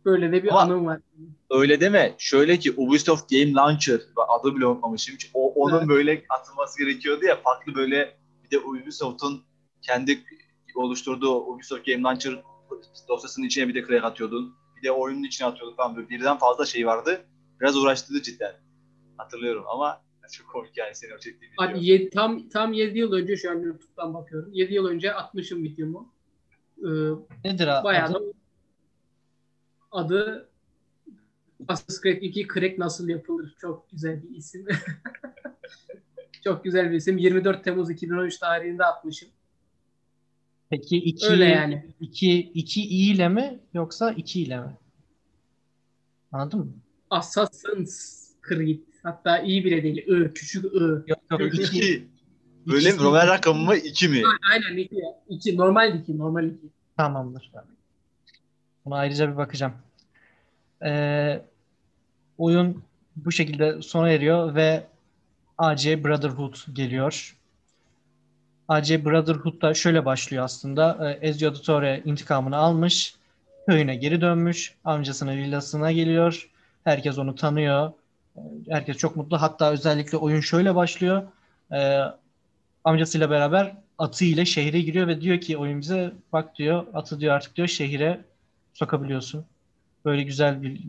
[0.05, 1.01] Böyle de bir Ama- anım var.
[1.49, 2.15] Öyle deme.
[2.17, 5.15] Şöyle ki Ubisoft Game Launcher adı bile unutmamışım.
[5.33, 5.87] O, onun Evet.
[5.89, 7.35] böyle atılması gerekiyordu ya.
[7.35, 9.41] Farklı böyle bir de Ubisoft'un
[9.81, 10.19] kendi
[10.75, 12.43] oluşturduğu Ubisoft Game Launcher
[13.07, 14.55] dosyasının içine bir de crack atıyordun.
[14.77, 15.95] Bir de oyunun içine atıyordun falan.
[15.95, 17.25] Böyle birden fazla şey vardı.
[17.61, 18.53] Biraz uğraştırdı cidden.
[19.17, 21.65] Hatırlıyorum ama çok komik yani senin o çektiğin video.
[21.65, 24.49] Hani yedi- tam tam 7 yıl önce şu an YouTube'dan bakıyorum.
[24.53, 26.13] 7 yıl önce atmışım videomu.
[26.77, 26.89] Ee,
[27.45, 28.19] Nedir a- bayağı da
[29.91, 30.49] adı?
[31.67, 33.55] Assassin's Creed 2 Crack nasıl yapılır?
[33.61, 34.65] Çok güzel bir isim.
[36.43, 37.17] Çok güzel bir isim.
[37.17, 39.29] 24 Temmuz 2013 tarihinde atmışım.
[40.69, 41.85] Peki iki, Öyle yani.
[41.99, 44.77] iki, iki i ile mi yoksa iki ile mi?
[46.31, 46.73] Anladın mı?
[47.09, 48.79] Assassin's Creed.
[49.03, 50.05] Hatta iyi bile değil.
[50.07, 51.03] Ö, küçük Ö.
[51.07, 51.61] Yok yok iki.
[51.61, 52.07] İki.
[52.67, 52.99] Böyle mi?
[52.99, 53.75] Roman rakamı mı?
[53.75, 54.21] İki mi?
[54.51, 54.95] Aynen 2.
[55.29, 55.57] 2.
[55.57, 56.17] Normal 2.
[56.17, 56.57] Normal 2.
[56.97, 57.51] Tamamdır.
[58.89, 59.73] Buna ayrıca bir bakacağım.
[60.85, 61.41] Ee,
[62.37, 62.83] oyun
[63.15, 64.83] bu şekilde sona eriyor ve
[65.57, 67.37] AC Brotherhood geliyor.
[68.67, 70.97] AC Brotherhood da şöyle başlıyor aslında.
[71.21, 73.15] Ee, Ezio Auditore intikamını almış.
[73.67, 74.75] Köyüne geri dönmüş.
[74.83, 76.49] Amcasının villasına geliyor.
[76.83, 77.91] Herkes onu tanıyor.
[78.37, 79.41] Ee, Herkes çok mutlu.
[79.41, 81.23] Hatta özellikle oyun şöyle başlıyor.
[81.73, 82.01] Ee,
[82.83, 87.35] amcasıyla beraber atı ile şehre giriyor ve diyor ki oyun bize bak diyor atı diyor
[87.35, 88.29] artık diyor şehire
[88.73, 89.45] sokabiliyorsun.
[90.05, 90.81] Böyle güzel bir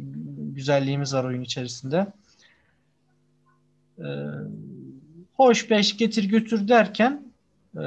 [0.55, 2.07] güzelliğimiz var oyun içerisinde.
[3.99, 4.05] Ee,
[5.35, 7.22] hoş beş getir götür derken
[7.76, 7.85] e,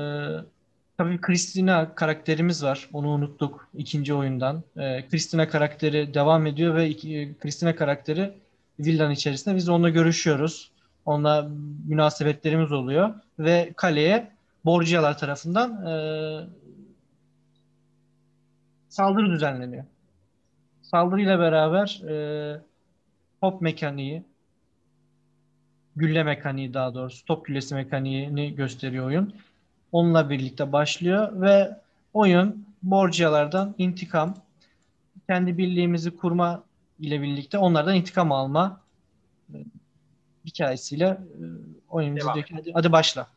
[0.97, 2.89] tabii Christina karakterimiz var.
[2.93, 4.63] Onu unuttuk ikinci oyundan.
[4.77, 8.33] Ee, Christina karakteri devam ediyor ve iki, Christina karakteri
[8.79, 9.55] villanın içerisinde.
[9.55, 10.71] Biz onunla görüşüyoruz.
[11.05, 11.49] Onunla
[11.87, 14.31] münasebetlerimiz oluyor ve kaleye
[14.65, 15.93] Borgialar tarafından e,
[18.93, 19.83] saldırı düzenleniyor.
[20.81, 22.61] Saldırıyla beraber e,
[23.41, 24.23] top mekaniği,
[25.95, 29.35] gülle mekaniği daha doğrusu top güllesi mekaniğini gösteriyor oyun.
[29.91, 31.77] Onunla birlikte başlıyor ve
[32.13, 34.35] oyun Borgialardan intikam,
[35.29, 36.63] kendi birliğimizi kurma
[36.99, 38.81] ile birlikte onlardan intikam alma
[39.53, 39.57] e,
[40.45, 41.17] hikayesiyle e,
[41.89, 43.27] oyunumuzu diyor ki hadi, hadi başla.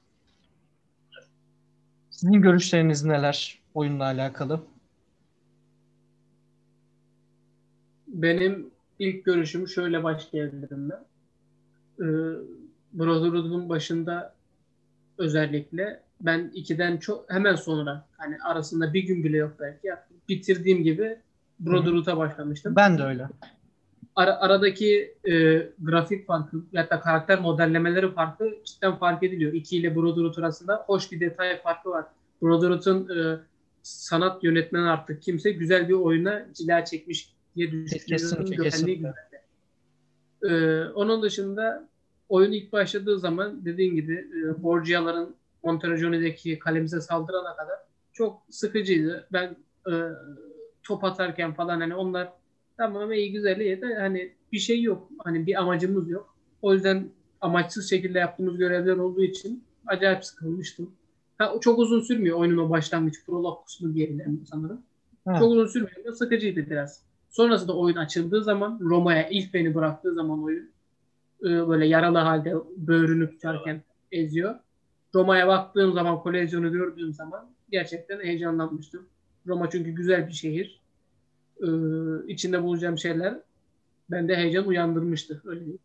[2.11, 4.61] Sizin görüşleriniz neler oyunla alakalı?
[8.23, 11.05] Benim ilk görüşüm şöyle başlayabilirim ben.
[12.01, 12.07] Ee,
[12.93, 14.35] Brotherhood'un başında
[15.19, 19.89] özellikle ben ikiden çok hemen sonra hani arasında bir gün bile yok belki
[20.29, 21.19] bitirdiğim gibi
[21.61, 22.77] Brotherhood'a başlamıştım.
[22.77, 23.29] Ben de öyle.
[24.17, 25.33] Ara- aradaki e,
[25.79, 29.53] grafik farkı da karakter modellemeleri farkı cidden fark ediliyor.
[29.53, 32.05] 2 ile Brotherhood arasında hoş bir detay farkı var.
[32.43, 33.39] Brotherhood'un e,
[33.83, 38.07] sanat yönetmeni artık kimse güzel bir oyuna cila çekmiş diye düşünüyorum.
[38.09, 38.95] Kesinlikle, kesinlikle.
[38.95, 39.43] güzeldi.
[40.43, 41.89] E, onun dışında
[42.29, 45.35] oyun ilk başladığı zaman dediğin gibi e, Borgia'ların
[45.65, 47.77] Monterogione'deki kalemize saldırana kadar
[48.13, 49.29] çok sıkıcıydı.
[49.33, 49.57] Ben
[49.91, 49.95] e,
[50.83, 52.33] top atarken falan hani onlar
[52.77, 55.09] tamam iyi güzel iyi de hani bir şey yok.
[55.19, 56.37] Hani bir amacımız yok.
[56.63, 60.91] O yüzden amaçsız şekilde yaptığımız görevler olduğu için acayip sıkılmıştım.
[61.39, 64.83] Ha, çok uzun sürmüyor oyunun o başlangıç prolog kısmı diyebilirim sanırım.
[65.29, 65.39] Evet.
[65.39, 66.13] Çok uzun sürmüyor.
[66.15, 67.06] Sıkıcıydı biraz.
[67.37, 70.70] Sonrasında oyun açıldığı zaman Roma'ya ilk beni bıraktığı zaman oyun
[71.43, 73.82] e, böyle yaralı halde böğrünü tutarken
[74.12, 74.55] eziyor.
[75.14, 79.07] Roma'ya baktığım zaman, kolezyonu gördüğüm zaman gerçekten heyecanlanmıştım.
[79.46, 80.80] Roma çünkü güzel bir şehir.
[81.63, 81.67] Ee,
[82.29, 83.38] içinde bulacağım şeyler
[84.11, 85.42] bende heyecan uyandırmıştı.
[85.45, 85.79] Öyle diyeyim.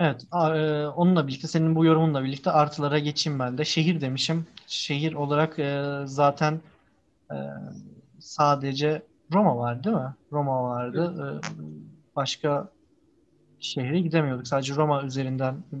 [0.00, 3.64] Evet, e, onunla birlikte senin bu yorumunla birlikte artılara geçeyim ben de.
[3.64, 4.46] Şehir demişim.
[4.66, 6.60] Şehir olarak e, zaten
[7.30, 7.36] e,
[8.24, 9.02] sadece
[9.32, 10.14] Roma var değil mi?
[10.32, 11.14] Roma vardı.
[11.20, 11.26] E,
[12.16, 12.68] başka
[13.60, 14.48] şehre gidemiyorduk.
[14.48, 15.76] Sadece Roma üzerinden e,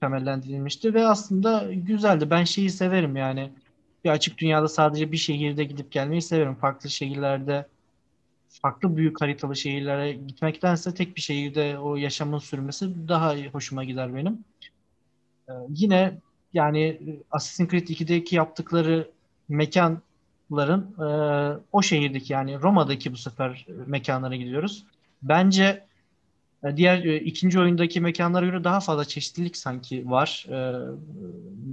[0.00, 2.30] temellendirilmişti ve aslında güzeldi.
[2.30, 3.52] Ben şeyi severim yani.
[4.04, 6.54] Bir açık dünyada sadece bir şehirde gidip gelmeyi severim.
[6.54, 7.66] Farklı şehirlerde
[8.48, 14.44] farklı büyük haritalı şehirlere gitmektense tek bir şehirde o yaşamın sürmesi daha hoşuma gider benim.
[15.48, 16.18] Ee, yine
[16.52, 19.10] yani e, Assassin's Creed 2'deki yaptıkları
[20.50, 24.84] mekanların e, o şehirdeki yani Roma'daki bu sefer mekanlara gidiyoruz.
[25.22, 25.84] Bence
[26.64, 30.46] e, diğer e, ikinci oyundaki mekanlara göre daha fazla çeşitlilik sanki var.
[30.48, 30.56] E,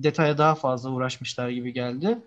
[0.04, 2.18] detaya daha fazla uğraşmışlar gibi geldi.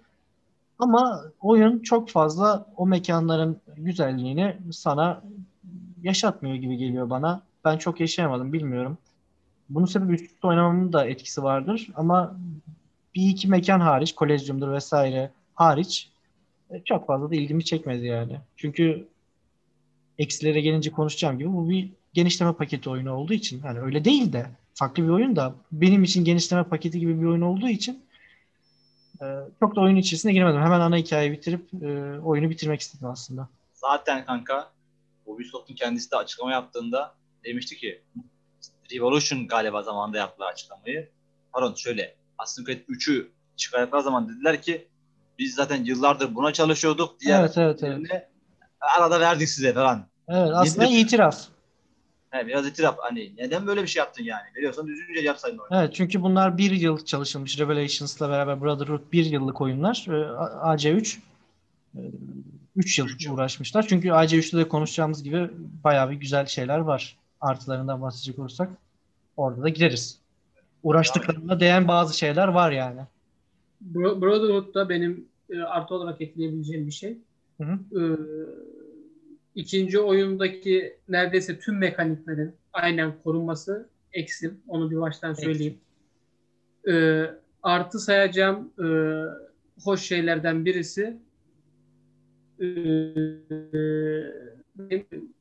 [0.78, 5.22] Ama oyun çok fazla o mekanların güzelliğini sana
[6.02, 7.40] yaşatmıyor gibi geliyor bana.
[7.64, 8.98] Ben çok yaşayamadım, bilmiyorum.
[9.68, 11.88] Bunun sebebi üst üste oynamamın da etkisi vardır.
[11.94, 12.36] Ama
[13.14, 16.08] bir iki mekan hariç, Kolezyum'dur vesaire hariç
[16.84, 18.40] çok fazla da ilgimi çekmedi yani.
[18.56, 19.08] Çünkü
[20.18, 24.46] eksilere gelince konuşacağım gibi bu bir genişleme paketi oyunu olduğu için hani öyle değil de
[24.74, 28.02] farklı bir oyun da benim için genişleme paketi gibi bir oyun olduğu için
[29.22, 29.26] e,
[29.60, 30.60] çok da oyun içerisine giremedim.
[30.60, 33.48] Hemen ana hikayeyi bitirip e, oyunu bitirmek istedim aslında.
[33.74, 34.70] Zaten kanka
[35.26, 37.14] Ubisoft'un kendisi de açıklama yaptığında
[37.44, 38.02] demişti ki
[38.92, 41.08] Revolution galiba zamanında yaptılar açıklamayı.
[41.52, 44.88] Pardon şöyle Assassin's Creed 3'ü çıkarttıkları zaman dediler ki
[45.38, 47.20] biz zaten yıllardır buna çalışıyorduk.
[47.20, 48.28] Diğer Evet, evet, evet.
[48.96, 50.06] arada verdik size falan.
[50.28, 51.44] Evet aslında Yedirip- itiraf.
[52.30, 52.96] He, biraz itiraf.
[52.98, 54.42] Hani neden böyle bir şey yaptın yani?
[54.56, 55.82] Veriyorsan düzgünce yapsaydın oyunu.
[55.82, 60.06] Evet çünkü bunlar bir yıl çalışılmış Revelations'la beraber Brotherhood bir yıllık oyunlar.
[60.08, 61.18] Ee, A- AC3
[62.76, 63.34] 3 yıl Üç yıl.
[63.34, 63.86] uğraşmışlar.
[63.88, 65.50] Çünkü AC3'te de konuşacağımız gibi
[65.84, 67.16] bayağı bir güzel şeyler var.
[67.40, 68.68] Artılarından bahsedecek olursak
[69.36, 70.18] orada da gireriz.
[70.82, 73.00] Uğraştıklarına değen bazı şeyler var yani.
[73.82, 77.18] Bro- Brotherhood'da benim e, artı olarak ekleyebileceğim bir şey.
[77.58, 78.00] Hı hı.
[78.00, 78.02] E,
[79.54, 84.50] ikinci oyundaki neredeyse tüm mekaniklerin aynen korunması eksil.
[84.68, 85.78] Onu bir baştan söyleyeyim.
[86.88, 87.24] E,
[87.62, 88.86] artı sayacağım e,
[89.84, 91.16] hoş şeylerden birisi
[92.60, 92.66] e,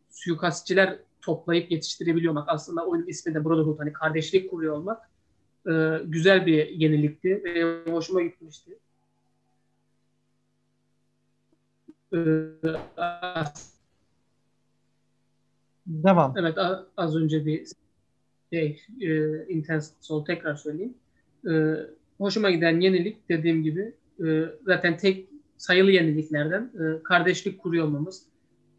[0.10, 2.50] suikastçiler toplayıp yetiştirebiliyor olmak.
[2.50, 3.80] Aslında oyunun ismi de Brotherhood.
[3.80, 5.10] Hani kardeşlik kuruyor olmak.
[5.68, 8.77] E, güzel bir yenilikti ve hoşuma gitmişti.
[12.14, 12.18] E,
[15.88, 16.34] Devam.
[16.38, 16.57] Evet
[16.98, 17.68] az önce bir
[18.53, 20.94] şey, e, Intense Soul tekrar söyleyeyim.
[21.49, 21.53] E,
[22.18, 23.94] hoşuma giden yenilik dediğim gibi
[24.26, 28.23] e, zaten tek sayılı yeniliklerden e, kardeşlik kuruyor olmamız.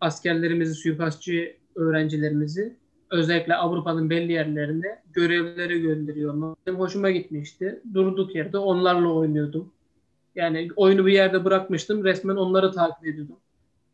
[0.00, 2.76] Askerlerimizi, suikastçı öğrencilerimizi
[3.10, 6.56] özellikle Avrupa'nın belli yerlerinde görevlere gönderiyor.
[6.66, 7.82] Benim hoşuma gitmişti.
[7.94, 9.72] Durduk yerde onlarla oynuyordum.
[10.34, 12.04] Yani oyunu bir yerde bırakmıştım.
[12.04, 13.36] Resmen onları takip ediyordum.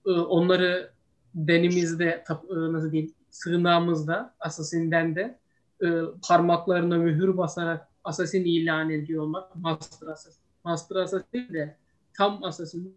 [0.07, 0.91] E, onları
[1.35, 5.39] denimizde e, nasıl diyeyim sığınağımızda Assassin'den de
[5.85, 5.89] e,
[6.28, 10.43] parmaklarına mühür basarak Assassin ilan ediyor olmak Master Assassin.
[10.65, 11.77] Master Assassin de
[12.16, 12.97] tam Assassin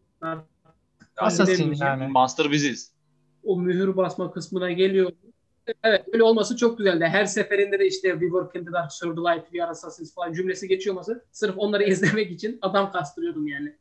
[1.18, 2.07] Assassin yani.
[2.07, 2.91] Master biziz.
[3.44, 5.11] o mühür basma kısmına geliyor.
[5.84, 7.06] Evet öyle olması çok güzeldi.
[7.06, 10.34] Her seferinde de işte We work in the dark, serve light, we are assassins falan
[10.34, 13.76] cümlesi geçiyor olması sırf onları izlemek için adam kastırıyordum yani.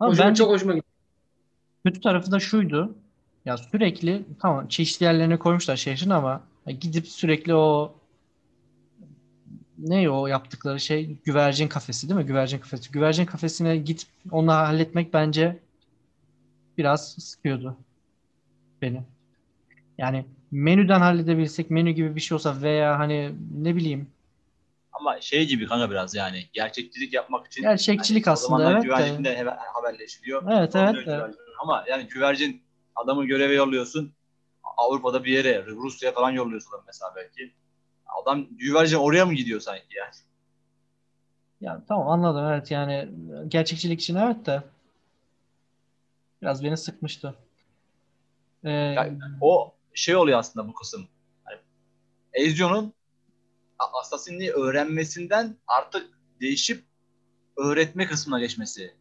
[0.00, 0.86] Ama Hoşuma, bence çok hoşuma gitti.
[1.86, 2.94] kötü tarafı da şuydu.
[3.44, 6.42] Ya sürekli tamam çeşitli yerlerine koymuşlar şehrin ama
[6.80, 7.94] gidip sürekli o
[9.78, 12.26] ne o yaptıkları şey güvercin kafesi değil mi?
[12.26, 12.90] Güvercin kafesi.
[12.90, 15.58] Güvercin kafesine gidip onu halletmek bence
[16.78, 17.76] biraz sıkıyordu
[18.82, 19.02] beni.
[19.98, 24.10] Yani menüden halledebilsek menü gibi bir şey olsa veya hani ne bileyim
[24.92, 28.86] Ama şey gibi kanka biraz yani gerçekçilik yapmak için gerçekçilik Yani aslında evet de.
[28.86, 30.42] güvercinle hemen haberleşiliyor.
[30.52, 31.00] Evet evet de.
[31.00, 31.40] güvercin.
[31.62, 32.62] Ama yani güvercin
[32.96, 34.12] adamı göreve yolluyorsun.
[34.76, 37.52] Avrupa'da bir yere, Rusya'ya falan yolluyorsun mesela belki.
[38.22, 40.10] Adam güvercin oraya mı gidiyor sanki yani?
[41.60, 43.08] Ya tamam anladım evet yani
[43.48, 44.62] gerçekçilik için evet de
[46.42, 47.34] biraz beni sıkmıştı.
[48.64, 49.10] Ee, Ya,
[49.40, 51.08] o şey oluyor aslında bu kısım.
[51.50, 51.60] Yani
[52.32, 52.92] Ezio'nun
[53.78, 56.10] a- Assassin'liği öğrenmesinden artık
[56.40, 56.84] değişip
[57.56, 58.94] öğretme kısmına geçmesi.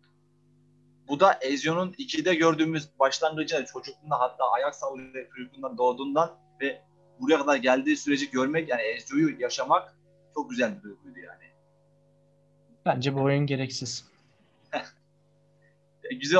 [1.07, 6.81] Bu da Ezio'nun 2'de gördüğümüz başlangıcında çocukluğunda hatta ayak sallıyor çocukluğundan doğduğundan ve
[7.19, 9.95] buraya kadar geldiği süreci görmek yani Ezio'yu yaşamak
[10.33, 11.43] çok güzel bir duyguydu yani.
[12.85, 14.05] bence bu oyun gereksiz.
[16.11, 16.39] E, Güzel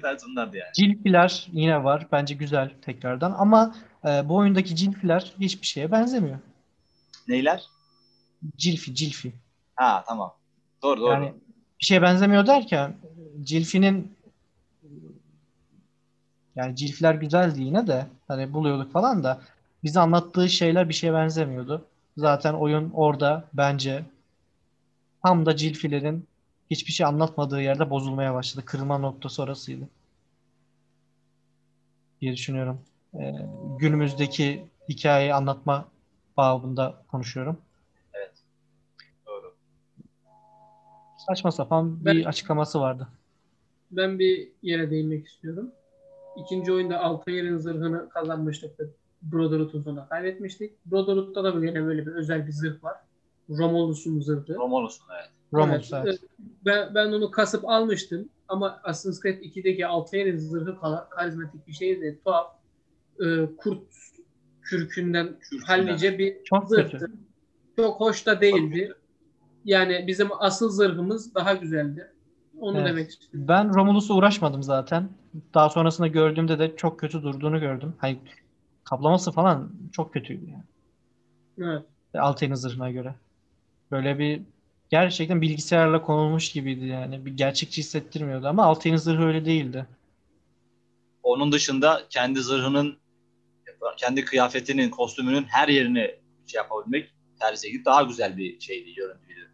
[0.00, 0.72] tanesi bunlardı yani.
[0.74, 2.06] Cilfiler yine var.
[2.12, 3.34] Bence güzel tekrardan.
[3.38, 3.74] Ama
[4.04, 6.38] e, bu oyundaki cilfiler hiçbir şeye benzemiyor.
[7.28, 7.62] Neyler?
[8.56, 9.32] Cilfi, cilfi.
[9.76, 10.34] Ha tamam.
[10.82, 11.12] Doğru doğru.
[11.12, 11.32] Yani
[11.80, 12.94] bir şeye benzemiyor derken
[13.42, 14.12] cilfinin
[16.56, 19.40] yani cilfiler güzeldi yine de hani buluyorduk falan da
[19.84, 21.84] bize anlattığı şeyler bir şeye benzemiyordu.
[22.16, 24.04] Zaten oyun orada bence
[25.22, 26.26] tam da cilfilerin
[26.70, 28.64] hiçbir şey anlatmadığı yerde bozulmaya başladı.
[28.66, 29.88] Kırılma noktası orasıydı.
[32.20, 32.80] diye düşünüyorum.
[33.14, 33.32] Ee,
[33.78, 35.88] günümüzdeki hikayeyi anlatma
[36.36, 37.58] babında konuşuyorum.
[39.26, 39.54] doğru.
[41.26, 43.08] Saçma sapan bir açıklaması vardı.
[43.90, 45.70] Ben bir yere değinmek istiyorum.
[46.36, 48.80] İkinci oyunda Altair'in zırhını kazanmıştık.
[48.80, 48.84] ve
[49.22, 50.86] Brotherhood'un sonunda kaybetmiştik.
[50.86, 52.96] Brotherhood'da da böyle böyle bir özel bir zırh var.
[53.50, 54.54] Romulus'un zırhı.
[54.54, 55.30] Romanos'un evet.
[55.52, 56.18] Romulus Evet, evet.
[56.64, 62.20] Ben, ben onu kasıp almıştım ama Assassin's Creed 2'deki Altair'in zırhı kar- karizmatik bir şeydi.
[62.24, 62.46] Tuhaf.
[63.20, 63.24] Ee,
[63.56, 63.82] kurt
[64.62, 65.64] kürkünden Kürkünden.
[65.66, 66.90] hallice bir Çok zırhtı.
[66.98, 67.12] kötü.
[67.76, 68.92] Çok hoş da değildi.
[69.64, 72.12] Yani bizim asıl zırhımız daha güzeldi.
[72.60, 72.88] Onu Evet.
[72.88, 73.48] demek istiyorum.
[73.48, 75.08] Ben Romulus'la uğraşmadım zaten.
[75.54, 77.94] Daha sonrasında gördüğümde de çok kötü durduğunu gördüm.
[77.98, 78.18] Hani
[78.84, 80.64] kaplaması falan çok kötüydü yani.
[81.58, 81.82] Evet.
[82.14, 83.14] Altair'in zırhına göre.
[83.90, 84.42] Böyle bir
[84.90, 87.26] gerçekten bilgisayarla konulmuş gibiydi yani.
[87.26, 89.86] Bir gerçekçi hissettirmiyordu ama Altair'in zırhı öyle değildi.
[91.22, 92.98] Onun dışında kendi zırhının,
[93.96, 96.14] kendi kıyafetinin, kostümünün her yerini
[96.46, 99.50] şey yapabilmek terziye gidip daha güzel bir şeydi, görüntüydü.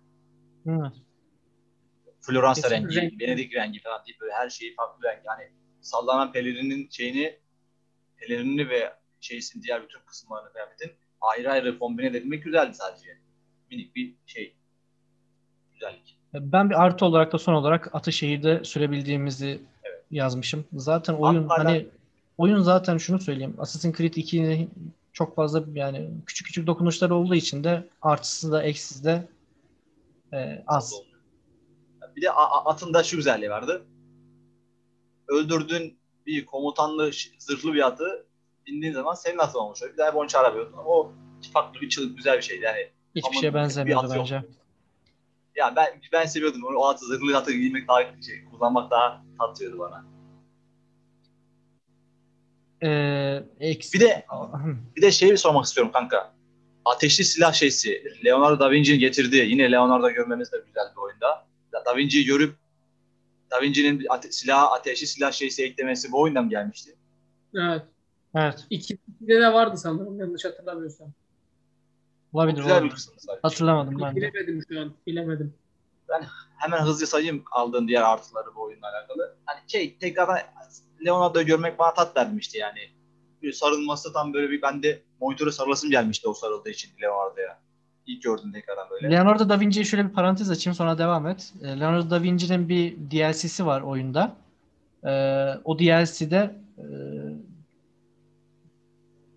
[0.64, 0.92] Hı.
[2.20, 3.20] Floransa rengi, renk.
[3.20, 5.20] Venedik rengi falan değil böyle her şeyi farklı renk.
[5.24, 5.50] Yani
[5.80, 7.38] sallanan pelerinin şeyini,
[8.16, 13.18] pelerinini ve şeysin diğer bütün kısımlarını kıyafetin ayrı ayrı kombine edebilmek güzeldi sadece.
[13.70, 14.56] Minik bir şey.
[15.84, 16.16] Güzellik.
[16.34, 19.62] Ben bir artı olarak da son olarak Ataşehir'de sürebildiğimizi
[20.10, 20.64] yazmışım.
[20.72, 21.86] Zaten oyun Antalya- hani
[22.38, 23.54] oyun zaten şunu söyleyeyim.
[23.58, 24.70] Assassin's Creed 2'nin
[25.12, 29.28] çok fazla yani küçük küçük dokunuşlar olduğu için de artısı da eksisi de
[30.32, 30.94] e, az.
[32.16, 33.82] Bir de atın da şu güzelliği vardı.
[35.28, 38.26] Öldürdüğün bir komutanlı zırhlı bir atı
[38.66, 39.82] bindiğin zaman senin atın olmuş.
[39.82, 39.92] oluyor.
[39.92, 40.76] Bir daha onu çağıramıyordun.
[40.86, 41.12] O
[41.52, 42.64] farklı bir çığlık güzel bir şeydi.
[42.64, 44.42] Yani Hiçbir şeye bir benzemiyordu at yok.
[45.56, 45.60] Bence.
[45.60, 46.64] ya ben ben seviyordum.
[46.64, 50.04] O, o atı zırhlı atı giymek daha şey, kullanmak daha tatlıyordu bana.
[52.82, 52.86] Ee,
[53.60, 54.26] eks- Bir de
[54.96, 56.34] bir de şeyi sormak istiyorum kanka.
[56.84, 58.02] Ateşli silah şeysi.
[58.24, 59.50] Leonardo da Vinci'nin getirdiği.
[59.50, 61.46] Yine Leonardo görmemiz de güzel bir oyunda.
[61.86, 62.54] Da Vinci'yi görüp
[63.50, 66.96] Da Vinci'nin ate- silah, ateşli silah şeysi eklemesi bu oyundan gelmişti.
[67.54, 67.82] Evet.
[68.34, 68.66] Evet.
[68.70, 71.12] İki, ikide de vardı sanırım yanlış hatırlamıyorsam.
[72.34, 72.56] Olabilir.
[72.56, 72.94] güzel bir olabilir.
[72.94, 73.40] kısım sadece.
[73.42, 74.16] Hatırlamadım ben de.
[74.16, 74.92] Bilemedim şu an.
[75.06, 75.54] Bilemedim.
[76.56, 79.36] hemen hızlı sayayım aldığın diğer artıları bu oyunla alakalı.
[79.46, 80.38] Hani şey tekrardan
[81.06, 82.80] Leonardo'yu görmek bana tat vermişti yani.
[83.42, 87.58] Bir sarılması tam böyle bir bende monitöre sarılasım gelmişti o sarıldığı için Leonardo'ya.
[88.06, 89.10] İlk gördüm tekrardan böyle.
[89.10, 91.52] Leonardo da Vinci'ye şöyle bir parantez açayım sonra devam et.
[91.62, 94.36] Ee, Leonardo da Vinci'nin bir DLC'si var oyunda.
[95.04, 96.84] Ee, o DLC'de e,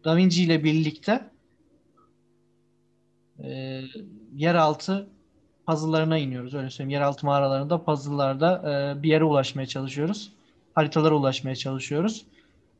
[0.03, 1.29] Da Vinci ile birlikte
[3.43, 3.81] e,
[4.35, 5.07] yeraltı
[5.67, 6.53] puzzle'larına iniyoruz.
[6.53, 6.89] Öyle söyleyeyim.
[6.89, 10.33] Yeraltı mağaralarında puzzle'larda e, bir yere ulaşmaya çalışıyoruz.
[10.75, 12.25] Haritalara ulaşmaya çalışıyoruz.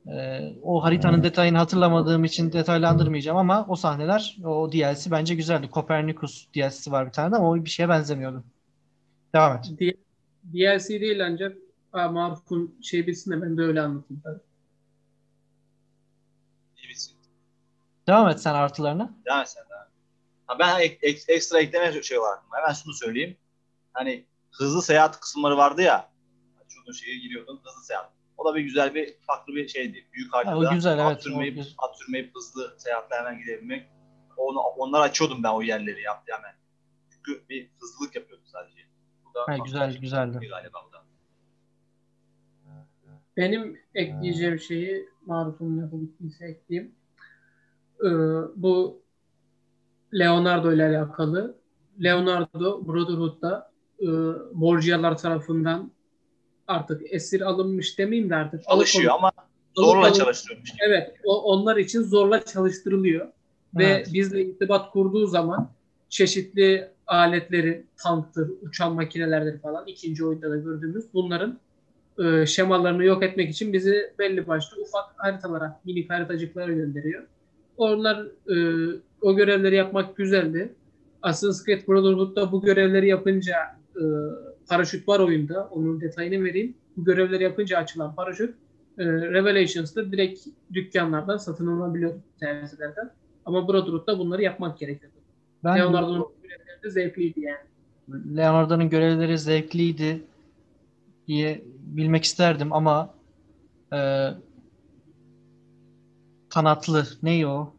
[0.08, 5.70] E, o haritanın detayını hatırlamadığım için detaylandırmayacağım ama o sahneler, o DLC bence güzeldi.
[5.74, 8.44] Copernicus DLC'si var bir tane de ama o bir şeye benzemiyordu.
[9.34, 9.72] Devam et.
[9.80, 9.98] D-
[10.54, 11.58] DLC değil ancak
[11.92, 14.24] ha, Maruf'un şey bilsin de ben de öyle anlatayım.
[18.08, 19.14] Devam et sen artılarına.
[19.26, 19.67] Devam et sen.
[20.48, 22.40] Ha, ben ek- ek- ekstra ekleme şey var.
[22.52, 23.38] Hemen şunu söyleyeyim.
[23.94, 26.10] Hani hızlı seyahat kısımları vardı ya.
[26.70, 28.12] Şunun şeye giriyordun hızlı seyahat.
[28.38, 30.06] O da bir güzel bir farklı bir şeydi.
[30.14, 31.74] Büyük haritada güzel, evet, at, sürmeyip, o güzel.
[31.78, 33.88] at sürmeyip hızlı seyahatle hemen gidebilmek.
[34.38, 36.56] Onu, onları açıyordum ben o yerleri yaptı hemen.
[37.10, 38.80] Çünkü bir hızlılık yapıyordu sadece.
[39.26, 40.48] Bu da Ha, güzel, şey güzeldi.
[40.48, 41.04] Galiba bu da.
[43.38, 46.96] Benim ekleyeceğim şeyi Maruf'un lafı bittiyse ekleyeyim.
[48.00, 48.08] Ee,
[48.56, 49.02] bu
[50.14, 51.56] Leonardo ile alakalı.
[52.04, 53.72] Leonardo Brotherhood'da
[54.02, 54.08] e,
[54.54, 55.92] Borgia'lar tarafından
[56.68, 59.32] artık esir alınmış demeyeyim de artık Çalışıyor ama
[59.76, 60.18] zorla Alıkonulmuş.
[60.18, 60.70] çalıştırıyormuş.
[60.88, 63.28] Evet, o, onlar için zorla çalıştırılıyor.
[63.78, 64.10] Ve Evet.
[64.14, 65.70] bizle irtibat kurduğu zaman
[66.10, 71.60] çeşitli aletleri, tanktır, uçan makinelerdir falan ikinci oyunda da gördüğümüz bunların
[72.20, 77.24] e, şemalarını yok etmek için bizi belli başlı ufak haritalara, minik haritacıklara gönderiyor.
[77.78, 78.56] Onlar e,
[79.22, 80.74] o görevleri yapmak güzeldi.
[81.22, 83.56] Assassin's Creed Brotherhood'da bu görevleri yapınca
[83.96, 84.04] e,
[84.70, 85.68] paraşüt var oyunda.
[85.72, 86.74] Onun detayını vereyim.
[86.98, 88.56] Bu görevleri yapınca açılan paraşüt
[88.98, 93.12] e, Revelations'ta direkt dükkanlardan satın alınabiliyor serviselerden.
[93.46, 95.18] Ama Brotherhood'da bunları yapmak gerekiyordu.
[95.64, 98.38] Ben Leonardo'nun görevleri de zevkliydi yani.
[98.38, 100.24] Leonardo'nun görevleri zevkliydi
[101.28, 103.14] diye bilmek isterdim ama
[103.94, 104.00] e,
[106.50, 107.74] kanatlı ne o?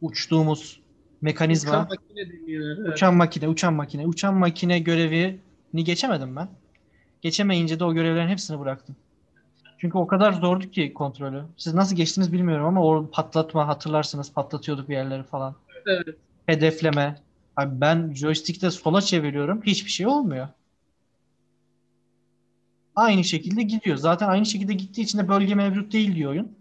[0.00, 0.80] Uçtuğumuz
[1.20, 1.70] mekanizma.
[1.70, 2.78] Uçan makine deniyor.
[2.78, 2.94] Evet.
[2.94, 4.06] Uçan makine, uçan makine.
[4.06, 6.48] Uçan makine görevini geçemedim ben.
[7.22, 8.96] Geçemeyince de o görevlerin hepsini bıraktım.
[9.78, 11.44] Çünkü o kadar zordu ki kontrolü.
[11.56, 15.54] Siz nasıl geçtiniz bilmiyorum ama o patlatma hatırlarsınız patlatıyorduk bir yerleri falan.
[15.86, 16.08] Evet.
[16.46, 17.16] Hedefleme.
[17.56, 19.62] Abi ben joystick'te sola çeviriyorum.
[19.62, 20.48] Hiçbir şey olmuyor.
[22.96, 23.96] Aynı şekilde gidiyor.
[23.96, 26.52] Zaten aynı şekilde gittiği için de bölge mevcut değil diyor oyun.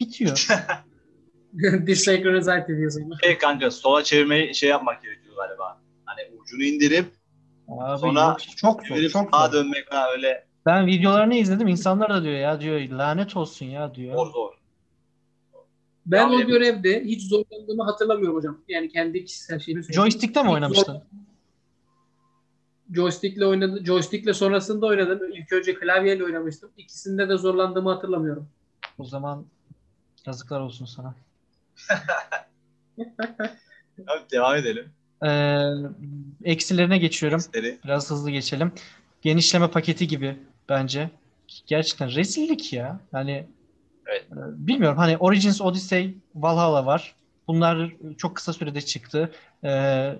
[0.00, 0.46] Bitiyor.
[1.86, 3.18] Desynchronized ediyor sana.
[3.22, 5.80] Şey kanka sola çevirmeyi şey yapmak gerekiyor galiba.
[6.04, 7.06] Hani ucunu indirip
[7.68, 9.52] Abi Sonra çok zor, çok sağa zor.
[9.52, 11.68] dönmek falan öyle Ben videolarını izledim.
[11.68, 14.14] İnsanlar da diyor ya diyor lanet olsun ya diyor.
[14.14, 14.52] zor zor.
[16.06, 18.58] Ben o görevde hiç zorlandığımı hatırlamıyorum hocam.
[18.68, 20.02] Yani kendi kişisel şeyimi söyleyeyim.
[20.02, 21.02] Joystick'te mi oynamıştın?
[22.94, 23.86] joystickle oynadım.
[23.86, 25.32] Joystickle sonrasında oynadım.
[25.32, 26.70] İlk önce klavyeyle oynamıştım.
[26.76, 28.48] İkisinde de zorlandığımı hatırlamıyorum.
[28.98, 29.46] O zaman
[30.26, 31.14] yazıklar olsun sana.
[34.06, 34.92] Abi devam edelim.
[35.24, 35.62] Ee,
[36.44, 37.38] eksilerine geçiyorum.
[37.38, 37.78] Eksileri.
[37.84, 38.72] Biraz hızlı geçelim.
[39.22, 40.36] Genişleme paketi gibi
[40.68, 41.10] bence.
[41.66, 43.00] Gerçekten rezillik ya.
[43.12, 43.46] Hani
[44.06, 44.22] Evet.
[44.32, 44.36] e,
[44.66, 47.14] bilmiyorum hani Origins Odyssey Valhalla var.
[47.48, 49.32] Bunlar çok kısa sürede çıktı.
[49.64, 50.18] Ee,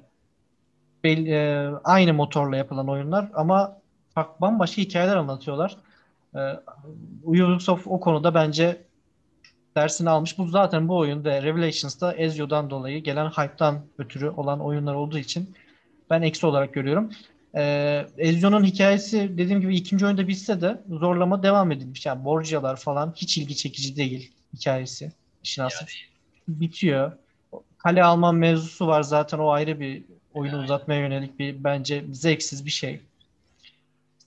[1.04, 3.78] bel- e, aynı motorla yapılan oyunlar ama
[4.16, 5.76] bak bambaşka hikayeler anlatıyorlar.
[6.36, 6.38] Ee,
[7.24, 8.76] Ubisoft o konuda bence
[9.76, 10.38] dersini almış.
[10.38, 15.54] Bu zaten bu oyun ve Revelations'da Ezio'dan dolayı gelen hype'tan ötürü olan oyunlar olduğu için
[16.10, 17.10] ben eksi olarak görüyorum.
[17.56, 22.06] Ee, Ezio'nun hikayesi dediğim gibi ikinci oyunda bitse de zorlama devam edilmiş.
[22.06, 25.12] Yani Borgia'lar falan hiç ilgi çekici değil hikayesi.
[25.42, 25.86] İşin aslı
[26.48, 27.12] bitiyor.
[27.78, 30.04] Kale alman mevzusu var zaten o ayrı bir
[30.34, 33.00] oyunu uzatmaya yönelik bir bence zevksiz bir şey.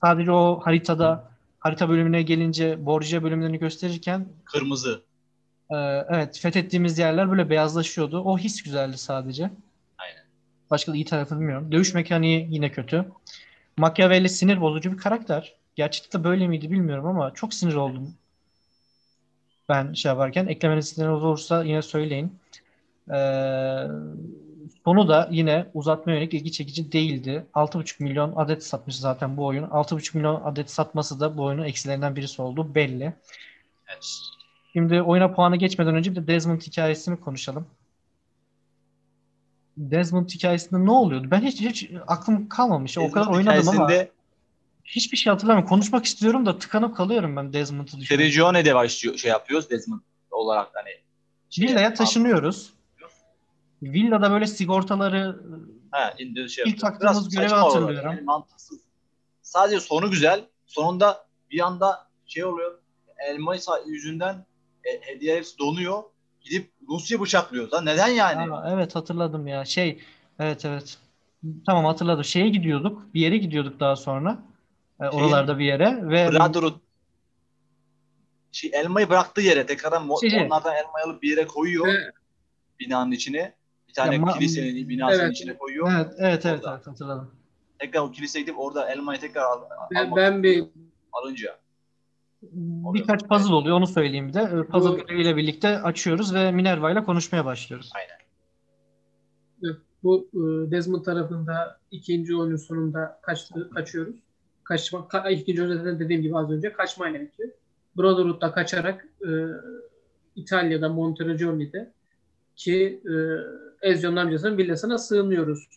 [0.01, 5.08] Sadece o haritada harita bölümüne gelince Borgia bölümlerini gösterirken Kırmızı.
[5.71, 5.75] Ee,
[6.09, 8.21] evet fethettiğimiz yerler böyle beyazlaşıyordu.
[8.21, 9.43] O his güzeldi sadece.
[9.97, 10.23] Aynen.
[10.71, 11.71] Başka da iyi tarafı bilmiyorum.
[11.71, 13.05] Dövüş mekaniği yine kötü.
[13.77, 15.55] Machiavelli sinir bozucu bir karakter.
[15.75, 18.13] Gerçekte de böyle miydi bilmiyorum ama çok sinir oldum.
[19.69, 22.39] Ben şey yaparken eklemeniz isteğiniz olursa yine söyleyin.
[23.11, 23.87] Ee,
[24.83, 27.45] sonu da yine uzatma yönelik ilgi çekici değildi.
[27.53, 29.63] 6,5 milyon adet satmış zaten bu oyun.
[29.63, 33.13] 6,5 milyon adet satması da bu oyunun eksilerinden birisi oldu belli.
[33.87, 34.05] Evet.
[34.79, 37.67] Şimdi oyuna puanı geçmeden önce bir de Desmond hikayesini konuşalım.
[39.77, 41.27] Desmond hikayesinde ne oluyordu?
[41.31, 42.97] Ben hiç hiç aklım kalmamış.
[42.97, 43.89] O kadar Desmond oynadım ama
[44.85, 45.69] hiçbir şey hatırlamıyorum.
[45.69, 48.31] Konuşmak istiyorum da tıkanıp kalıyorum ben Desmond'u düşünüyorum.
[48.31, 50.01] Sergione'de başlıyor şey yapıyoruz Desmond
[50.31, 50.89] olarak hani.
[51.49, 52.73] şey- Villaya taşınıyoruz.
[53.83, 55.39] Villada böyle sigortaları
[55.91, 56.13] Ha,
[56.49, 58.11] şey İlk taktığımız görevi hatırlıyorum.
[58.11, 58.79] Yani mantıksız.
[59.41, 60.45] Sadece sonu güzel.
[60.65, 62.79] Sonunda bir anda şey oluyor.
[63.29, 64.45] Elma yüzünden
[64.83, 66.03] e, hediye hepsi donuyor.
[66.41, 67.71] Gidip Rusya bıçaklıyor.
[67.71, 68.53] Lan neden yani?
[68.53, 69.65] Aa, evet hatırladım ya.
[69.65, 69.99] Şey
[70.39, 70.97] evet evet.
[71.65, 72.23] Tamam hatırladım.
[72.23, 73.13] Şeye gidiyorduk.
[73.13, 74.37] Bir yere gidiyorduk daha sonra.
[75.01, 76.73] Ee, Şeyin- oralarda bir yere ve Brotherhood
[78.51, 80.43] şey, elmayı bıraktığı yere tekrardan Şey, şey.
[80.43, 82.11] onlardan elmayı alıp bir yere koyuyor Ve-
[82.79, 83.53] binanın içine.
[83.87, 85.35] Bir tane Ya kilisenin binasının Evet.
[85.35, 85.91] içine koyuyor.
[85.95, 87.31] evet evet evet, evet hatırladım.
[87.79, 89.61] Tekrar o kiliseye gidip orada elmayı tekrar al,
[89.91, 90.63] Ben, almak ben bir
[91.13, 91.59] alınca.
[92.41, 94.39] Birkaç puzzle oluyor onu söyleyeyim bir de.
[94.41, 97.89] Ee, Puzzle göreviyle birlikte açıyoruz ve Minerva ile konuşmaya başlıyoruz.
[100.03, 104.15] bu e, Desmond tarafında ikinci oyunun sonunda kaçtı, kaçıyoruz.
[104.63, 107.49] Kaçma, ka, ikinci oyunda dediğim gibi az önce kaçmayla bitiyor.
[107.97, 109.29] Brotherhood'da kaçarak e,
[110.35, 111.91] İtalya'da Monteroggioni'de
[112.55, 113.13] ki e,
[113.89, 115.67] Ezio'nun amcasının villasına sığınıyoruz.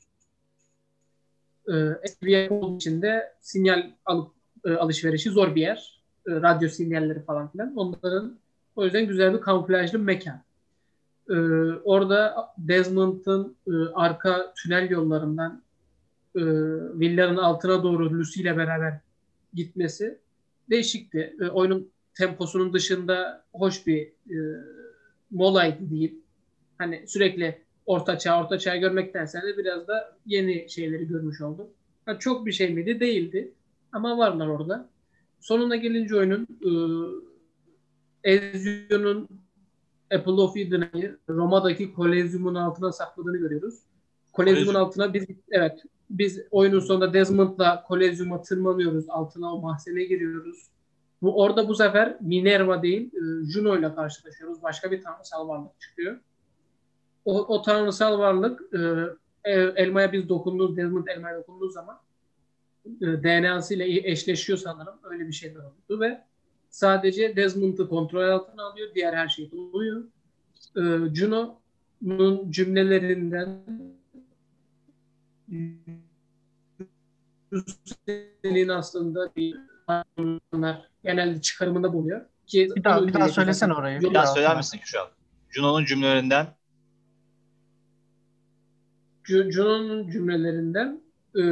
[1.68, 1.72] E,
[2.02, 4.32] eski bir yer olduğu için de sinyal alıp
[4.64, 6.01] e, alışverişi zor bir yer.
[6.26, 7.76] E, radyo sinyalleri falan filan.
[7.76, 8.38] Onların
[8.76, 10.42] o yüzden güzel bir kamuflajlı mekan.
[11.30, 11.34] Ee,
[11.84, 15.62] orada Desmond'ın e, arka tünel yollarından
[16.36, 16.42] e,
[17.00, 19.00] villanın altına doğru Lucy ile beraber
[19.54, 20.18] gitmesi
[20.70, 21.36] değişikti.
[21.40, 24.36] E, oyunun temposunun dışında hoş bir e,
[25.30, 26.18] molaydı diyeyim.
[26.78, 31.66] Hani sürekli orta çağ, orta çağ görmektense de biraz da yeni şeyleri görmüş oldum.
[32.06, 33.00] Ha, çok bir şey miydi?
[33.00, 33.52] Değildi.
[33.92, 34.88] Ama varlar orada.
[35.42, 36.46] Sonuna gelince oyunun
[38.24, 39.28] e, Ezio'nun
[40.14, 43.74] Apple of Eden'ı Roma'daki Kolezyum'un altına sakladığını görüyoruz.
[44.32, 44.86] Kolezyum'un Kolezyum.
[44.86, 49.04] altına biz evet biz oyunun sonunda Desmond'la Kolezyum'a tırmanıyoruz.
[49.08, 50.66] Altına o mahzene giriyoruz.
[51.22, 54.62] Bu orada bu sefer Minerva değil e, Juno ile karşılaşıyoruz.
[54.62, 56.20] Başka bir tanrısal varlık çıkıyor.
[57.24, 58.60] O, o tanrısal varlık
[59.44, 61.98] e, elmaya biz dokunduğumuz, Desmond elmaya dokunduğu zaman
[63.00, 64.94] DNA'sı ile eşleşiyor sanırım.
[65.02, 66.24] Öyle bir şeyler oldu ve
[66.70, 68.88] sadece Desmond'ı kontrol altına alıyor.
[68.94, 70.04] Diğer her şey oluyor.
[70.76, 70.80] Ee,
[71.14, 73.58] Juno'nun cümlelerinden
[78.42, 79.56] senin aslında bir
[81.04, 82.20] genelde çıkarımında bulunuyor.
[82.46, 84.00] Ki Bir daha, bir daha zaten- orayı.
[84.00, 85.06] Bir daha söyler misin Küşal?
[85.50, 86.46] Juno'nun cümlelerinden
[89.24, 91.00] Ju- Juno'nun cümlelerinden
[91.36, 91.42] e,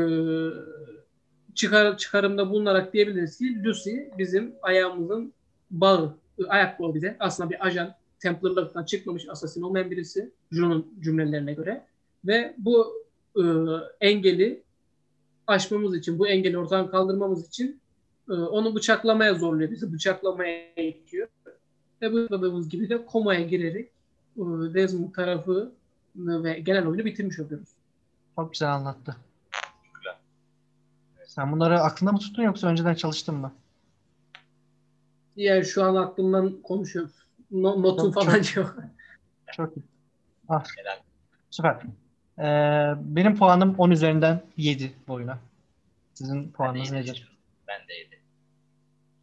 [1.54, 5.32] çıkar, çıkarımda bulunarak diyebiliriz ki Lucy bizim ayağımızın
[5.70, 6.14] bağı,
[6.48, 7.16] ayak bağı bize.
[7.20, 11.86] Aslında bir ajan, Templar'lıktan çıkmamış asasin olmayan birisi Juno'nun cümlelerine göre.
[12.24, 12.92] Ve bu
[13.36, 13.42] e,
[14.00, 14.62] engeli
[15.46, 17.80] aşmamız için, bu engeli ortadan kaldırmamız için
[18.28, 19.92] e, onu bıçaklamaya zorluyor bizi.
[19.92, 21.28] Bıçaklamaya itiyor.
[22.02, 23.90] Ve bıçakladığımız gibi de komaya girerek
[24.36, 24.42] e,
[24.74, 25.72] Desmond tarafı
[26.16, 27.68] ve genel oyunu bitirmiş oluyoruz.
[28.36, 29.16] Çok güzel anlattı.
[31.40, 33.52] Sen bunları aklında mı tuttun yoksa önceden çalıştın mı?
[35.36, 37.12] Yani şu an aklımdan konuşuyorum.
[37.50, 38.76] No, notum Çok- falan çok- yok.
[39.56, 39.82] Çok iyi.
[40.48, 40.64] Ah,
[41.50, 41.76] süper.
[42.38, 45.38] Ee, benim puanım 10 üzerinden 7 bu oyuna.
[46.14, 47.38] Sizin Ben puanınız de nedir?
[47.68, 48.20] Ben de yedi.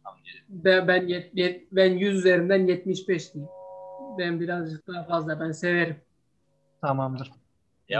[0.04, 0.44] Tam yedi.
[0.48, 3.50] Ben, ben, yet, yet- ben 100 üzerinden 75 diyeyim.
[4.18, 5.40] Ben birazcık daha fazla.
[5.40, 5.96] Ben severim.
[6.80, 7.32] Tamamdır.
[7.88, 7.96] Ee,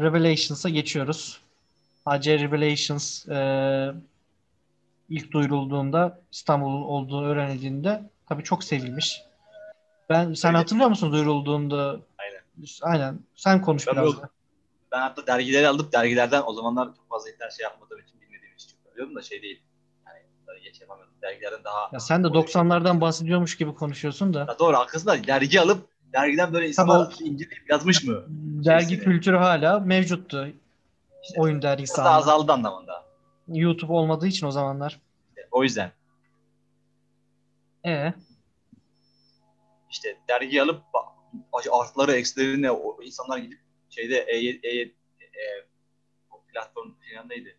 [0.00, 1.49] Revelations'a geçiyoruz.
[2.10, 3.92] AC Revelations e,
[5.08, 9.22] ilk duyurulduğunda İstanbul'un olduğu öğrenildiğinde tabii çok sevilmiş.
[10.08, 10.58] Ben sen Öyle.
[10.58, 12.00] hatırlıyor musun duyurulduğunda?
[12.18, 12.40] Aynen.
[12.82, 13.18] Aynen.
[13.34, 14.06] Sen konuş Tabii biraz.
[14.06, 14.22] yok.
[14.22, 14.28] da.
[14.92, 18.68] Ben hatta dergileri alıp dergilerden o zamanlar çok fazla internet şey yapmadığım için bilmediğim için
[18.70, 19.62] çok biliyorum da şey değil.
[20.06, 21.14] Yani geç yapamıyordum.
[21.22, 21.90] Dergilerden daha...
[21.92, 24.38] Ya sen de 90'lardan bahsediyormuş gibi konuşuyorsun da.
[24.38, 28.24] Ya doğru haklısın da dergi alıp dergiden böyle insanlar inceleyip yazmış mı?
[28.64, 29.04] Dergi Şeysi.
[29.04, 30.48] kültürü hala mevcuttu.
[31.22, 33.04] İşte Oyun dergisi da azaldı anlamında.
[33.48, 35.00] YouTube olmadığı için o zamanlar.
[35.28, 35.92] İşte o yüzden
[37.86, 38.14] E
[39.90, 40.82] işte dergi alıp
[41.72, 43.58] artları eksilerini o insanlar gidip
[43.90, 44.90] şeyde E, e, e,
[46.30, 46.92] o platform
[47.28, 47.56] neydi?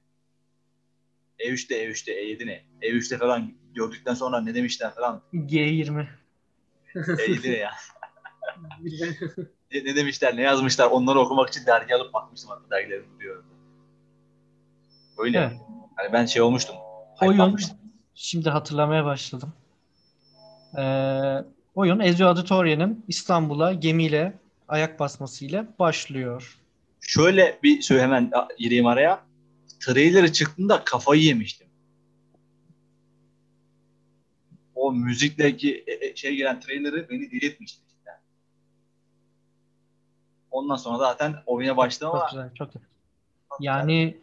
[1.39, 2.65] E3'te E3'te E7 ne?
[2.81, 5.21] E3'te falan gördükten sonra ne demişler falan.
[5.33, 6.07] G20.
[6.95, 7.71] E7 ne ya?
[9.73, 13.43] Ne, ne demişler, ne yazmışlar onları okumak için dergi alıp bakmıştım hatta dergileri duruyor.
[15.21, 15.39] Öyle.
[15.39, 15.61] Evet.
[15.95, 16.75] Hani ben şey olmuştum.
[17.21, 17.57] Oyun
[18.15, 19.53] şimdi hatırlamaya başladım.
[20.77, 21.45] Ee,
[21.75, 24.33] oyun Ezio Auditorya'nın İstanbul'a gemiyle
[24.67, 26.57] ayak basmasıyla başlıyor.
[27.01, 29.23] Şöyle bir söyle hemen gireyim araya.
[29.79, 31.67] Trailer'ı çıktığında kafayı yemiştim.
[34.75, 37.81] O müzikteki e, e, şey gelen trailer'ı beni deli etmişti.
[37.89, 38.19] cidden.
[40.51, 42.87] Ondan sonra zaten oyuna başladım Çok ama güzel, çok güzel.
[43.59, 44.17] Yani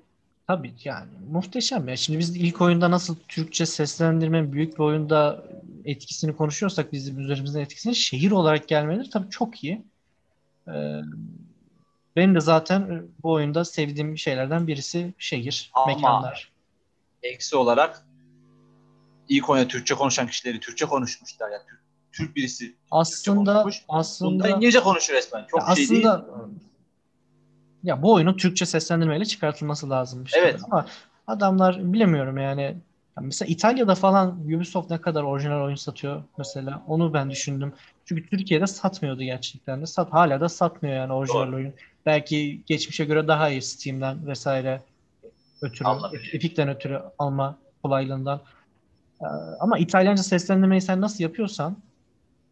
[0.49, 1.97] tabii yani muhteşem ya.
[1.97, 5.45] Şimdi biz ilk oyunda nasıl Türkçe seslendirmenin büyük bir oyunda
[5.85, 9.83] etkisini konuşuyorsak bizim üzerimizden etkisini şehir olarak gelmeleri tabii çok iyi.
[10.69, 11.01] Ee,
[12.17, 16.53] benim de zaten bu oyunda sevdiğim şeylerden birisi şehir, Ama- mekanlar.
[17.23, 18.07] eksi olarak
[19.29, 21.51] ilk oyunda Türkçe konuşan kişileri Türkçe konuşmuşlar.
[21.51, 21.81] Yani Türk,
[22.13, 23.85] Türk birisi Aslında konuşmuş.
[23.89, 25.47] Bunda aslında İngilizce konuşuyor resmen.
[25.51, 26.07] Çok şey değil.
[27.83, 30.33] Ya bu oyunun Türkçe seslendirmeyle çıkartılması lazımmış.
[30.37, 30.61] Evet.
[30.65, 30.87] Ama
[31.27, 32.63] adamlar bilemiyorum yani.
[33.17, 37.73] Ya mesela İtalya'da falan Ubisoft ne kadar orijinal oyun satıyor mesela onu ben düşündüm.
[38.05, 39.87] Çünkü Türkiye'de satmıyordu gerçekten de.
[39.87, 41.57] Sat, hala da satmıyor yani orijinal Doğru.
[41.57, 41.75] oyun.
[42.07, 44.83] Belki geçmişe göre daha iyi Steam'den vesaire
[45.63, 45.89] ötürü.
[46.33, 48.41] Epic'ten ötürü alma kolaylığından.
[49.23, 49.27] Ee,
[49.61, 51.77] Ama İtalyanca seslendirmeyi sen nasıl yapıyorsan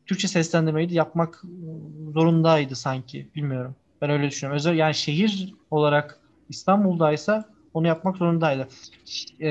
[0.07, 1.43] Türkçe seslendirmeyi de yapmak
[2.15, 3.29] zorundaydı sanki.
[3.35, 3.75] Bilmiyorum.
[4.07, 4.57] Ben öyle düşünüyorum.
[4.57, 8.69] Özel yani şehir olarak İstanbul'daysa onu yapmak zorundaydı.
[9.41, 9.49] Ee,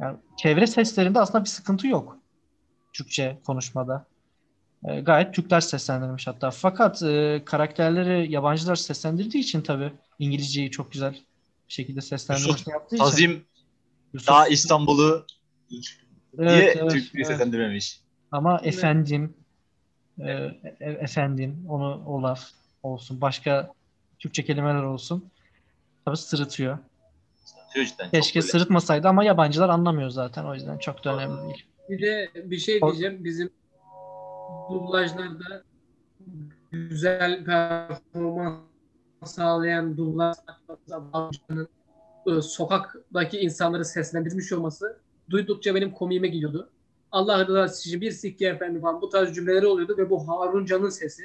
[0.00, 2.18] yani çevre seslerinde aslında bir sıkıntı yok.
[2.92, 4.06] Türkçe konuşmada.
[4.88, 6.50] Ee, gayet Türkler seslendirmiş hatta.
[6.50, 11.12] Fakat e, karakterleri yabancılar seslendirdiği için tabii İngilizceyi çok güzel
[11.68, 13.04] bir şekilde seslendirmesini yaptığı için.
[13.04, 13.44] Tazim
[14.14, 15.26] Yusuf- daha İstanbul'u
[15.70, 15.82] diye
[16.38, 17.26] Evet, evet, Türkçe evet.
[17.26, 18.00] seslendirmemiş.
[18.30, 18.74] Ama Evet.
[18.74, 19.34] efendim,
[20.18, 20.30] e,
[20.80, 22.50] e- efendim, onu o laf
[22.82, 23.20] olsun.
[23.20, 23.72] Başka
[24.24, 25.24] Türkçe kelimeler olsun.
[26.04, 26.78] Tabii sırıtıyor.
[27.74, 28.04] Diyor cidden.
[28.04, 28.50] çok Keşke böyle.
[28.50, 30.44] sırıtmasaydı ama yabancılar anlamıyor zaten.
[30.44, 31.66] O yüzden çok da önemli değil.
[31.88, 33.24] Bir de bir şey diyeceğim.
[33.24, 33.50] Bizim
[34.70, 35.62] dublajlarda
[36.70, 38.60] güzel performans
[39.24, 40.36] sağlayan dublaj
[40.88, 41.68] sanatçılarının,
[42.26, 44.98] e, sokaktaki insanları seslendirmiş olması
[45.30, 46.70] duydukça benim komiğime gidiyordu.
[47.12, 50.90] Allah rızası için bir sikke efendi falan bu tarz cümleleri oluyordu ve bu Harun Can'ın
[50.90, 51.22] sesi.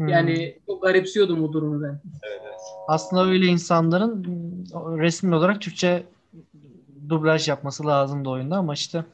[0.00, 0.08] Hmm.
[0.08, 2.00] Yani çok garipsiyordum bu durumu ben.
[2.22, 2.60] Evet, evet.
[2.88, 4.24] Aslında öyle insanların
[4.98, 6.06] resmi olarak Türkçe
[7.08, 9.04] dublaj yapması lazımdı oyunda ama işte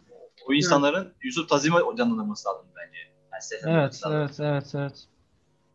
[0.48, 2.98] O insanların Yusuf Tazim'e canlandırması lazım bence.
[3.66, 5.04] Yani evet, evet, evet, evet.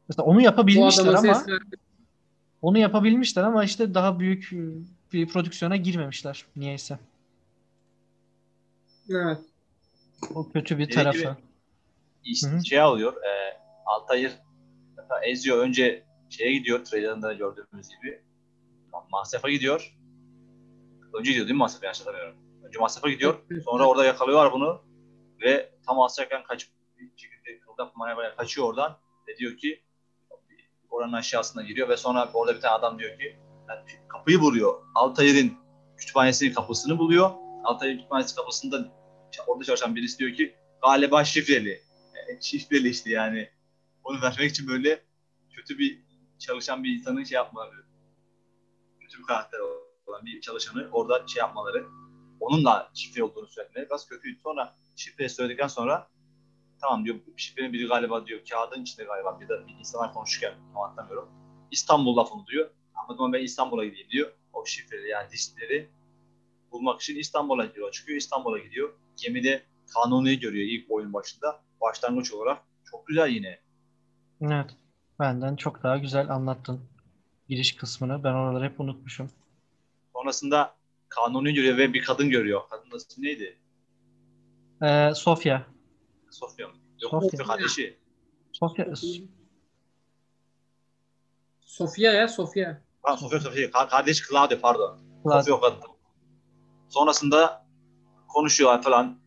[0.09, 1.43] Mesela onu yapabilmişler ama
[2.61, 4.49] onu yapabilmişler ama işte daha büyük
[5.13, 6.99] bir prodüksiyona girmemişler niyeyse.
[9.09, 9.37] evet.
[10.35, 11.17] O kötü bir Dediği tarafı.
[11.17, 11.29] gibi
[12.23, 12.65] İşte Hı hı.
[12.65, 13.13] şey alıyor.
[13.13, 14.31] E, Altayır
[15.11, 16.85] mesela Ezio önce şeye gidiyor.
[16.85, 18.21] Trailer'ında gördüğümüz gibi.
[19.11, 19.97] Mahsef'a gidiyor.
[21.13, 21.85] Önce gidiyor değil mi Mahsef'a?
[21.85, 22.35] Yanlış hatırlamıyorum.
[22.63, 23.35] Önce Mahsef'a gidiyor.
[23.65, 24.81] Sonra orada yakalıyorlar bunu.
[25.41, 28.97] Ve tam asarken kaçıp bir şekilde kıldırmaya böyle kaçıyor oradan.
[29.27, 29.83] Ve diyor ki
[30.89, 33.37] oranın aşağısına giriyor ve sonra orada bir tane adam diyor ki
[33.69, 34.81] yani kapıyı vuruyor.
[34.95, 35.51] Altayır'ın
[35.97, 37.31] kütüphanesinin kapısını buluyor.
[37.63, 38.91] Altayır kütüphanesi kapısında
[39.47, 41.81] orada çalışan birisi diyor ki galiba şifreli.
[42.15, 43.49] Yani şifreli işte yani.
[44.03, 45.03] Onu vermek için böyle
[45.49, 46.01] kötü bir
[46.39, 47.85] çalışan bir insanın şey yapmaları.
[48.99, 49.59] Kötü bir karakter
[50.07, 51.85] olan bir çalışanı orada şey yapmaları,
[52.39, 54.39] onunla şifre olduğunu söylemeleri biraz kötüydü.
[54.43, 56.09] Sonra şifreyi söyledikten sonra
[56.81, 60.81] tamam diyor şifrenin biri galiba diyor kağıdın içinde galiba bir de bir insanlar konuşurken tam
[60.81, 61.29] hatırlamıyorum.
[61.71, 62.69] İstanbul lafını diyor.
[62.95, 64.31] Ama ben İstanbul'a gideyim diyor.
[64.53, 65.89] O şifreli yani listeleri
[66.71, 67.91] bulmak için İstanbul'a gidiyor.
[67.91, 68.93] Çıkıyor İstanbul'a gidiyor.
[69.17, 69.63] Gemide
[69.93, 71.61] Kanuni'yi görüyor ilk oyun başında.
[71.81, 72.61] Başlangıç olarak.
[72.91, 73.59] Çok güzel yine.
[74.41, 74.69] Evet.
[75.19, 76.81] Benden çok daha güzel anlattın
[77.49, 78.23] giriş kısmını.
[78.23, 79.31] Ben oraları hep unutmuşum.
[80.13, 80.75] Sonrasında
[81.09, 82.61] Kanuni görüyor ve bir kadın görüyor.
[82.69, 83.57] Kadının ismi neydi?
[84.83, 85.65] Ee, Sofya.
[86.31, 86.73] Sofya mı?
[87.01, 87.29] Yok Sofya.
[87.29, 87.97] Sofya kardeşi.
[88.51, 88.93] Sofya.
[91.61, 92.81] Sofia ya Sofia.
[93.03, 93.67] Ha, Sofya Sofya.
[93.69, 94.99] Ka- kardeş Claudia pardon.
[95.23, 95.43] Claudia.
[95.43, 95.91] Sofya kadın.
[96.89, 97.65] Sonrasında
[98.27, 99.19] konuşuyorlar falan.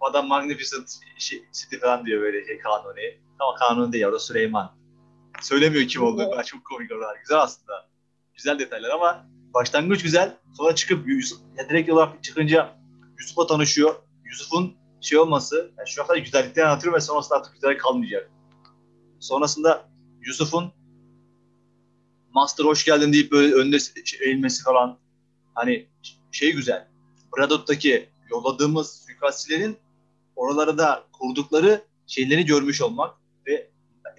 [0.00, 3.29] Adam Magnificent şey- City falan diyor böyle şey Kanuni.
[3.40, 4.72] Ama Kanuni değil o da Süleyman.
[5.42, 6.32] Söylemiyor kim olduğunu.
[6.38, 7.16] Ben çok komik oralar.
[7.20, 7.88] Güzel aslında.
[8.34, 10.36] Güzel detaylar ama başlangıç güzel.
[10.56, 12.76] Sonra çıkıp Yusuf, ya direkt olarak çıkınca
[13.18, 13.94] Yusuf'la tanışıyor.
[14.24, 18.30] Yusuf'un şey olması, yani şu an kadar güzellikleri anlatıyor ve sonrasında artık güzellik kalmayacak.
[19.20, 19.88] Sonrasında
[20.26, 20.72] Yusuf'un
[22.32, 24.98] Master hoş geldin deyip böyle önde şey- eğilmesi falan.
[25.54, 25.88] Hani
[26.32, 26.88] şey güzel.
[27.36, 29.76] Bradot'taki yolladığımız suikastçilerin
[30.36, 33.19] oralara da kurdukları şeyleri görmüş olmak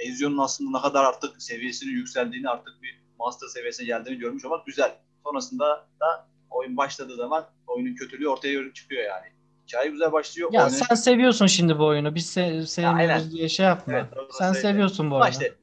[0.01, 4.95] Ezio'nun aslında ne kadar artık seviyesinin yükseldiğini artık bir master seviyesine geldiğini görmüş olmak güzel.
[5.23, 5.65] Sonrasında
[5.99, 9.25] da oyun başladığı zaman oyunun kötülüğü ortaya çıkıyor yani.
[9.67, 10.49] Hikaye güzel başlıyor.
[10.53, 12.15] Ya Oynanış- sen seviyorsun şimdi bu oyunu.
[12.15, 13.93] Biz se sevmiyoruz diye şey yapma.
[13.93, 15.29] Evet, sen seviyorsun bu oyunu.
[15.29, 15.55] işte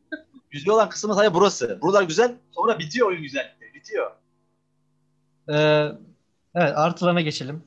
[0.50, 1.78] güzel olan kısmı sadece burası.
[1.82, 2.34] Buralar güzel.
[2.50, 3.56] Sonra bitiyor oyun güzel.
[3.74, 4.10] Bitiyor.
[5.48, 5.88] Ee,
[6.54, 7.62] evet artılarına geçelim.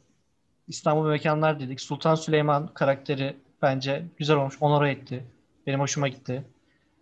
[0.68, 1.82] İstanbul Mekanlar dedik.
[1.82, 4.58] Sultan Süleyman karakteri bence güzel olmuş.
[4.62, 5.24] Onore etti.
[5.68, 6.44] Benim hoşuma gitti.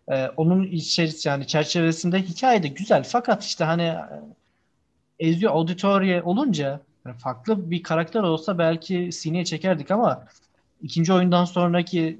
[0.09, 3.03] Ee, onun içerisinde yani çerçevesinde hikaye de güzel.
[3.03, 4.05] Fakat işte hani e,
[5.19, 6.79] Ezio Auditore olunca
[7.17, 10.25] farklı bir karakter olsa belki sineye çekerdik ama
[10.81, 12.19] ikinci oyundan sonraki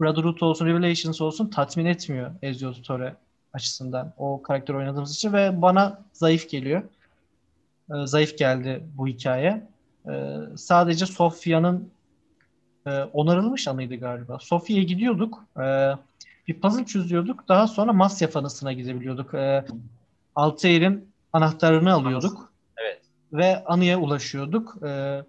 [0.00, 3.14] Brotherhood olsun, Revelations olsun tatmin etmiyor Ezio Auditore
[3.52, 6.82] açısından o karakter oynadığımız için ve bana zayıf geliyor.
[7.90, 9.66] Ee, zayıf geldi bu hikaye.
[10.08, 11.90] Ee, sadece Sofya'nın
[12.86, 14.38] e, onarılmış anıydı galiba.
[14.38, 15.44] Sofya'ya gidiyorduk.
[15.60, 15.92] e,
[16.48, 17.48] bir puzzle çözüyorduk.
[17.48, 19.34] Daha sonra Masya Fanısı'na gidebiliyorduk.
[19.34, 19.64] E,
[20.34, 22.52] Altair'in anahtarını alıyorduk.
[22.76, 23.00] Evet.
[23.32, 24.76] Ve anıya ulaşıyorduk.
[24.82, 25.22] E,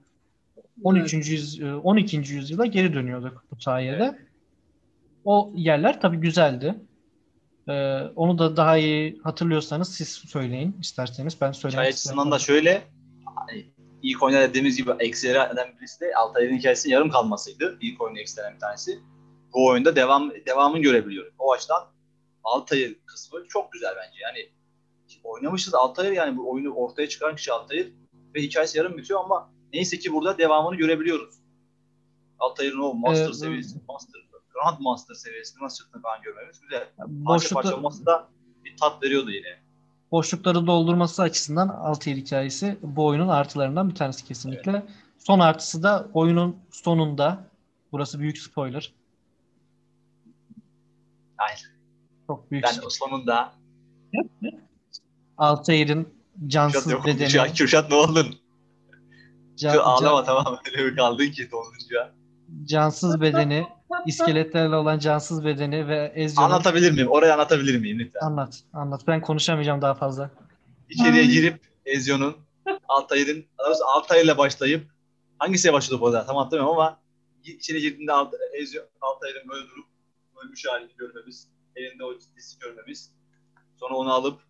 [0.83, 1.13] 13.
[1.13, 2.17] Yüz, e, 12.
[2.17, 4.19] yüzyıla geri dönüyorduk bu sayede.
[5.25, 6.75] O yerler tabii güzeldi.
[7.69, 11.41] E, onu da daha iyi hatırlıyorsanız siz söyleyin isterseniz.
[11.41, 12.81] Ben söylemek Hikaye açısından da şöyle
[13.25, 13.65] hani
[14.03, 17.77] ilk oyunda dediğimiz gibi eksilerden birisi de Altay'ın hikayesinin yarım kalmasıydı.
[17.81, 18.99] İlk oyunun eksilerinden bir tanesi.
[19.53, 21.33] Bu oyunda devam devamını görebiliyoruz.
[21.39, 21.83] O açıdan
[22.43, 24.19] Altayır kısmı çok güzel bence.
[24.21, 24.49] Yani
[25.23, 27.93] oynamışız Altayır yani bu oyunu ortaya çıkaran kişi Altayır
[28.35, 31.35] ve hikayesi yarım bitiyor ama neyse ki burada devamını görebiliyoruz.
[32.39, 34.21] Altayır'ın o Master Ee, seviyesi, Master,
[34.53, 36.89] Grand Master seviyesini nasıl çıktığını falan görmemiz güzel.
[36.97, 38.27] Parça Boşlukta, parça olması da
[38.65, 39.59] bir tat veriyordu yine.
[40.11, 44.85] boşlukları doldurması açısından Altair hikayesi bu oyunun artılarından bir tanesi kesinlikle.
[45.17, 47.47] Son artısı da oyunun sonunda.
[47.91, 48.93] Burası büyük spoiler.
[51.37, 51.77] Aynen.
[52.27, 52.63] Çok büyük.
[52.65, 53.53] Ben Osman'ın da
[55.37, 57.41] Altair'in Kürşat cansız yok bedeni.
[57.41, 58.35] An Kürşat ne oldun?
[59.55, 62.13] can- Şu ağlama can- tamam öyle bir kaldın ki donunca.
[62.65, 63.67] cansız bedeni,
[64.05, 66.45] iskeletlerle olan cansız bedeni ve Ezio'nun...
[66.49, 67.07] Anlatabilir miyim?
[67.07, 68.19] Orayı anlatabilir miyim lütfen?
[68.21, 69.01] Anlat, anlat.
[69.07, 70.29] Ben konuşamayacağım daha fazla.
[70.89, 72.35] İçeriye girip Ezio'nun
[73.59, 74.87] doğrusu Altayır'la başlayıp
[75.39, 76.99] hangisiyle başladık o zaman tam hatırlamıyorum ama
[77.43, 79.85] içeri girdiğinde Alt, Ezio, Altayır'ın böyle durup
[80.43, 83.13] ölmüş halini görmemiz, elinde o diski görmemiz.
[83.79, 84.41] Sonra onu alıp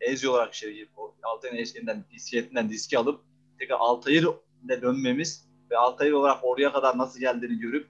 [0.00, 3.20] Ezio olarak içeri girip o Altayır'ın eşliğinden, disketinden diski alıp
[3.58, 7.88] tekrar Altayır'la dönmemiz ve Altayır olarak oraya kadar nasıl geldiğini görüp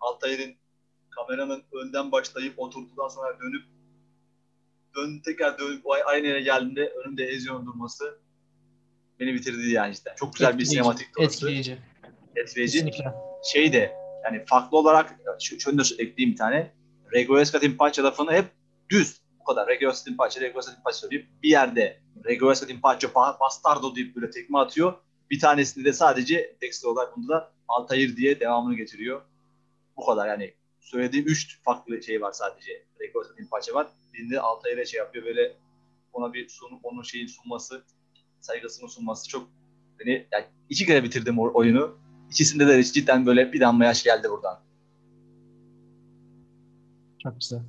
[0.00, 0.54] Altayır'ın
[1.10, 3.64] kameranın önden başlayıp oturduktan sonra dönüp
[4.96, 8.18] dön tekrar dönüp aynı yere geldiğinde önümde Ezio'nun durması
[9.20, 10.14] beni bitirdi yani işte.
[10.16, 11.34] Çok güzel bir Etkileyici, sinematik orası.
[11.34, 11.78] Etkileyici.
[12.36, 12.72] Etkileyici.
[12.72, 13.14] Kesinlikle.
[13.52, 16.72] Şey de yani farklı olarak şu, şunu ekleyeyim bir tane.
[17.14, 18.44] Regoesca Timpacha lafını hep
[18.90, 19.20] düz.
[19.40, 19.68] Bu kadar.
[19.68, 24.94] Regoesca Timpacha, Regoesca Timpacha deyip bir yerde Regoesca Timpacha ba- Bastardo deyip böyle tekme atıyor.
[25.30, 29.22] Bir tanesinde de sadece ekstra olarak bunda da Altair diye devamını getiriyor.
[29.96, 30.54] Bu kadar yani.
[30.80, 32.84] Söylediği üç farklı şey var sadece.
[33.00, 33.86] Regoesca Timpacha var.
[34.14, 35.56] Birinde Altair'e şey yapıyor böyle
[36.12, 37.84] ona bir sun, onun şeyin sunması,
[38.40, 39.48] saygısını sunması çok
[40.00, 41.98] beni yani iki kere bitirdim oyunu.
[42.30, 44.58] İkisinde de cidden böyle bir damla yaş geldi buradan.
[47.22, 47.60] Çok güzel.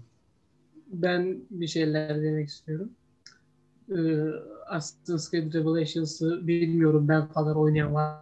[0.87, 2.91] Ben bir şeyler demek istiyorum.
[3.89, 3.95] Ee,
[4.67, 8.19] Assassin's Creed Revelations'ı bilmiyorum ben kadar oynayan var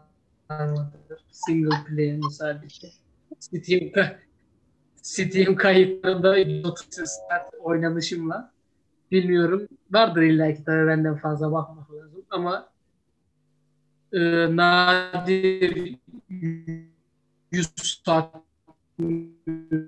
[0.49, 1.25] mıdır?
[1.31, 2.87] Single player sadece.
[3.39, 3.91] Steam,
[5.01, 8.51] Steam kayıtlarında 30 saat oynanışımla
[9.11, 9.67] bilmiyorum.
[9.91, 12.69] Vardır illa ki tabii benden fazla bakmak lazım ama
[14.13, 14.19] e,
[14.55, 15.97] nadir
[16.29, 17.73] 100
[18.05, 18.35] saat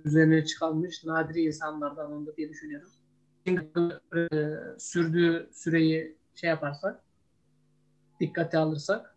[0.06, 2.90] üzerine çıkarmış nadir insanlardan onu da diye düşünüyorum.
[3.48, 4.28] E,
[4.80, 7.04] sürdüğü süreyi şey yaparsak
[8.20, 9.16] dikkate alırsak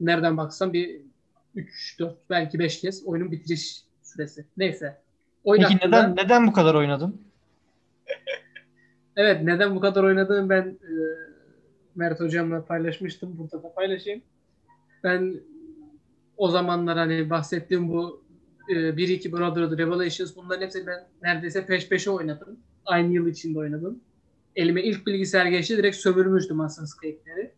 [0.00, 1.00] nereden baksam bir
[1.54, 4.46] 3 4 belki 5 kez oyunun bitiriş süresi.
[4.56, 5.00] Neyse.
[5.44, 7.22] Oyun Peki hakkında, neden neden bu kadar oynadın?
[9.16, 10.92] evet neden bu kadar oynadığımı ben e,
[11.94, 13.38] Mert hocamla paylaşmıştım.
[13.38, 14.22] Burada da paylaşayım.
[15.04, 15.40] Ben
[16.36, 18.24] o zamanlar hani bahsettiğim bu
[18.68, 22.58] e, 1-2 Brotherhood, Revelations bunların hepsini ben neredeyse peş peşe oynadım.
[22.86, 24.00] Aynı yıl içinde oynadım.
[24.56, 27.52] Elime ilk bilgisayar geçti direkt sömürmüştüm Assassin's Creed'leri.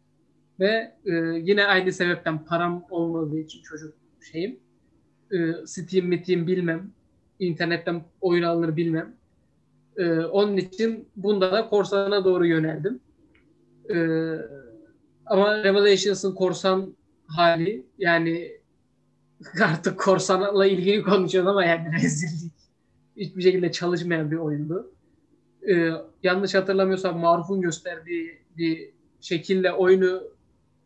[0.61, 1.13] Ve e,
[1.43, 3.95] yine aynı sebepten param olmadığı için çocuk
[4.33, 4.59] şeyim.
[5.33, 6.91] E, Steam, Steam bilmem.
[7.39, 9.15] internetten oyun alınır bilmem.
[9.97, 13.01] E, onun için bunda da korsana doğru yöneldim.
[13.91, 13.97] E,
[15.27, 16.97] ama Revelations'ın korsan
[17.27, 18.53] hali yani
[19.65, 22.53] artık korsanla ilgili konuşuyoruz ama yani rezillik.
[23.17, 24.93] Hiçbir şekilde çalışmayan bir oyundu.
[25.69, 25.91] Ee,
[26.23, 28.91] yanlış hatırlamıyorsam Maruf'un gösterdiği bir
[29.21, 30.23] şekilde oyunu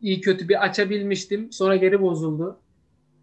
[0.01, 1.51] iyi kötü bir açabilmiştim.
[1.51, 2.59] Sonra geri bozuldu.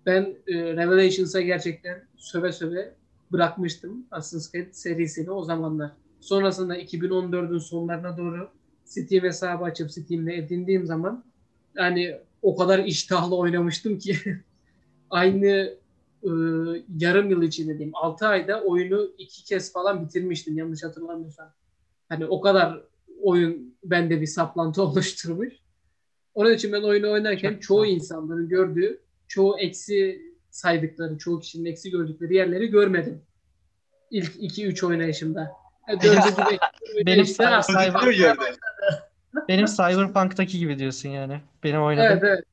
[0.06, 2.94] Ben e, Revelations'a gerçekten söve söve
[3.32, 5.92] bırakmıştım Assassin's Creed serisini o zamanlar.
[6.20, 8.48] Sonrasında 2014'ün sonlarına doğru
[8.84, 11.24] Steam hesabı açıp Steam'de edindiğim zaman
[11.76, 14.16] yani o kadar iştahlı oynamıştım ki
[15.10, 15.74] aynı
[16.22, 16.30] e,
[16.98, 21.52] yarım yıl içinde diyeyim 6 ayda oyunu iki kez falan bitirmiştim yanlış hatırlamıyorsam.
[22.09, 22.82] Hani o kadar
[23.22, 25.55] oyun bende bir saplantı oluşturmuş.
[26.35, 27.97] Onun için ben oyunu oynarken Çok çoğu güzel.
[27.97, 33.22] insanların gördüğü, çoğu eksi saydıkları, çoğu kişinin eksi gördükleri yerleri görmedim.
[34.10, 35.52] İlk 2-3 oynayışımda.
[35.89, 36.01] Yani
[37.06, 38.16] benim cyber,
[39.48, 41.40] benim Cyberpunk'taki gibi diyorsun yani.
[41.64, 42.12] Benim oynadığım.
[42.12, 42.44] Evet, evet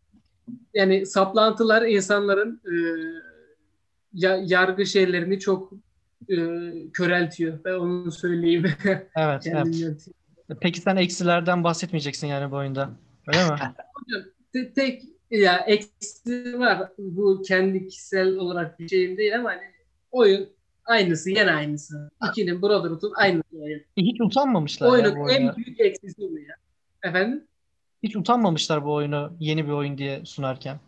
[0.73, 2.75] yani saplantılar insanların e,
[4.13, 5.73] ya, yargı şeylerini çok
[6.29, 6.35] e,
[6.93, 7.59] köreltiyor.
[7.65, 8.65] Ben onu söyleyeyim.
[9.15, 9.47] Evet.
[9.47, 10.07] evet.
[10.61, 12.89] Peki sen eksilerden bahsetmeyeceksin yani bu oyunda.
[13.27, 13.55] Öyle mi?
[14.53, 16.91] Te, tek ya eksi var.
[16.97, 19.61] Bu kendi kişisel olarak bir şeyim değil ama hani
[20.11, 20.49] oyun
[20.85, 22.11] aynısı yine aynısı.
[22.29, 23.81] İkinin Brotherhood'un aynısı oyun.
[23.97, 26.55] Hiç utanmamışlar Oyunun ya en büyük eksisi bu ya.
[27.03, 27.43] Efendim?
[28.03, 30.79] Hiç utanmamışlar bu oyunu yeni bir oyun diye sunarken.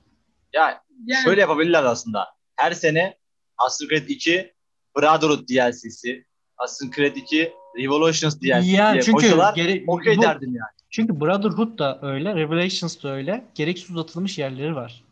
[0.53, 2.27] Ya yani, şöyle yapabilirler aslında.
[2.55, 3.17] Her sene
[3.57, 4.53] Assassin's Creed 2
[4.97, 6.25] Brotherhood DLC'si,
[6.57, 10.69] Assassin's Creed 2 Revolutions DLC'si yani diye çünkü koşular gere- okey derdim yani.
[10.89, 13.45] Çünkü Brotherhood da öyle, Revelations da öyle.
[13.55, 15.03] Gereksiz uzatılmış yerleri var.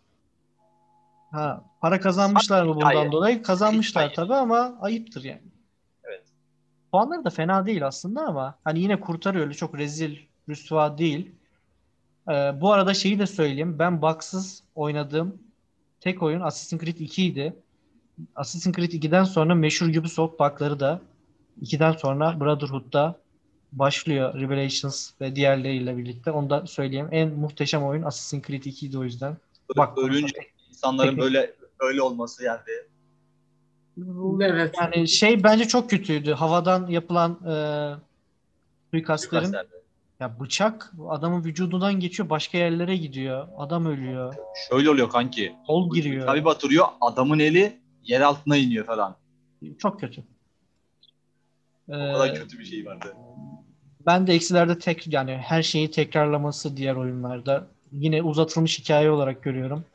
[1.31, 3.11] Ha, para kazanmışlar mı bundan Hayır.
[3.11, 3.43] dolayı?
[3.43, 4.15] Kazanmışlar Hayır.
[4.15, 5.41] tabii ama ayıptır yani.
[6.03, 6.23] Evet.
[6.91, 10.17] Puanları da fena değil aslında ama hani yine kurtarıyor öyle çok rezil,
[10.49, 11.31] rüsva değil.
[12.29, 13.79] Ee, bu arada şeyi de söyleyeyim.
[13.79, 15.39] Ben baksız oynadığım
[16.01, 17.55] tek oyun Assassin's Creed 2 idi.
[18.35, 21.01] Assassin's Creed 2'den sonra meşhur Ubisoft bug'ları da
[21.61, 23.19] 2'den sonra Brotherhood'da
[23.71, 26.31] başlıyor Revelations ve diğerleriyle birlikte.
[26.31, 27.07] Onu da söyleyeyim.
[27.11, 29.37] En muhteşem oyun Assassin's Creed 2 idi o yüzden.
[29.77, 30.37] Bak ölünce
[30.69, 32.59] insanların böyle öyle olması yani.
[34.41, 34.75] Evet.
[34.81, 36.31] Yani şey bence çok kötüydü.
[36.31, 37.55] Havadan yapılan e,
[38.91, 39.55] suikastlerin
[40.19, 43.47] ya bıçak adamın vücudundan geçiyor başka yerlere gidiyor.
[43.57, 44.35] Adam ölüyor.
[44.69, 45.55] Şöyle oluyor kanki.
[45.67, 46.27] Kol giriyor.
[46.27, 49.15] Tabi batırıyor adamın eli yer altına iniyor falan.
[49.77, 50.23] Çok kötü.
[51.87, 53.13] O kadar ee, kötü bir şey vardı.
[54.05, 59.85] Ben de eksilerde tek yani her şeyi tekrarlaması diğer oyunlarda yine uzatılmış hikaye olarak görüyorum.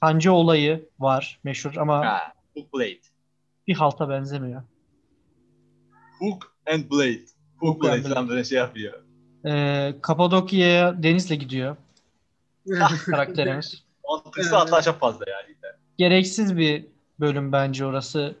[0.00, 3.00] Kanca olayı var meşhur ama ha, Hook Blade.
[3.66, 4.62] bir halta benzemiyor.
[6.18, 7.24] Hook and Blade.
[7.56, 9.09] Hook, Hook Blade böyle şey yapıyor.
[9.46, 11.76] Ee, Kapadokya'ya denizle gidiyor.
[13.06, 13.84] karakterimiz.
[14.08, 15.56] Mantıklı hatta çok fazla yani.
[15.98, 16.86] Gereksiz bir
[17.20, 18.34] bölüm bence orası.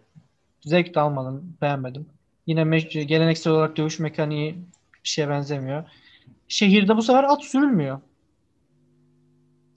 [0.60, 1.56] Zevk de almadım.
[1.62, 2.06] Beğenmedim.
[2.46, 4.58] Yine me- geleneksel olarak dövüş mekaniği
[5.04, 5.84] bir şeye benzemiyor.
[6.48, 8.00] Şehirde bu sefer at sürülmüyor.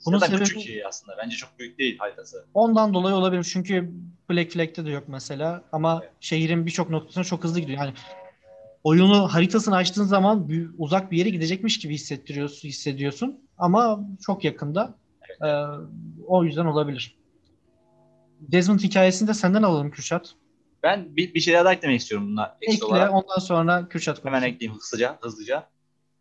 [0.06, 0.50] Bunun Zaten sebebi...
[0.50, 1.18] küçük şey aslında.
[1.18, 2.46] Bence çok büyük değil haritası.
[2.54, 3.44] Ondan dolayı olabilir.
[3.44, 3.92] Çünkü
[4.30, 5.64] Black Flag'te de yok mesela.
[5.72, 6.12] Ama evet.
[6.20, 7.80] şehrin birçok noktasına çok hızlı gidiyor.
[7.80, 7.94] Yani
[8.84, 13.40] oyunu haritasını açtığın zaman uzak bir yere gidecekmiş gibi hissettiriyorsun, hissediyorsun.
[13.58, 14.96] Ama çok yakında.
[15.42, 15.48] Ee,
[16.28, 17.16] o yüzden olabilir.
[18.40, 20.36] Desmond hikayesini de senden alalım Kürşat.
[20.84, 22.58] Ben bir, bir şeyler daha eklemek istiyorum bunlar.
[22.62, 23.14] Ekle olarak.
[23.14, 24.36] ondan sonra Kürşat konuşalım.
[24.36, 25.18] Hemen ekleyeyim hızlıca.
[25.22, 25.70] hızlıca.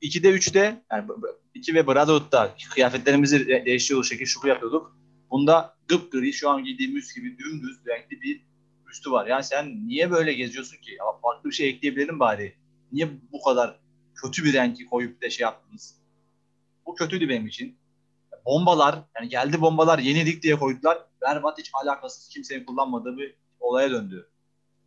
[0.02, 1.08] 2'de 3'te yani
[1.54, 4.96] 2 ve Brotherhood'da kıyafetlerimizi değiştiriyoruz şekil şuku yapıyorduk.
[5.30, 5.74] Bunda
[6.12, 8.51] gri şu an giydiğimiz gibi dümdüz renkli bir
[8.92, 9.26] üstü var.
[9.26, 10.90] Yani sen niye böyle geziyorsun ki?
[10.90, 12.56] Ya farklı bir şey ekleyebilelim bari.
[12.92, 13.80] Niye bu kadar
[14.14, 15.96] kötü bir renki koyup da şey yaptınız?
[16.86, 17.76] Bu kötüydü benim için.
[18.46, 20.98] Bombalar, yani geldi bombalar yenilik diye koydular.
[21.22, 24.28] Berbat hiç alakasız kimsenin kullanmadığı bir olaya döndü.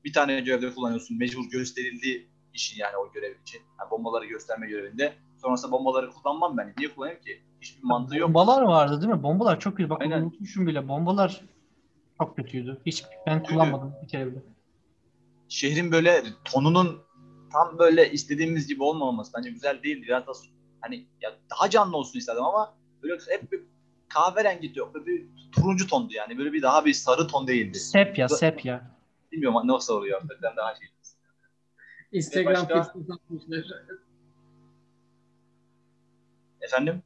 [0.03, 1.17] Bir tane görevde kullanıyorsun.
[1.17, 3.61] Mecbur gösterildi işin yani o görev için.
[3.79, 5.13] Yani bombaları gösterme görevinde.
[5.41, 6.73] Sonrasında bombaları kullanmam ben.
[6.77, 7.41] Niye kullanayım ki?
[7.61, 8.29] Hiçbir mantığı yok.
[8.29, 9.23] Bombalar vardı değil mi?
[9.23, 9.89] Bombalar çok kötü.
[9.89, 10.21] Bak Aynen.
[10.21, 10.87] unutmuşum bile.
[10.87, 11.41] Bombalar
[12.17, 12.81] çok kötüydü.
[12.85, 14.43] Hiç ben kullanmadım bir kere bile.
[15.49, 17.01] Şehrin böyle tonunun
[17.51, 20.01] tam böyle istediğimiz gibi olmaması bence güzel değil.
[20.01, 20.31] Biraz da
[20.81, 23.61] hani ya daha canlı olsun istedim ama böyle hep bir
[24.09, 24.93] kahverengi yok.
[24.93, 26.37] Böyle bir turuncu tondu yani.
[26.37, 27.79] Böyle bir daha bir sarı ton değildi.
[27.79, 28.91] Sepya, sepya.
[29.31, 30.21] Bilmiyorum nasıl oluyor.
[30.21, 30.87] Hakikaten daha şey.
[32.11, 32.87] Instagram atmışlar.
[36.61, 37.03] Efendim?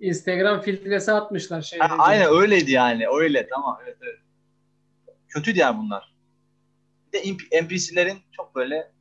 [0.00, 1.78] Instagram filtresi atmışlar şey.
[1.78, 3.06] Ha, aynen öyleydi yani.
[3.08, 3.78] Öyle tamam.
[3.84, 4.18] Evet evet.
[5.28, 6.16] Kötüydü yani bunlar.
[7.06, 8.92] Bir de NP- NPC'lerin çok böyle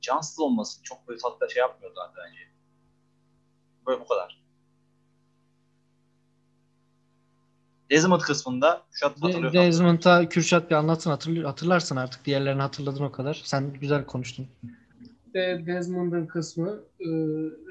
[0.00, 2.38] cansız olması çok böyle tatlı şey yapmıyorlar bence.
[3.86, 4.42] Böyle bu kadar.
[7.90, 9.62] Desmond kısmında Kuşat De- hatırlıyorsan.
[9.66, 12.24] Desmond'a Kürşat bir anlatın hatırl- hatırlarsın artık.
[12.24, 13.42] Diğerlerini hatırladın o kadar.
[13.44, 14.48] Sen güzel konuştun.
[15.36, 17.06] De Desmond'ın kısmı e,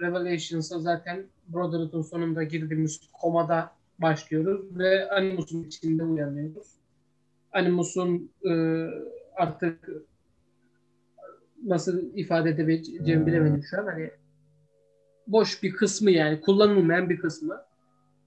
[0.01, 6.67] Revelations'a zaten Brotherhood'un sonunda girdiğimiz komada başlıyoruz ve Animus'un içinde uyanıyoruz.
[7.53, 8.51] Animus'un e,
[9.35, 9.89] artık
[11.63, 13.85] nasıl ifade edebileceğimi bilemedim şu an.
[13.85, 14.11] Hani
[15.27, 17.61] boş bir kısmı yani kullanılmayan bir kısmı.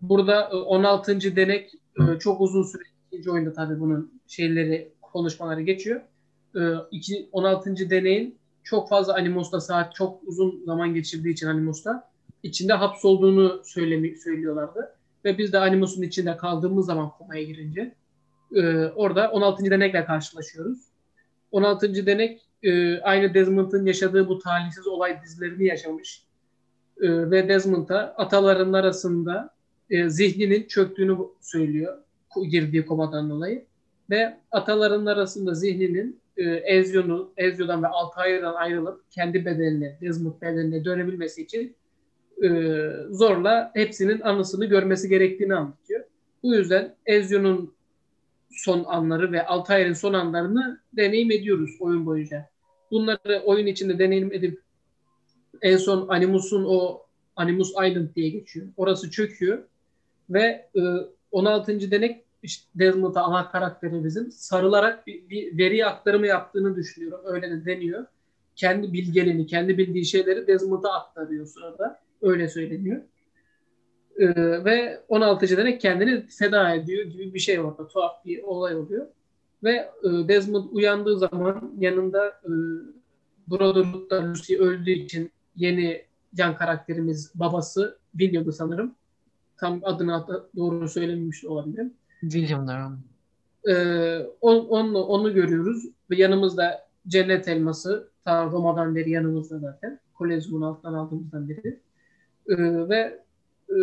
[0.01, 1.37] Burada e, 16.
[1.37, 2.83] denek e, çok uzun süre
[3.13, 6.01] ikinci oyunda tabii bunun şeyleri konuşmaları geçiyor.
[6.57, 6.61] E,
[6.91, 7.91] iki- 16.
[7.91, 8.39] deneyin
[8.71, 12.11] çok fazla Animos'ta saat çok uzun zaman geçirdiği için Animos'ta
[12.43, 14.95] içinde hapsolduğunu söylemi söylüyorlardı.
[15.25, 17.95] Ve biz de Animos'un içinde kaldığımız zaman komaya girince
[18.55, 19.71] e, orada 16.
[19.71, 20.79] denekle karşılaşıyoruz.
[21.51, 22.07] 16.
[22.07, 26.23] denek e, aynı Desmond'ın yaşadığı bu talihsiz olay dizilerini yaşamış.
[27.01, 29.51] E, ve Desmond'a ataların arasında
[29.91, 31.99] e, zihninin çöktüğünü söylüyor
[32.51, 33.65] girdiği komadan dolayı.
[34.11, 41.43] Ve ataların arasında zihninin e, Ezio'nu, Ezio'dan ve Altair'dan ayrılıp kendi bedenine, Desmond bedenine dönebilmesi
[41.43, 41.77] için
[42.45, 42.49] e,
[43.11, 46.05] zorla hepsinin anısını görmesi gerektiğini anlatıyor.
[46.43, 47.75] Bu yüzden Ezio'nun
[48.51, 52.49] son anları ve Altair'in son anlarını deneyim ediyoruz oyun boyunca.
[52.91, 54.61] Bunları oyun içinde deneyim edip
[55.63, 57.03] en son Animus'un o
[57.37, 58.67] Animus Island diye geçiyor.
[58.77, 59.59] Orası çöküyor
[60.31, 60.81] ve e,
[61.31, 61.91] 16.
[61.91, 67.21] denek işte Desmond'a ana karakterimizin sarılarak bir, bir veri aktarımı yaptığını düşünüyorum.
[67.25, 68.07] Öyle de deniyor.
[68.57, 72.01] Kendi bilgeliğini, kendi bildiği şeyleri Desmond'a aktarıyor sırada.
[72.23, 73.03] Öyle söyleniyor.
[74.19, 75.57] Ee, ve 16.
[75.57, 77.89] denek kendini feda ediyor gibi bir şey orada.
[77.89, 79.07] Tuhaf bir olay oluyor.
[79.65, 82.51] Ve e, Desmond uyandığı zaman yanında e,
[83.51, 86.03] Brotherhood'da Lucy öldüğü için yeni
[86.37, 88.95] yan karakterimiz babası William'dı sanırım.
[89.57, 91.95] Tam adını doğru söylememiş olabilirim.
[92.21, 92.93] William'lar.
[93.69, 100.01] Ee, on, onu, onu görüyoruz yanımızda cennet elması ta Roma'dan beri yanımızda zaten.
[100.15, 101.81] Kolezyumun altından aldığımızdan beri.
[102.49, 103.23] Ee, ve
[103.69, 103.77] e,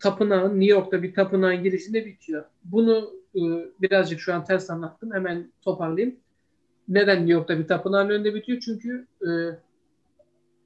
[0.00, 2.44] tapınağın New York'ta bir tapınağın girişinde bitiyor.
[2.64, 3.40] Bunu e,
[3.82, 5.12] birazcık şu an ters anlattım.
[5.12, 6.16] Hemen toparlayayım.
[6.88, 8.58] Neden New York'ta bir tapınağın önünde bitiyor?
[8.60, 9.30] Çünkü e,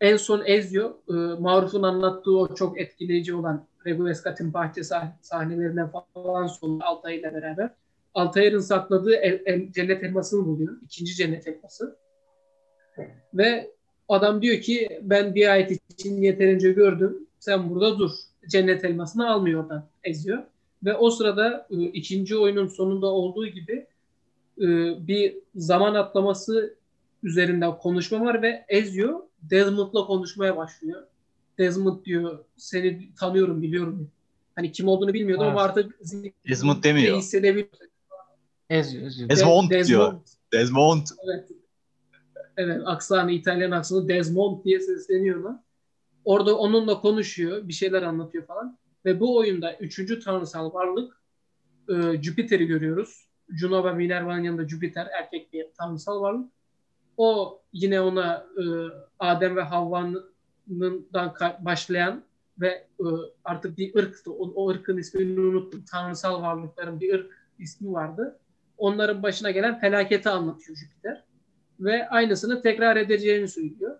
[0.00, 6.46] en son Ezio, e, Maruf'un anlattığı o çok etkileyici olan Reguescat'in bahçe sah- sahnelerinden falan
[6.46, 7.70] sonra Altair ile beraber
[8.14, 10.76] Altair'in sakladığı el- el- cennet elmasını buluyor.
[10.84, 11.96] İkinci cennet elması.
[13.34, 13.70] Ve
[14.08, 17.26] adam diyor ki ben bir ayet için yeterince gördüm.
[17.38, 18.10] Sen burada dur.
[18.48, 20.36] Cennet elmasını almıyor oradan Ezio.
[20.84, 23.86] Ve o sırada e, ikinci oyunun sonunda olduğu gibi
[24.58, 24.66] e,
[25.06, 26.74] bir zaman atlaması
[27.22, 31.02] üzerinden konuşma var ve Ezio Desmond'la konuşmaya başlıyor.
[31.60, 34.10] Desmond diyor seni tanıyorum biliyorum.
[34.54, 35.52] Hani kim olduğunu bilmiyordum Evet.
[35.56, 36.00] ama artık
[36.48, 37.16] Desmond demiyor.
[37.18, 37.68] hissedebiliyor.
[38.70, 39.28] Ezio, Ezio.
[39.28, 39.88] Desmond Desmond.
[39.88, 40.12] diyor.
[40.52, 41.06] Desmond.
[41.24, 41.48] Evet.
[42.56, 45.56] Evet aksanı İtalyan aksanı Desmond diye sesleniyorlar.
[46.24, 48.78] Orada onunla konuşuyor, bir şeyler anlatıyor falan.
[49.04, 51.20] Ve bu oyunda üçüncü tanrısal varlık
[51.88, 53.26] e, Jüpiter'i görüyoruz.
[53.48, 56.50] Juno ve Minerva'nın yanında Jüpiter erkek bir tanrısal varlık.
[57.16, 58.62] O yine ona e,
[59.18, 60.29] Adem ve Havva'ndan ka-
[61.60, 62.22] başlayan
[62.60, 62.68] ve
[63.00, 63.06] e,
[63.44, 64.32] artık bir ırktı.
[64.32, 65.84] O, o ırkın ismini unuttum.
[65.90, 68.38] Tanrısal varlıkların bir ırk ismi vardı.
[68.78, 71.24] Onların başına gelen felaketi anlatıyor Jüpiter
[71.80, 73.96] ve aynısını tekrar edeceğini söylüyor.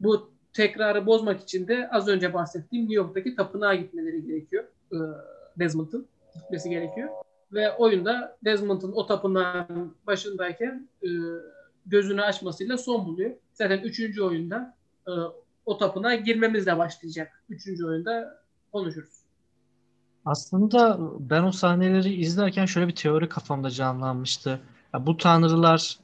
[0.00, 4.64] Bu tekrarı bozmak için de az önce bahsettiğim New York'taki tapınağa gitmeleri gerekiyor.
[4.92, 4.96] Ee,
[5.58, 7.08] Desmond'ın gitmesi gerekiyor.
[7.52, 11.08] Ve oyunda Desmond'ın o tapınağın başındayken e,
[11.86, 13.30] gözünü açmasıyla son buluyor.
[13.52, 14.76] Zaten üçüncü oyunda
[15.08, 15.12] e,
[15.66, 17.44] o tapınağa girmemizle başlayacak.
[17.48, 18.38] Üçüncü oyunda
[18.72, 19.22] konuşuruz.
[20.24, 24.60] Aslında ben o sahneleri izlerken şöyle bir teori kafamda canlanmıştı.
[24.94, 25.98] Ya bu tanrılar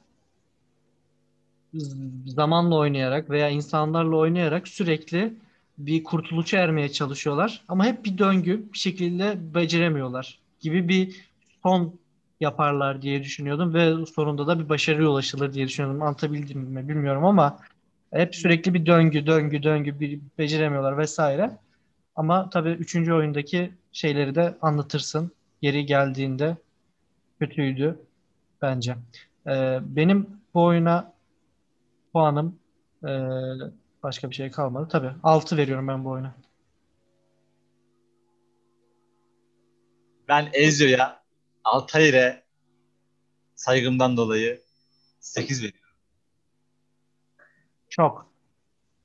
[2.25, 5.33] zamanla oynayarak veya insanlarla oynayarak sürekli
[5.77, 7.63] bir kurtuluşa ermeye çalışıyorlar.
[7.67, 11.29] Ama hep bir döngü bir şekilde beceremiyorlar gibi bir
[11.63, 11.99] son
[12.39, 16.01] yaparlar diye düşünüyordum ve sonunda da bir başarıya ulaşılır diye düşünüyordum.
[16.01, 17.59] Anlatabildim mi bilmiyorum ama
[18.11, 21.51] hep sürekli bir döngü, döngü, döngü bir beceremiyorlar vesaire.
[22.15, 25.31] Ama tabii üçüncü oyundaki şeyleri de anlatırsın.
[25.61, 26.57] Geri geldiğinde
[27.39, 27.99] kötüydü
[28.61, 28.95] bence.
[29.47, 31.13] Ee, benim bu oyuna
[32.13, 32.59] puanım
[33.03, 33.09] e,
[34.03, 34.87] başka bir şey kalmadı.
[34.91, 36.35] Tabii 6 veriyorum ben bu oyuna.
[40.27, 41.23] Ben Ezio'ya
[41.63, 42.43] Altair'e
[43.55, 44.61] saygımdan dolayı
[45.19, 45.78] 8 veriyorum.
[47.89, 48.29] Çok.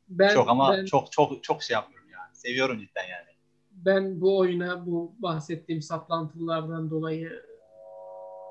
[0.08, 2.36] Ben, çok ama ben, çok çok çok şey yapmıyorum yani.
[2.36, 3.28] Seviyorum cidden yani.
[3.72, 7.42] Ben bu oyuna bu bahsettiğim saplantılardan dolayı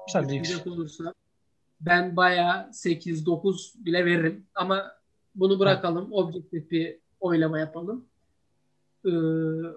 [0.08, 1.14] düşünecek olursa
[1.82, 4.46] ben bayağı 8-9 bile veririm.
[4.56, 4.92] Ama
[5.36, 6.14] bunu bırakalım.
[6.14, 8.06] Objektif bir oylama yapalım.
[9.06, 9.10] Ee,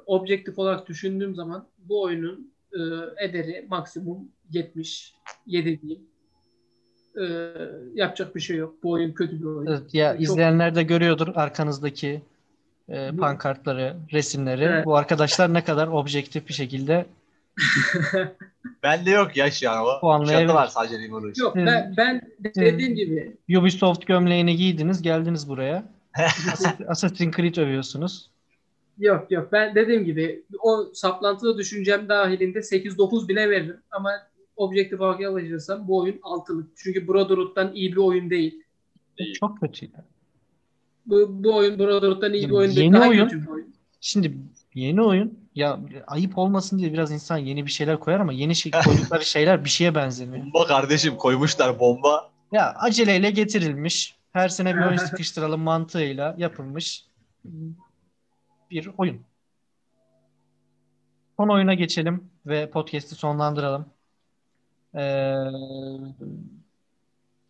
[0.07, 2.79] objektif olarak düşündüğüm zaman bu oyunun e,
[3.25, 6.07] ederi maksimum 77 diyeyim.
[7.21, 7.53] Ee,
[7.95, 8.75] yapacak bir şey yok.
[8.83, 9.67] Bu oyun kötü bir oyun.
[9.67, 12.23] Evet, ya Çok- izleyenler de görüyordur arkanızdaki
[12.89, 14.65] e, pankartları, resimleri.
[14.65, 14.87] Evet.
[14.87, 17.07] Bu arkadaşlar ne kadar objektif bir şekilde
[18.83, 20.01] Bende yok ya şu an o.
[20.01, 20.47] Puanlayabilir.
[20.47, 21.47] Kuşattılar sadece Revolution.
[21.47, 22.21] yok ben, ben
[22.55, 25.85] dediğim gibi Ubisoft gömleğini giydiniz, geldiniz buraya.
[26.89, 28.31] Assassin's Creed övüyorsunuz.
[28.99, 34.11] Yok yok ben dediğim gibi o saplantılı düşüncem dahilinde 8-9 bile veririm ama
[34.57, 36.69] objektif olarak alacağım bu oyun 6'lık.
[36.77, 38.63] Çünkü Brotherhood'dan iyi bir oyun değil.
[39.41, 39.87] Çok kötü.
[39.87, 40.05] ya.
[41.07, 42.85] Bu, bu oyun Brotherhood'dan iyi bir oyun değil.
[42.85, 43.29] Yeni Daha oyun.
[43.29, 43.75] kötü bir oyun.
[44.01, 44.37] Şimdi
[44.75, 48.73] yeni oyun ya ayıp olmasın diye biraz insan yeni bir şeyler koyar ama yeni şey,
[48.85, 50.45] koydukları şeyler bir şeye benzemiyor.
[50.45, 52.31] Bomba kardeşim koymuşlar bomba.
[52.53, 54.17] Ya aceleyle getirilmiş.
[54.33, 57.05] Her sene bir oyun sıkıştıralım mantığıyla yapılmış
[58.71, 59.21] bir oyun.
[61.37, 63.87] Son oyuna geçelim ve podcast'i sonlandıralım.
[64.97, 65.37] Ee,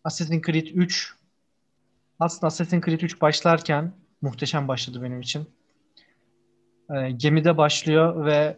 [0.03, 1.13] Assassin's Creed 3
[2.19, 3.91] aslında Assassin's Creed 3 başlarken
[4.21, 5.49] muhteşem başladı benim için.
[6.95, 8.57] Ee, gemide başlıyor ve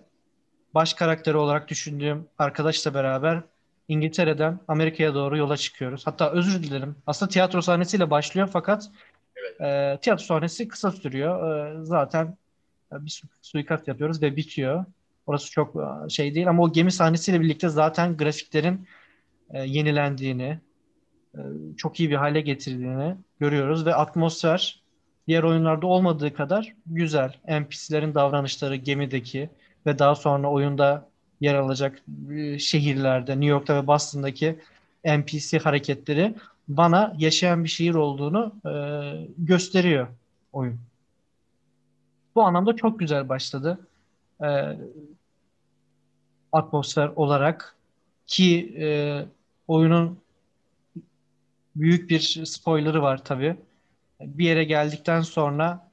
[0.73, 3.41] baş karakteri olarak düşündüğüm arkadaşla beraber
[3.87, 6.07] İngiltere'den Amerika'ya doğru yola çıkıyoruz.
[6.07, 6.95] Hatta özür dilerim.
[7.07, 8.89] Aslında tiyatro sahnesiyle başlıyor fakat
[9.61, 11.65] e, tiyatro sahnesi kısa sürüyor.
[11.81, 12.37] E, zaten
[12.91, 14.85] bir su- suikast yapıyoruz ve bitiyor.
[15.29, 18.87] Orası çok e, şey değil ama o gemi sahnesiyle birlikte zaten grafiklerin
[19.49, 20.59] e, yenilendiğini,
[21.35, 21.41] e,
[21.77, 24.81] çok iyi bir hale getirdiğini görüyoruz ve atmosfer
[25.27, 27.33] diğer oyunlarda olmadığı kadar güzel.
[27.47, 29.49] NPC'lerin davranışları gemideki
[29.85, 31.09] ve daha sonra oyunda
[31.41, 32.01] yer alacak
[32.31, 34.59] e, şehirlerde, New York'ta ve Boston'daki
[35.05, 36.35] NPC hareketleri
[36.67, 38.73] bana yaşayan bir şehir olduğunu e,
[39.37, 40.07] gösteriyor
[40.53, 40.79] oyun.
[42.35, 43.79] Bu anlamda çok güzel başladı.
[44.43, 44.47] E,
[46.53, 47.75] atmosfer olarak
[48.27, 48.87] ki e,
[49.67, 50.19] oyunun
[51.75, 53.55] büyük bir spoilerı var tabii.
[54.21, 55.89] Bir yere geldikten sonra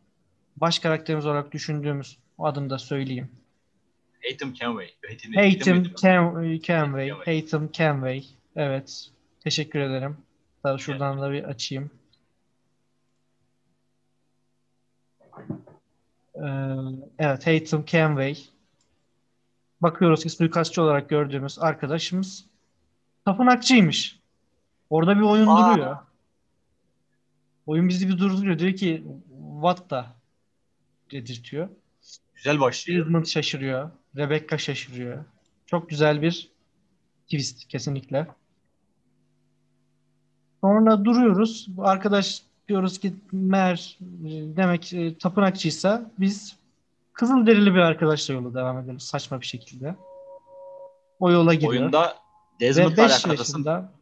[0.56, 3.28] baş karakterimiz olarak düşündüğümüz o adını da söyleyeyim.
[4.22, 4.90] Haytham Kenway.
[5.58, 6.60] Can- Canway.
[6.60, 7.10] Canway.
[7.10, 8.24] Haytham Canway.
[8.56, 9.10] Evet.
[9.44, 10.16] Teşekkür ederim.
[10.64, 11.90] Daha şuradan da bir açayım.
[16.34, 16.40] Ee,
[17.18, 18.36] evet, Haytham Canway.
[19.80, 22.46] Bakıyoruz ki suikastçı olarak gördüğümüz arkadaşımız
[23.24, 24.20] tapınakçıymış.
[24.90, 25.74] Orada bir oyun Aa.
[25.74, 25.96] duruyor.
[27.66, 28.58] Oyun bizi bir durduruyor.
[28.58, 29.04] Diyor ki
[29.54, 30.04] what the
[31.10, 31.68] dedirtiyor.
[32.34, 33.06] Güzel başlıyor.
[33.06, 33.90] Desmond şaşırıyor.
[34.16, 35.24] Rebecca şaşırıyor.
[35.66, 36.50] Çok güzel bir
[37.24, 38.26] twist kesinlikle.
[40.60, 41.66] Sonra duruyoruz.
[41.68, 46.56] Bu arkadaş diyoruz ki meğer e, demek e, tapınakçıysa biz
[47.16, 49.96] Kızılderili bir arkadaşla yola devam edelim saçma bir şekilde.
[51.18, 51.72] O yola giriyor.
[51.72, 52.16] Oyunda
[52.60, 53.92] Desmond'la 5 alakalı yaşında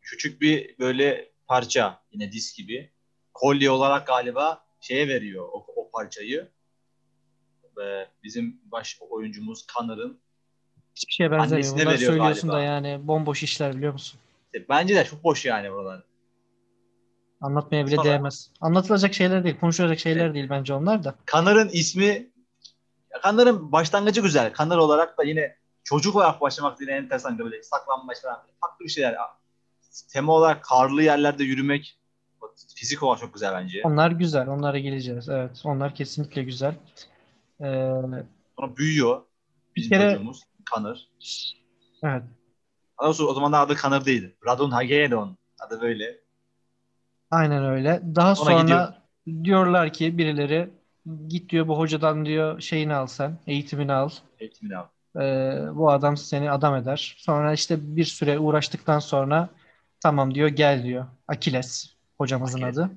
[0.00, 2.90] küçük bir böyle parça yine disk gibi.
[3.34, 6.48] Kolye olarak galiba şeye veriyor o, o parçayı.
[7.76, 10.20] Ve bizim baş oyuncumuz Connor'ın
[10.94, 11.72] hiçbir şeye benzemiyor.
[11.72, 12.70] Bunları veriyor söylüyorsun da galiba.
[12.70, 14.20] yani bomboş işler biliyor musun?
[14.68, 16.02] bence de çok boş yani buralar.
[17.40, 18.50] Anlatmaya bile Sonra- değmez.
[18.60, 21.14] Anlatılacak şeyler değil, konuşulacak şeyler değil bence onlar da.
[21.24, 22.30] Kanar'ın ismi
[23.22, 24.52] Kanar'ın başlangıcı güzel.
[24.52, 29.16] Kanar olarak da yine çocuk olarak başlamak yine enteresan böyle saklanmaç falan farklı bir şeyler.
[30.12, 31.98] Tema olarak karlı yerlerde yürümek
[32.76, 33.80] fizik olarak çok güzel bence.
[33.84, 35.28] Onlar güzel, onlara geleceğiz.
[35.28, 36.74] Evet, onlar kesinlikle güzel.
[37.60, 37.92] Ee,
[38.58, 39.22] Sonra büyüyor
[39.76, 40.42] bizim Bir kere- çocuğumuz
[40.74, 41.08] Kanar.
[42.02, 42.22] evet,
[43.00, 44.34] Daha doğrusu o zaman adı Kanar değil.
[44.46, 46.20] Radon Hagedon adı böyle.
[47.30, 48.02] aynen öyle.
[48.14, 48.92] Daha Sonra sonra gidiyor.
[49.44, 50.70] diyorlar ki birileri
[51.28, 54.10] git diyor bu hocadan diyor şeyini al sen, eğitimini al.
[54.38, 54.86] Eğitimini al.
[55.20, 57.14] Ee, bu adam seni adam eder.
[57.18, 59.48] Sonra işte bir süre uğraştıktan sonra
[60.00, 61.06] tamam diyor gel diyor.
[61.28, 62.78] Akiles hocamızın Akiles.
[62.78, 62.90] adı.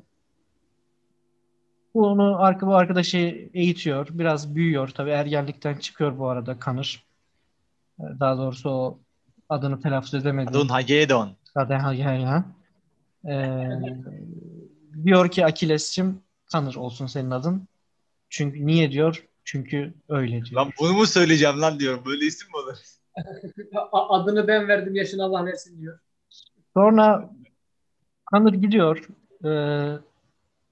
[1.94, 4.08] Bunu arka, bu arkadaşı eğitiyor.
[4.12, 4.88] Biraz büyüyor.
[4.88, 7.04] Tabii ergenlikten çıkıyor bu arada Kanır.
[8.00, 9.00] Ee, Daha doğrusu o
[9.50, 10.50] adını telaffuz edemedi.
[10.50, 11.36] Radon Hagedon.
[11.70, 12.46] Ya ya.
[13.28, 13.70] Ee,
[15.04, 16.22] diyor ki Akiles'cim
[16.52, 17.68] Kanır olsun senin adın.
[18.30, 19.26] Çünkü niye diyor?
[19.44, 20.52] Çünkü öyle diyor.
[20.62, 22.04] Lan bunu mu söyleyeceğim lan diyorum.
[22.06, 22.78] Böyle isim mi olur?
[23.92, 26.00] Adını ben verdim yaşını Allah versin diyor.
[26.74, 27.30] Sonra
[28.32, 29.08] Connor gidiyor
[29.46, 29.52] e,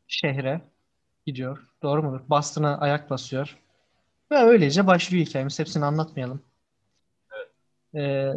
[0.08, 0.62] şehre
[1.26, 1.68] gidiyor.
[1.84, 2.22] Doğru mudur?
[2.30, 3.58] Boston'a ayak basıyor.
[4.32, 5.60] Ve öylece başlıyor hikayemiz.
[5.60, 6.42] Hepsini anlatmayalım.
[7.96, 8.34] E,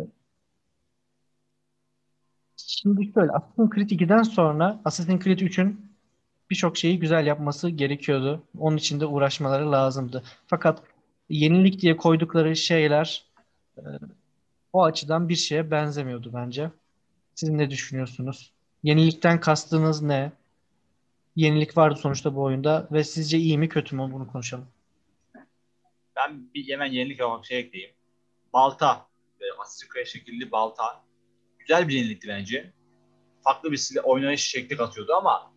[2.57, 5.90] şimdi şöyle Assassin's Creed 2'den sonra Assassin's Creed 3'ün
[6.51, 8.43] birçok şeyi güzel yapması gerekiyordu.
[8.59, 10.23] Onun için de uğraşmaları lazımdı.
[10.47, 10.83] Fakat
[11.29, 13.25] yenilik diye koydukları şeyler
[13.79, 13.83] e,
[14.73, 16.71] o açıdan bir şeye benzemiyordu bence.
[17.35, 18.53] Siz ne düşünüyorsunuz?
[18.83, 20.33] Yenilikten kastınız ne?
[21.37, 24.69] Yenilik vardı sonuçta bu oyunda ve sizce iyi mi kötü mü bunu konuşalım.
[26.17, 27.95] Ben bir hemen yenilik olarak şey ekleyeyim.
[28.53, 29.07] Balta.
[29.41, 31.03] Böyle şekilli balta.
[31.59, 32.73] Güzel bir yenilikti bence.
[33.45, 35.53] Farklı bir silah oynayış şekli katıyordu ama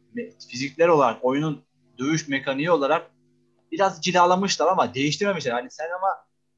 [0.49, 1.61] fizikler olarak oyunun
[1.97, 3.11] dövüş mekaniği olarak
[3.71, 5.51] biraz cilalamışlar ama değiştirmemişler.
[5.51, 6.07] Hani sen ama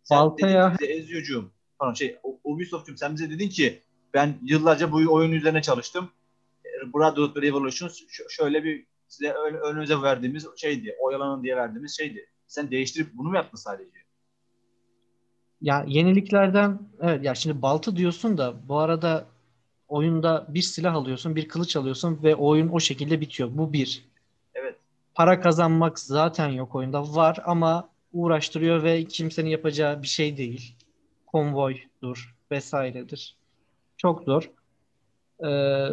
[0.04, 3.82] sen Baltaya- dedin bize Ezio'cuğum pardon şey Ubisoft'cum sen bize dedin ki
[4.14, 6.10] ben yıllarca bu oyun üzerine çalıştım.
[6.66, 7.90] E, Brotherhood Revolution
[8.30, 10.96] şöyle bir size ön- önünüze verdiğimiz şeydi.
[11.00, 12.30] Oyalanın diye verdiğimiz şeydi.
[12.48, 13.98] Sen değiştirip bunu mu yaptın sadece?
[15.62, 19.26] Ya yeniliklerden evet ya şimdi balta diyorsun da bu arada
[19.88, 23.50] oyunda bir silah alıyorsun, bir kılıç alıyorsun ve oyun o şekilde bitiyor.
[23.54, 24.06] Bu bir.
[24.54, 24.76] Evet.
[25.16, 27.16] Para kazanmak zaten yok oyunda.
[27.16, 30.76] Var ama uğraştırıyor ve kimsenin yapacağı bir şey değil.
[31.26, 33.36] Konvoydur vesairedir.
[33.98, 34.52] Çok zor.
[35.44, 35.88] Ee,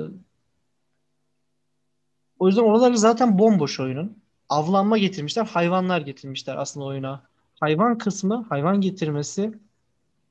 [2.38, 4.22] o yüzden oraları zaten bomboş oyunun.
[4.48, 7.22] Avlanma getirmişler, hayvanlar getirmişler aslında oyuna.
[7.60, 9.54] Hayvan kısmı, hayvan getirmesi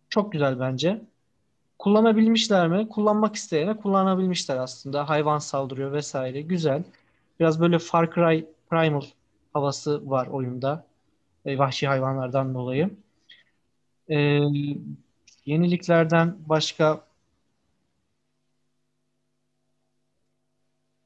[0.09, 1.01] çok güzel bence.
[1.81, 2.89] Kullanabilmişler mi?
[2.89, 5.09] Kullanmak isteyene kullanabilmişler aslında.
[5.09, 6.41] Hayvan saldırıyor vesaire.
[6.41, 6.83] Güzel.
[7.39, 9.01] Biraz böyle Far Cry Primal
[9.53, 10.85] havası var oyunda.
[11.45, 12.89] E, vahşi hayvanlardan dolayı.
[14.09, 14.15] E,
[15.45, 17.01] yeniliklerden başka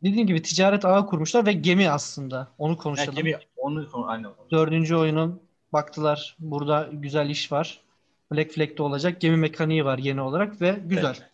[0.03, 2.47] dediğim gibi ticaret ağı kurmuşlar ve gemi aslında.
[2.57, 3.15] Onu Yani konuşalım.
[3.15, 4.31] gemi onu aynen.
[4.51, 5.41] Dördüncü oyunun
[5.73, 7.84] baktılar burada güzel iş var.
[8.31, 9.21] Black Flag'de olacak.
[9.21, 11.05] Gemi mekaniği var yeni olarak ve güzel.
[11.05, 11.31] Evet.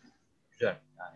[0.51, 1.15] Güzel yani.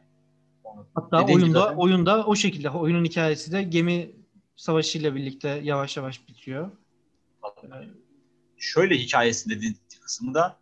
[0.64, 4.12] Onu, Hatta Dediğin oyunda zaten- oyunda o şekilde oyunun hikayesi de gemi
[4.56, 6.72] savaşıyla birlikte yavaş yavaş bitiyor.
[8.58, 10.58] Şöyle hikayesi dediği kısmı da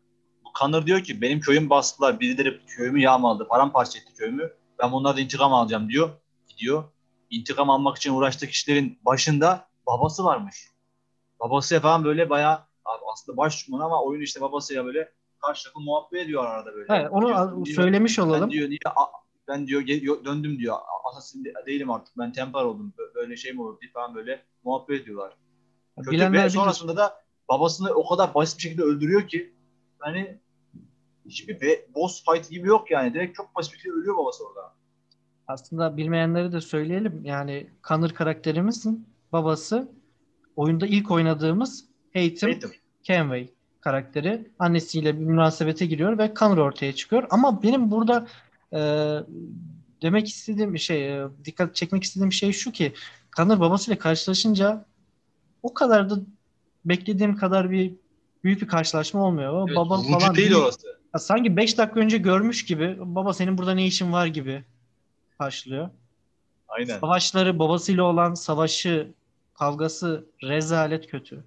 [0.46, 2.20] bu Connor diyor ki benim köyüm bastılar.
[2.20, 3.48] Birileri köyümü yağmaladı.
[3.48, 4.54] Paramparça etti köyümü.
[4.80, 6.10] Ben bunlardan intikam alacağım diyor.
[6.48, 6.84] Gidiyor.
[7.30, 10.68] İntikam almak için uğraştığı kişilerin başında babası varmış.
[11.40, 12.60] Babası falan böyle bayağı
[13.14, 15.12] aslında baş düşman ama oyun işte babasıyla böyle
[15.42, 16.86] karşılıklı muhabbet ediyor arada böyle.
[16.96, 18.52] Evet, onu Diyor- diyor, söylemiş Ben olalım.
[18.52, 18.80] diyor niye
[19.48, 19.82] ben diyor
[20.26, 20.76] döndüm diyor.
[21.12, 22.18] Assassin de- değilim artık.
[22.18, 22.94] Ben Templar oldum.
[22.98, 25.38] Bö- Böyle şey mi olur diye falan böyle muhabbet ediyorlar.
[25.98, 26.50] Kötü Bilenler ve bilir.
[26.50, 29.54] sonrasında da babasını o kadar basit bir şekilde öldürüyor ki
[30.00, 30.40] hani
[31.26, 33.14] hiçbir be- boss fight gibi yok yani.
[33.14, 34.74] Direkt çok basit bir şekilde ölüyor babası orada.
[35.48, 37.22] Aslında bilmeyenleri de söyleyelim.
[37.26, 39.92] Yani Connor karakterimizin babası
[40.56, 42.72] oyunda ilk oynadığımız Haytham Haytham.
[43.04, 43.50] Kenway
[43.82, 44.48] karakteri.
[44.60, 47.28] Annesiyle bir münasebete giriyor ve Connor ortaya çıkıyor.
[47.30, 48.28] Ama benim burada
[48.74, 48.80] e,
[50.02, 52.94] demek istediğim şey, e, dikkat çekmek istediğim şey şu ki
[53.38, 54.86] Connor babasıyla karşılaşınca
[55.64, 56.16] o kadar da
[56.86, 57.94] beklediğim kadar bir
[58.44, 59.68] büyük bir karşılaşma olmuyor.
[59.68, 60.88] Evet, baba falan değil orası.
[61.14, 64.64] Ya sanki 5 dakika önce görmüş gibi baba senin burada ne işin var gibi
[65.38, 65.90] karşılıyor.
[66.68, 67.00] Aynen.
[67.00, 69.12] Savaşları babasıyla olan savaşı,
[69.54, 71.44] kavgası rezalet kötü.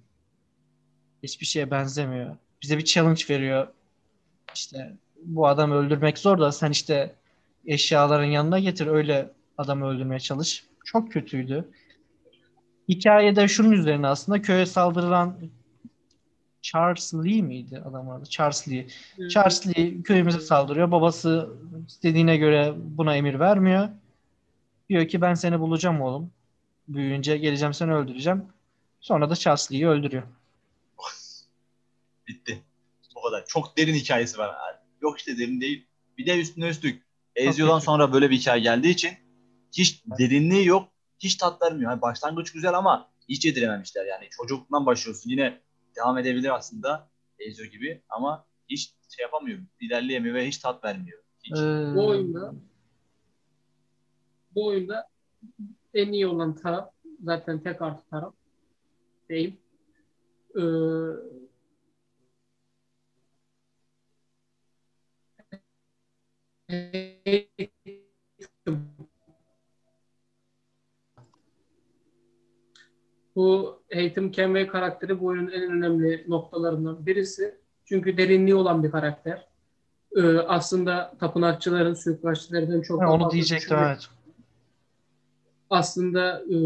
[1.23, 2.35] Hiçbir şeye benzemiyor.
[2.61, 3.67] Bize bir challenge veriyor.
[4.55, 7.15] İşte bu adamı öldürmek zor da sen işte
[7.65, 10.63] eşyaların yanına getir öyle adamı öldürmeye çalış.
[10.85, 11.67] çok kötüydü.
[12.89, 15.37] Hikayede şunun üzerine aslında köye saldırılan
[16.61, 18.25] Charles Lee miydi adam adı?
[18.29, 18.87] Charles Lee.
[19.29, 20.91] Charles Lee köyümüze saldırıyor.
[20.91, 21.49] Babası
[21.87, 23.89] istediğine göre buna emir vermiyor.
[24.89, 26.31] Diyor ki ben seni bulacağım oğlum.
[26.87, 28.45] Büyüyünce geleceğim seni öldüreceğim.
[28.99, 30.23] Sonra da Charles Lee'yi öldürüyor.
[32.27, 32.63] Bitti.
[33.15, 33.45] Bu kadar.
[33.45, 34.55] Çok derin hikayesi var.
[35.01, 35.87] Yok işte derin değil.
[36.17, 37.03] Bir de üstüne üstlük
[37.35, 39.11] Ezio'dan sonra böyle bir hikaye geldiği için
[39.77, 40.89] hiç derinliği yok.
[41.19, 41.91] Hiç tat vermiyor.
[41.91, 44.27] Yani başlangıç güzel ama hiç yedirememişler yani.
[44.29, 45.29] Çocukluktan başlıyorsun.
[45.29, 45.61] Yine
[45.95, 47.09] devam edebilir aslında
[47.39, 49.59] Ezio gibi ama hiç şey yapamıyor.
[49.79, 51.19] İlerleyemiyor ve hiç tat vermiyor.
[51.43, 51.51] Hiç.
[51.57, 52.53] Ee, Bu oyunda
[54.55, 55.07] bu oyunda
[55.93, 56.89] en iyi olan taraf
[57.23, 58.33] zaten tek artı taraf
[59.29, 59.57] değil.
[60.55, 60.61] Ee,
[73.35, 77.55] bu Haytham Kenway karakteri bu oyunun en önemli noktalarından birisi.
[77.85, 79.47] Çünkü derinliği olan bir karakter.
[80.15, 84.07] Ee, aslında tapınakçıların, suikastçilerden çok ha, onu diyecektim evet.
[85.69, 86.57] aslında e,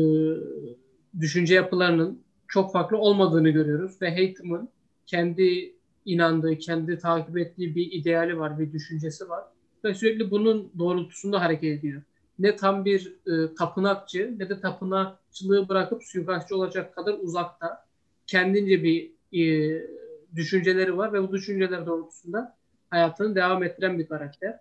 [1.20, 4.70] düşünce yapılarının çok farklı olmadığını görüyoruz ve Haytham'ın
[5.06, 5.76] kendi
[6.06, 9.44] inandığı, kendi takip ettiği bir ideali var, bir düşüncesi var
[9.84, 12.02] ve sürekli bunun doğrultusunda hareket ediyor.
[12.40, 17.86] Ne tam bir e, tapınakçı ne de tapınakçılığı bırakıp suikastçı olacak kadar uzakta.
[18.28, 19.82] Kendince bir e,
[20.36, 22.58] düşünceleri var ve bu düşünceler doğrultusunda
[22.90, 24.60] hayatını devam ettiren bir karakter.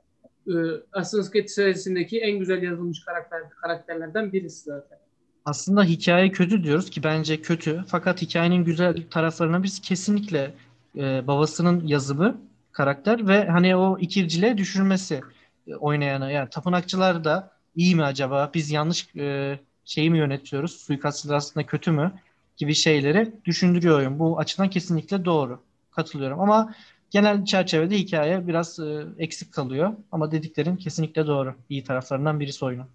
[0.48, 0.52] E,
[0.92, 4.98] Assassin's Creed serisindeki en güzel yazılmış karakter karakterlerden birisi zaten.
[5.44, 7.84] Aslında hikaye kötü diyoruz ki bence kötü.
[7.86, 10.54] Fakat hikayenin güzel taraflarına biz kesinlikle
[10.96, 12.40] e, babasının yazımı,
[12.72, 15.20] karakter ve hani o ikircile düşürmesi
[15.66, 16.30] e, oynayana.
[16.30, 18.50] Yani tapınakçılar da iyi mi acaba?
[18.54, 20.72] Biz yanlış e, şeyi mi yönetiyoruz?
[20.72, 22.12] Suikastçılar aslında kötü mü?
[22.56, 24.18] Gibi şeyleri düşündürüyor oyun.
[24.18, 25.62] Bu açıdan kesinlikle doğru.
[25.90, 26.74] Katılıyorum ama
[27.10, 29.92] genel çerçevede hikaye biraz e, eksik kalıyor.
[30.12, 31.54] Ama dediklerin kesinlikle doğru.
[31.68, 32.86] İyi taraflarından birisi oyunun.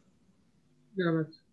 [0.97, 1.44] Evet.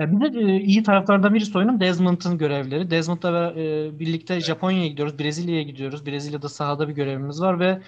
[0.00, 2.90] E, Bir de e, iyi taraflardan birisi oyunun Desmond'ın görevleri.
[2.90, 6.06] Desmond'la e, birlikte Japonya'ya gidiyoruz, Brezilya'ya gidiyoruz.
[6.06, 7.82] Brezilya'da sahada bir görevimiz var ve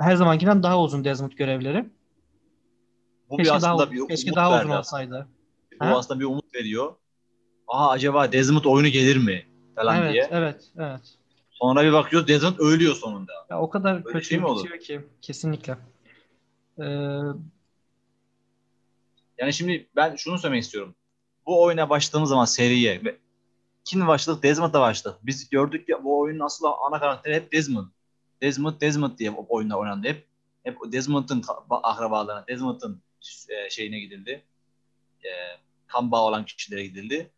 [0.00, 1.84] her zamankinden daha uzun Desmond görevleri.
[3.30, 5.26] Bu Keşke bir aslında daha, bir keşke daha uzun olsaydı.
[5.80, 5.96] Bu Ha?
[5.98, 6.94] aslında bir umut veriyor.
[7.68, 9.46] Aa acaba Desmond oyunu gelir mi?
[9.76, 10.28] Falan Evet, diye.
[10.30, 11.00] evet, evet.
[11.50, 13.32] Sonra bir bakıyoruz Desmond ölüyor sonunda.
[13.50, 14.64] Ya o kadar Öyle kötü şey mi olur?
[14.64, 15.76] bitiyor ki kesinlikle.
[16.78, 16.84] E,
[19.38, 20.94] Yani şimdi ben şunu söylemek istiyorum.
[21.46, 23.02] Bu oyuna başladığımız zaman seriye
[23.86, 24.42] kim başladık?
[24.42, 25.18] Desmond'la başladık.
[25.22, 27.86] Biz gördük ya bu oyunun asıl ana karakteri hep Desmond.
[28.42, 30.26] Desmond, Desmond diye o oyunda oynandı hep.
[30.62, 33.02] Hep Desmond'ın akrabalarına, Desmond'ın
[33.48, 34.42] e, şeyine gidildi.
[35.24, 35.30] E,
[35.86, 37.30] kan bağı olan kişilere gidildi.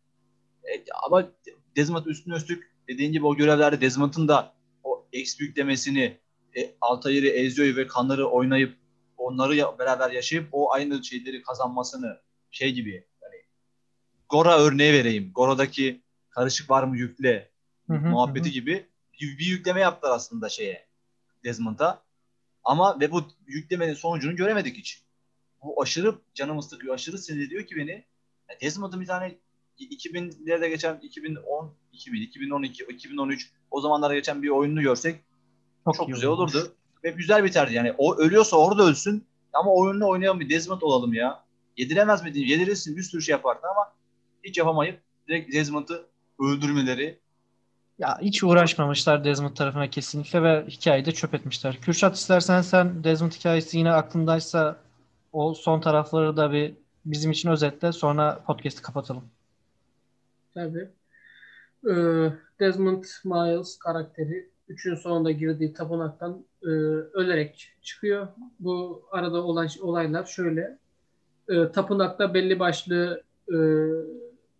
[0.63, 1.31] E, ama
[1.75, 4.53] Desmond üstüne üstlük dediğin gibi o görevlerde Desmond'ın da
[4.83, 6.17] o X yüklemesini
[6.57, 8.77] e, Altair'i, Ezio'yu ve Kanar'ı oynayıp
[9.19, 12.21] onları ya- beraber yaşayıp o aynı şeyleri kazanmasını
[12.51, 13.35] şey gibi yani
[14.29, 15.31] Gora örneği vereyim.
[15.35, 17.51] Gora'daki karışık var mı yükle
[17.87, 18.53] hı hı, muhabbeti hı.
[18.53, 18.87] gibi
[19.21, 20.87] bir bir yükleme yaptılar aslında şeye
[21.43, 22.03] Desmond'a.
[22.63, 25.03] Ama ve bu yüklemenin sonucunu göremedik hiç.
[25.63, 28.05] Bu aşırı canımı sıkıyor, aşırı sinir ediyor ki beni.
[28.49, 29.35] Ya Desmond'ın bir tane
[29.79, 35.21] 2000'lerde geçen 2010, 2000, 2012, 2013 o zamanlarda geçen bir oyununu görsek
[35.95, 36.55] çok, iyi güzel olmuş.
[36.55, 36.75] olurdu.
[37.03, 37.73] Ve güzel biterdi.
[37.73, 41.43] Yani o ölüyorsa orada ölsün ama oyununu oynayan bir Desmond olalım ya.
[41.77, 42.59] Yediremez mi diyeyim.
[42.59, 43.93] Yedirirsin bir sürü şey yapardı ama
[44.43, 46.05] hiç yapamayıp direkt Desmond'ı
[46.39, 47.19] öldürmeleri
[47.99, 51.81] Ya hiç uğraşmamışlar Desmond tarafına kesinlikle ve hikayeyi de çöp etmişler.
[51.81, 54.77] Kürşat istersen sen Desmond hikayesi yine aklındaysa
[55.33, 56.73] o son tarafları da bir
[57.05, 59.23] bizim için özetle sonra podcast'i kapatalım.
[60.53, 60.89] Tabii.
[61.89, 66.67] Ee, Desmond Miles karakteri 3'ün sonunda girdiği tapınaktan e,
[67.13, 68.27] ölerek çıkıyor.
[68.59, 70.77] Bu arada olan olaylar şöyle.
[71.49, 73.23] E, tapınakta belli başlı
[73.53, 73.57] e,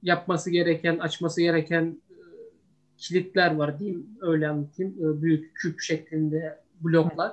[0.03, 2.15] yapması gereken, açması gereken e,
[2.97, 4.91] kilitler var diyeyim, öyle anlatayım.
[4.91, 7.31] E, büyük küp şeklinde bloklar.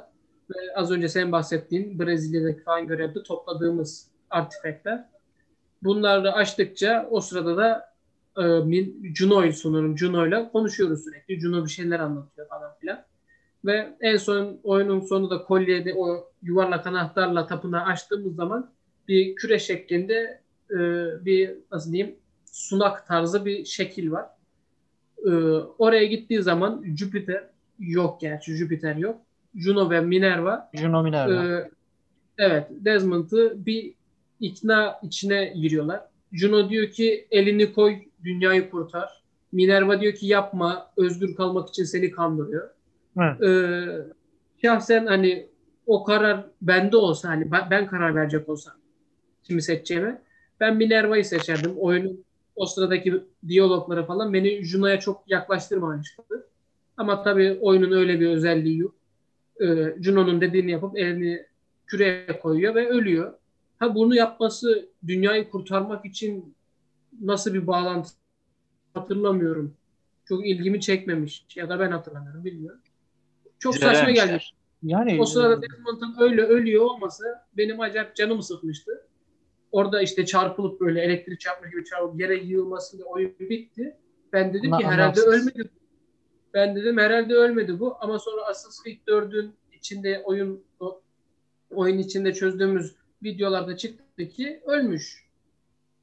[0.50, 5.04] Ve az önce senin bahsettiğin Brezilya'daki falan görevde topladığımız artifekler.
[5.82, 7.95] Bunları açtıkça o sırada da
[8.38, 9.98] e, Juno'yu sanırım.
[9.98, 11.40] Juno'yla konuşuyoruz sürekli.
[11.40, 13.04] Juno bir şeyler anlatıyor falan filan.
[13.64, 18.70] Ve en son oyunun sonunda kolyede o yuvarlak anahtarla tapınağı açtığımız zaman
[19.08, 20.40] bir küre şeklinde
[20.70, 20.76] e,
[21.24, 24.26] bir nasıl diyeyim sunak tarzı bir şekil var.
[25.26, 25.30] E,
[25.78, 27.44] oraya gittiği zaman Jüpiter
[27.78, 29.20] yok gerçi Jüpiter yok.
[29.56, 31.44] Juno ve Minerva Juno Minerva.
[31.44, 31.70] ee,
[32.38, 33.94] evet, Desmond'ı bir
[34.40, 36.00] ikna içine giriyorlar.
[36.36, 39.22] Juno diyor ki elini koy dünyayı kurtar.
[39.52, 42.70] Minerva diyor ki yapma özgür kalmak için seni kandırıyor.
[43.20, 43.42] Evet.
[43.42, 43.86] Ee,
[44.62, 45.48] şahsen hani
[45.86, 48.74] o karar bende olsa hani ben, karar verecek olsam
[49.42, 50.22] kimi seçeceğime
[50.60, 51.72] ben Minerva'yı seçerdim.
[51.78, 52.24] Oyunun
[52.56, 56.22] o sıradaki diyalogları falan beni Juno'ya çok yaklaştırmamıştı.
[56.96, 58.94] Ama tabii oyunun öyle bir özelliği yok.
[59.60, 61.46] Ee, Juno'nun dediğini yapıp elini
[61.86, 63.34] küreye koyuyor ve ölüyor.
[63.78, 66.54] Ha bunu yapması dünyayı kurtarmak için
[67.20, 68.10] nasıl bir bağlantı
[68.94, 69.74] hatırlamıyorum.
[70.24, 72.80] Çok ilgimi çekmemiş ya da ben hatırlamıyorum bilmiyorum.
[73.58, 74.26] Çok saçma Güzelmişler.
[74.26, 74.52] gelmiş.
[74.82, 77.24] Yani O sırada Desmond'un öyle ölüyor olmasa
[77.56, 79.06] benim acayip canımı sıkmıştı.
[79.72, 83.96] Orada işte çarpılıp böyle elektrik çarpmış gibi çarpıp yere yığılmasıyla oyun bitti.
[84.32, 85.70] Ben dedim Ama ki herhalde ölmedi.
[86.54, 91.00] Ben dedim herhalde ölmedi bu ama sonra Assassin's Creed 4'ün içinde oyun o-
[91.70, 92.94] oyun içinde çözdüğümüz
[93.26, 95.26] videolarda çıktı ki ölmüş.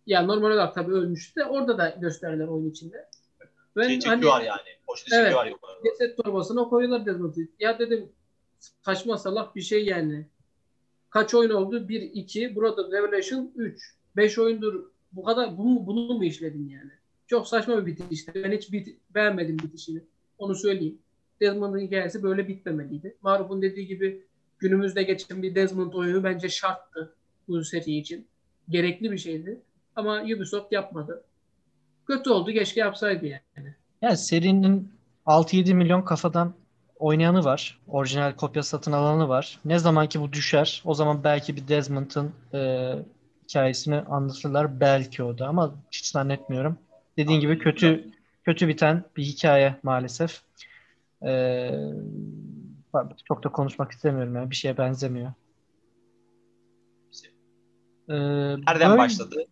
[0.06, 3.10] Yani normal olarak tabii ölmüş de orada da gösterdiler oyun içinde.
[3.76, 4.60] Ben Şey hani yani.
[4.88, 5.26] Poşeti Evet.
[5.34, 7.40] çekiyorlar ceset torbasına koyuyorlar Desmond'u.
[7.60, 8.10] Ya dedim
[8.82, 10.26] saçma salak bir şey yani.
[11.10, 11.90] Kaç oyun oldu?
[11.90, 13.94] 1, 2, burada Revelation 3.
[14.16, 16.92] 5 oyundur bu kadar bunu, bunu mu işledin yani?
[17.28, 18.32] Çok saçma bir bitişti.
[18.44, 20.02] Ben hiç bit- beğenmedim bitişini.
[20.38, 20.98] Onu söyleyeyim.
[21.42, 23.18] Desmond'un hikayesi böyle bitmemeliydi.
[23.22, 24.26] Maruf'un dediği gibi
[24.64, 27.16] günümüzde geçen bir Desmond oyunu bence şarttı
[27.48, 28.28] bu seri için.
[28.70, 29.62] Gerekli bir şeydi.
[29.96, 31.24] Ama Ubisoft yapmadı.
[32.08, 32.52] Kötü oldu.
[32.52, 33.74] Keşke yapsaydı yani.
[34.02, 34.92] Yani serinin
[35.26, 36.54] 6-7 milyon kafadan
[37.00, 37.80] oynayanı var.
[37.88, 39.60] Orijinal kopya satın alanı var.
[39.66, 42.92] Ne zaman ki bu düşer, o zaman belki bir Desmond'ın e,
[43.50, 44.80] hikayesini anlatırlar.
[44.80, 46.78] Belki o da ama hiç zannetmiyorum.
[47.18, 48.12] Dediğin gibi kötü
[48.44, 50.42] kötü biten bir hikaye maalesef.
[51.26, 51.32] E,
[53.26, 54.50] çok da konuşmak istemiyorum yani.
[54.50, 55.34] Bir şeye benzemiyor.
[58.10, 59.46] E, Nereden böyle- başladı?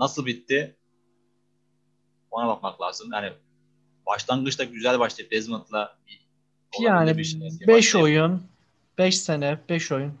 [0.00, 0.76] Nasıl bitti?
[2.30, 3.08] Ona bakmak lazım.
[3.12, 3.32] Yani
[4.06, 5.96] başlangıçta güzel başlayıp Desmond'la
[6.80, 8.42] Yani olabilir bir şey 5 başlayıp- oyun,
[8.98, 10.14] 5 sene, 5 oyun.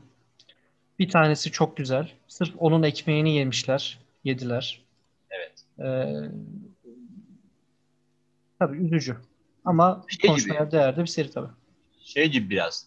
[0.98, 2.12] Bir tanesi çok güzel.
[2.28, 4.82] Sırf onun ekmeğini yemişler, yediler.
[5.30, 5.64] Evet.
[5.78, 6.30] Ee,
[8.58, 9.16] tabii üzücü.
[9.64, 10.26] Ama Şey gibi.
[10.26, 11.50] konuşmaya değerli bir seri tabii.
[12.08, 12.86] Şey gibi biraz.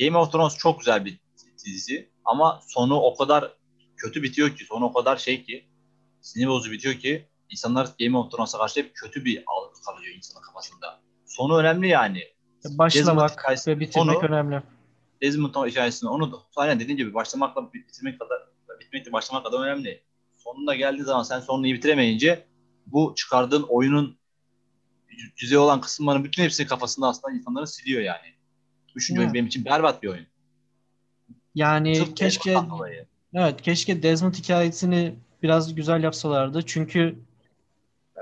[0.00, 1.18] Game of Thrones çok güzel bir
[1.64, 3.52] dizi ama sonu o kadar
[3.96, 5.68] kötü bitiyor ki, sonu o kadar şey ki,
[6.20, 10.42] sinir bozucu bitiyor ki insanlar Game of Thrones'a karşı hep kötü bir algı kalıyor insanın
[10.42, 11.00] kafasında.
[11.26, 12.22] Sonu önemli yani.
[12.64, 14.62] Başlamak ve bitirmek onu- önemli.
[15.22, 18.38] Desmond hikayesini onu da aynen dediğin gibi başlamakla bitirmek kadar
[18.80, 20.02] bitmekle başlamak kadar önemli.
[20.36, 22.46] Sonuna geldiği zaman sen sonunu iyi bitiremeyince
[22.86, 24.18] bu çıkardığın oyunun
[25.36, 28.34] güzel olan kısımların bütün hepsini kafasında aslında insanların siliyor yani.
[28.94, 29.34] Üçüncü oyun Evet.
[29.34, 30.26] benim için berbat bir oyun.
[31.54, 32.56] Yani Sırf keşke.
[33.34, 36.62] Evet, keşke Desmond hikayesini biraz güzel yapsalardı.
[36.66, 37.18] Çünkü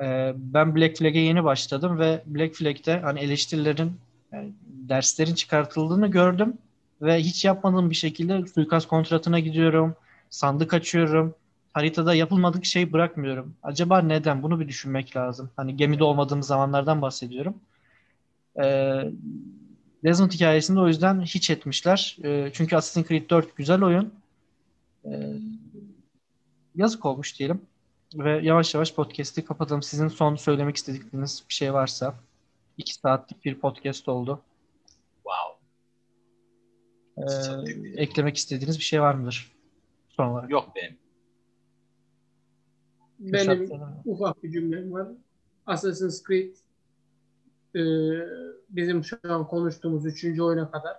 [0.02, 3.92] e, ben Black Flag'e yeni başladım ve Black Flag'te hani eleştirilerin,
[4.32, 6.58] yani derslerin çıkartıldığını gördüm
[7.02, 9.96] ve hiç yapmadığım bir şekilde suikast kontratına gidiyorum,
[10.30, 11.34] sandık açıyorum,
[11.74, 13.54] haritada yapılmadık şey bırakmıyorum.
[13.62, 14.42] Acaba neden?
[14.42, 15.50] Bunu bir düşünmek lazım.
[15.56, 17.54] Hani gemide olmadığım zamanlardan bahsediyorum.
[18.64, 18.64] E,
[20.04, 22.16] Desmond hikayesinde o yüzden hiç etmişler.
[22.24, 24.14] E, çünkü Assassin's Creed 4 güzel oyun.
[25.04, 25.32] Ee,
[26.74, 27.62] yazık olmuş diyelim.
[28.14, 29.82] Ve yavaş yavaş podcast'i kapatalım.
[29.82, 32.14] Sizin son söylemek istedikleriniz bir şey varsa.
[32.78, 34.40] iki saatlik bir podcast oldu.
[35.22, 35.54] Wow.
[37.16, 39.52] Ee, eklemek istediğiniz bir şey var mıdır?
[40.08, 40.50] Son olarak.
[40.50, 41.03] Yok benim.
[43.32, 43.70] Benim senin-
[44.04, 45.08] ufak bir cümlem var.
[45.66, 46.54] Assassin's Creed
[47.76, 47.82] e,
[48.70, 50.96] bizim şu an konuştuğumuz üçüncü oyuna kadar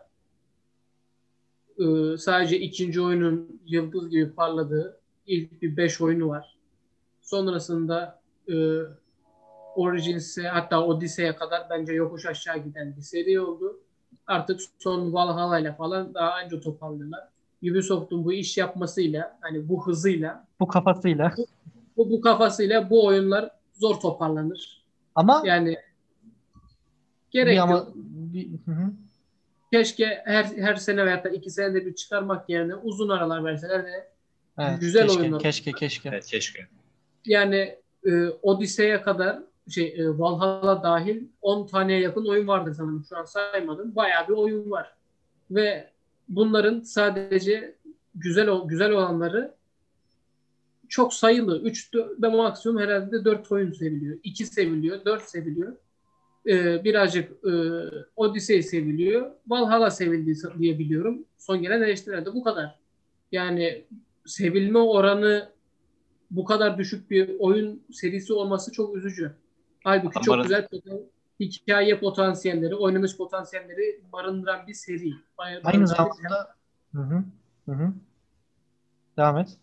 [1.80, 6.58] e, sadece ikinci oyunun yıldız gibi parladığı ilk bir beş oyunu var.
[7.22, 8.56] Sonrasında e,
[9.76, 13.80] Origins'e hatta Odyssey'e kadar bence yokuş aşağı giden bir seri oldu.
[14.28, 17.28] Artık son Valhalla'yla falan daha anca toparlıyorlar.
[17.64, 21.34] Ubisoft'un bu iş yapmasıyla hani bu hızıyla Bu kafasıyla.
[21.38, 21.46] bu,
[21.98, 24.86] bu kafasıyla bu oyunlar zor toparlanır.
[25.16, 25.78] Ama Yani
[27.32, 27.92] gerek ama yok.
[27.96, 28.92] bir, hı hı.
[29.74, 34.12] Keşke her her sene veya da iki senede bir çıkarmak yerine uzun aralar verseler de
[34.60, 35.40] Evet, Güzel keşke, oyunlar.
[35.42, 36.10] keşke keşke.
[36.10, 36.68] Evet keşke.
[37.26, 39.40] yani e, Odise'ye kadar
[39.70, 43.06] şey e, Valhalla dahil 10 taneye yakın oyun vardır sanırım.
[43.10, 43.96] Şu an saymadım.
[43.96, 44.94] Bayağı bir oyun var.
[45.52, 45.90] Ve
[46.30, 47.76] bunların sadece
[48.16, 49.54] güzel güzel olanları
[50.90, 51.62] çok sayılı.
[51.62, 54.18] 3 ve maksimum herhalde 4 oyun seviliyor.
[54.24, 55.76] 2 seviliyor, 4 seviliyor.
[56.48, 57.52] Ee, birazcık e,
[58.16, 59.32] Odyssey seviliyor.
[59.48, 61.26] Valhalla sevildiği diye biliyorum.
[61.38, 62.80] Son gelen eleştirilerde bu kadar.
[63.32, 63.86] Yani
[64.26, 65.50] sevilme oranı
[66.32, 69.32] bu kadar düşük bir oyun serisi olması çok üzücü.
[69.84, 71.04] Halbuki çok Adamların- güzel poten-
[71.40, 75.14] hikaye potansiyelleri, oynanış potansiyelleri barındıran bir seri.
[75.38, 76.56] Bay- Aynı bir- zamanda
[76.96, 77.24] hı hı,
[77.66, 77.94] hı hı.
[79.18, 79.58] Devam et.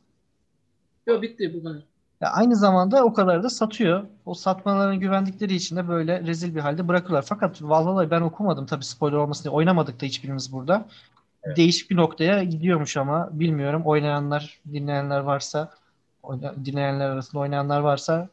[1.06, 1.82] Yok bitti bu kadar.
[2.20, 4.04] Ya aynı zamanda o kadar da satıyor.
[4.26, 7.24] O satmalarına güvendikleri için de böyle rezil bir halde bırakıyorlar.
[7.28, 9.52] Fakat Valhalla'yı ben okumadım tabii spoiler olmasın diye.
[9.52, 10.88] Oynamadık da hiçbirimiz burada.
[11.56, 13.82] Değişik bir noktaya gidiyormuş ama bilmiyorum.
[13.84, 15.70] Oynayanlar, dinleyenler varsa,
[16.64, 18.28] dinleyenler arasında oynayanlar varsa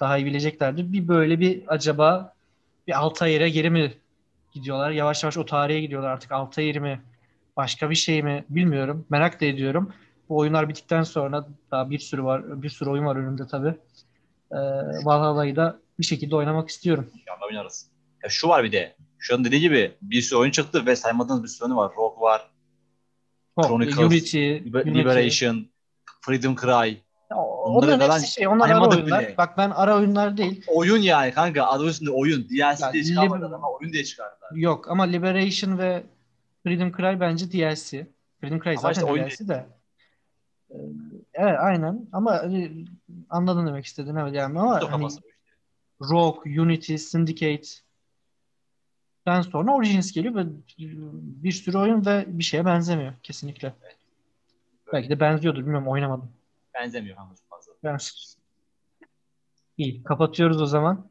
[0.00, 0.92] daha iyi bileceklerdir.
[0.92, 2.34] Bir böyle bir acaba
[2.86, 3.92] bir Altair'e geri mi
[4.52, 4.90] gidiyorlar?
[4.90, 6.32] Yavaş yavaş o tarihe gidiyorlar artık.
[6.32, 7.00] Altair mi?
[7.56, 8.44] Başka bir şey mi?
[8.48, 9.06] Bilmiyorum.
[9.10, 9.92] Merak da ediyorum.
[10.30, 13.74] Bu oyunlar bittikten sonra daha bir sürü var, bir sürü oyun var önümde tabii.
[14.52, 14.56] Ee,
[15.04, 17.10] Valhalla'yı da bir şekilde oynamak istiyorum.
[17.14, 17.86] İnşallah oynarız.
[18.22, 18.96] Ya şu var bir de.
[19.18, 21.92] Şu an dediği gibi bir sürü oyun çıktı ve saymadığınız bir sürü oyun var.
[21.96, 22.50] Rogue var,
[23.56, 24.98] Oh, Chronicles, Unity, Liber- Unity.
[24.98, 25.66] Liberation,
[26.20, 26.96] Freedom Cry.
[27.30, 29.22] Ya, Onları Onların hepsi şey, onlar ara oyunlar.
[29.22, 29.34] bile.
[29.38, 30.64] Bak ben ara oyunlar değil.
[30.66, 31.64] Oyun yani kanka.
[31.66, 32.48] Adı üstünde oyun.
[32.48, 34.50] DLC Ya, diye çıkarmadılar ama oyun diye çıkardılar.
[34.54, 36.02] Yok ama Liberation ve
[36.62, 38.06] Freedom Cry bence DLC.
[38.40, 39.66] Freedom Cry Ama zaten işte DLC de.
[40.70, 40.76] Ee,
[41.34, 42.84] Evet aynen ama hani,
[43.30, 45.08] anladın demek istediğin evet yani ama hani.
[46.02, 47.68] Rogue, Unity, Syndicate
[49.26, 50.46] den sonra Origins geliyor ve
[51.18, 53.74] bir sürü oyun ve bir şeye benzemiyor kesinlikle.
[54.92, 56.32] Belki de benziyordur bilmiyorum oynamadım.
[56.74, 57.72] Benzemiyor çok fazla.
[57.84, 57.98] Ben...
[59.78, 61.10] İyi kapatıyoruz o zaman.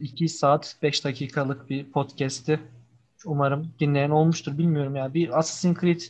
[0.00, 2.60] 2 saat 5 dakikalık bir podcast'i
[3.24, 5.14] umarım dinleyen olmuştur bilmiyorum ya.
[5.14, 6.00] Bir Assassin's Creed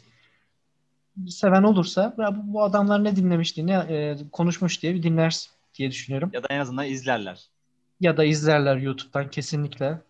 [1.28, 6.30] seven olursa bu, bu adamlar ne dinlemişti, ne e, konuşmuş diye bir dinler diye düşünüyorum.
[6.32, 7.48] Ya da en azından izlerler.
[8.00, 10.00] Ya da izlerler YouTube'dan kesinlikle.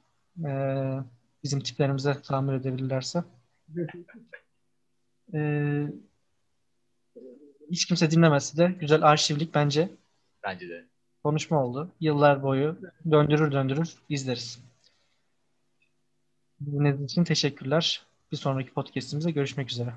[0.44, 0.98] Ee,
[1.44, 3.24] bizim tiplerimize tahammül edebilirlerse.
[5.34, 5.86] Ee,
[7.70, 9.90] hiç kimse dinlemesi de güzel arşivlik bence
[10.44, 10.84] Bence de.
[11.22, 11.90] konuşma oldu.
[12.00, 12.78] Yıllar boyu
[13.10, 14.60] döndürür döndürür izleriz.
[16.66, 18.02] Dinlediğiniz için teşekkürler.
[18.32, 19.92] Bir sonraki podcast'imizde görüşmek üzere.